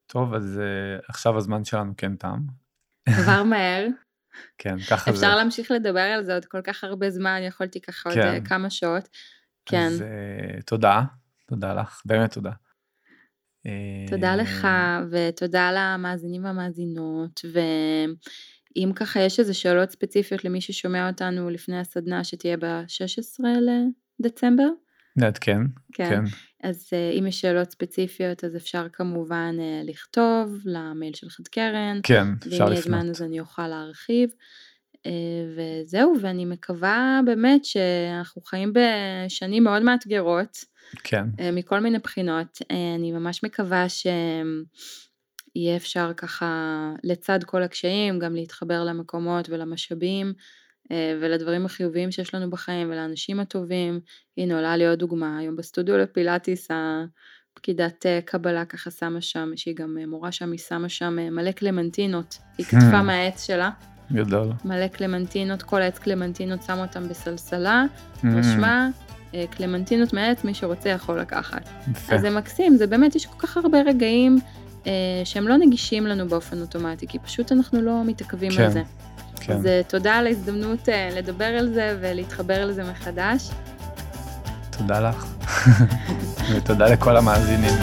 טוב, 0.07 0.35
אז 0.35 0.61
עכשיו 1.09 1.37
הזמן 1.37 1.65
שלנו 1.65 1.93
כן 1.97 2.17
תם. 2.17 2.39
עבר 3.09 3.43
מהר. 3.43 3.87
כן, 4.59 4.79
ככה 4.79 5.13
זה. 5.13 5.17
אפשר 5.17 5.37
להמשיך 5.37 5.71
לדבר 5.71 6.01
על 6.01 6.25
זה 6.25 6.35
עוד 6.35 6.45
כל 6.45 6.61
כך 6.65 6.85
הרבה 6.85 7.11
זמן, 7.11 7.41
יכולתי 7.43 7.81
ככה 7.81 8.09
עוד 8.09 8.19
כן. 8.19 8.27
אה, 8.27 8.41
כמה 8.45 8.71
שעות. 8.71 9.09
כן, 9.67 9.87
אז 9.87 10.03
אה, 10.03 10.63
תודה, 10.67 11.03
תודה 11.49 11.75
לך, 11.75 12.03
באמת 12.05 12.33
תודה. 12.33 12.51
תודה 14.09 14.31
אה, 14.31 14.37
לך 14.37 14.69
ותודה 15.11 15.71
למאזינים 15.73 16.45
והמאזינות 16.45 17.41
ואם 17.53 18.93
ככה 18.95 19.21
יש 19.21 19.41
איזה 19.41 19.55
שאלות 19.55 19.91
ספציפיות 19.91 20.45
למי 20.45 20.61
ששומע 20.61 21.09
אותנו 21.09 21.51
לפני 21.51 21.79
הסדנה 21.79 22.25
שתהיה 22.25 22.57
ב-16 22.57 23.45
לדצמבר, 24.21 24.69
נעדכן, 25.17 25.61
כן, 25.93 26.11
כן, 26.11 26.25
אז 26.63 26.89
אה, 26.93 27.11
אם 27.11 27.27
יש 27.27 27.41
שאלות 27.41 27.71
ספציפיות 27.71 28.45
אז 28.45 28.57
אפשר 28.57 28.87
כמובן 28.93 29.57
אה, 29.61 29.81
לכתוב 29.85 30.57
למייל 30.65 31.15
של 31.15 31.29
חד 31.29 31.49
קרן, 31.49 32.01
כן, 32.03 32.27
אפשר 32.47 32.65
ואם 32.65 32.73
יהיה 32.73 32.83
זמן 32.83 32.99
לפנות. 32.99 33.17
אז 33.17 33.23
אני 33.23 33.41
אוכל 33.41 33.69
להרחיב. 33.69 34.31
אה, 35.07 35.13
וזהו, 35.57 36.15
ואני 36.21 36.45
מקווה 36.45 37.21
באמת 37.25 37.65
שאנחנו 37.65 38.43
חיים 38.43 38.73
בשנים 38.73 39.65
מאוד 39.65 39.83
מאתגרות, 39.83 40.65
כן, 41.05 41.25
מכל 41.53 41.81
מיני 41.81 41.99
בחינות. 41.99 42.59
אני 42.97 43.13
ממש 43.13 43.45
מקווה 43.45 43.89
שיהיה 43.89 45.77
אפשר 45.77 46.13
ככה 46.17 46.91
לצד 47.05 47.45
כל 47.45 47.63
הקשיים 47.63 48.19
גם 48.19 48.35
להתחבר 48.35 48.85
למקומות 48.85 49.49
ולמשאבים 49.49 50.33
ולדברים 50.91 51.67
החיוביים 51.67 52.11
שיש 52.11 52.35
לנו 52.35 52.51
בחיים 52.51 52.91
ולאנשים 52.91 53.41
הטובים. 53.41 54.01
הנה 54.39 54.55
עולה 54.55 54.77
לי 54.77 54.89
עוד 54.89 54.99
דוגמה, 54.99 55.39
היום 55.39 55.57
בסטודיו 55.57 55.97
לפילאטיס 55.99 56.69
הפקידת 56.71 58.07
אה, 58.07 58.21
קבלה 58.25 58.65
ככה 58.65 58.91
שמה 58.91 59.21
שם, 59.21 59.51
שהיא 59.57 59.75
גם 59.77 59.99
אה, 60.01 60.07
מורה 60.07 60.33
שם, 60.33 60.53
היא 60.53 60.59
שמה 60.59 60.89
שם 60.89 61.19
אה, 61.19 61.31
מלא 61.31 61.53
קלמנטינות, 61.53 62.39
היא 62.59 62.67
Hmm. 62.73 63.03
מהעץ 63.03 63.47
שלה, 63.47 63.71
גדול. 64.13 64.53
מלא 64.65 64.89
קלמנטינות, 64.89 65.63
כל 65.63 65.83
העץ 65.83 65.99
קלמנטינות 65.99 66.63
שמה 66.63 66.83
אותם 66.83 67.09
בסלסלה, 67.09 67.85
Mm, 68.23 68.27
רשמה 68.37 68.89
אה, 69.35 69.45
קלמנטינות 69.51 70.13
מהעץ, 70.13 70.45
מי 70.45 70.55
שרוצה 70.55 70.89
יכול 70.89 71.21
לקחת. 71.21 71.69
יפה. 71.91 72.15
אז 72.15 72.21
זה 72.21 72.31
מקסים, 72.31 72.77
זה 72.77 72.87
באמת, 72.87 73.15
יש 73.15 73.27
כל 73.27 73.47
כך 73.47 73.57
הרבה 73.57 73.83
רגעים 73.83 74.39
אה, 74.87 74.93
שהם 75.25 75.49
לא 75.49 75.57
נגישים 75.57 76.07
לנו 76.07 76.29
באופן 76.29 76.61
אוטומטי, 76.61 77.07
כי 77.07 77.19
פשוט 77.19 77.53
אנחנו 77.53 77.83
לא 77.83 78.05
מתעכבים 78.05 78.51
כן, 78.51 78.63
על 78.63 78.71
זה. 78.71 78.83
כן. 79.43 79.53
אז 79.53 79.67
אה, 79.67 79.81
תודה 79.89 80.15
על 80.15 80.27
ההזדמנות 80.27 80.89
אה, 80.89 81.09
לדבר 81.13 81.45
על 81.45 81.73
זה 81.73 81.97
ולהתחבר 82.01 82.65
לזה 82.65 82.85
מחדש. 82.85 83.51
תודה 84.71 85.01
לך. 85.01 85.27
ותודה 86.55 86.89
לכל 86.89 87.17
המאזינים. 87.17 87.75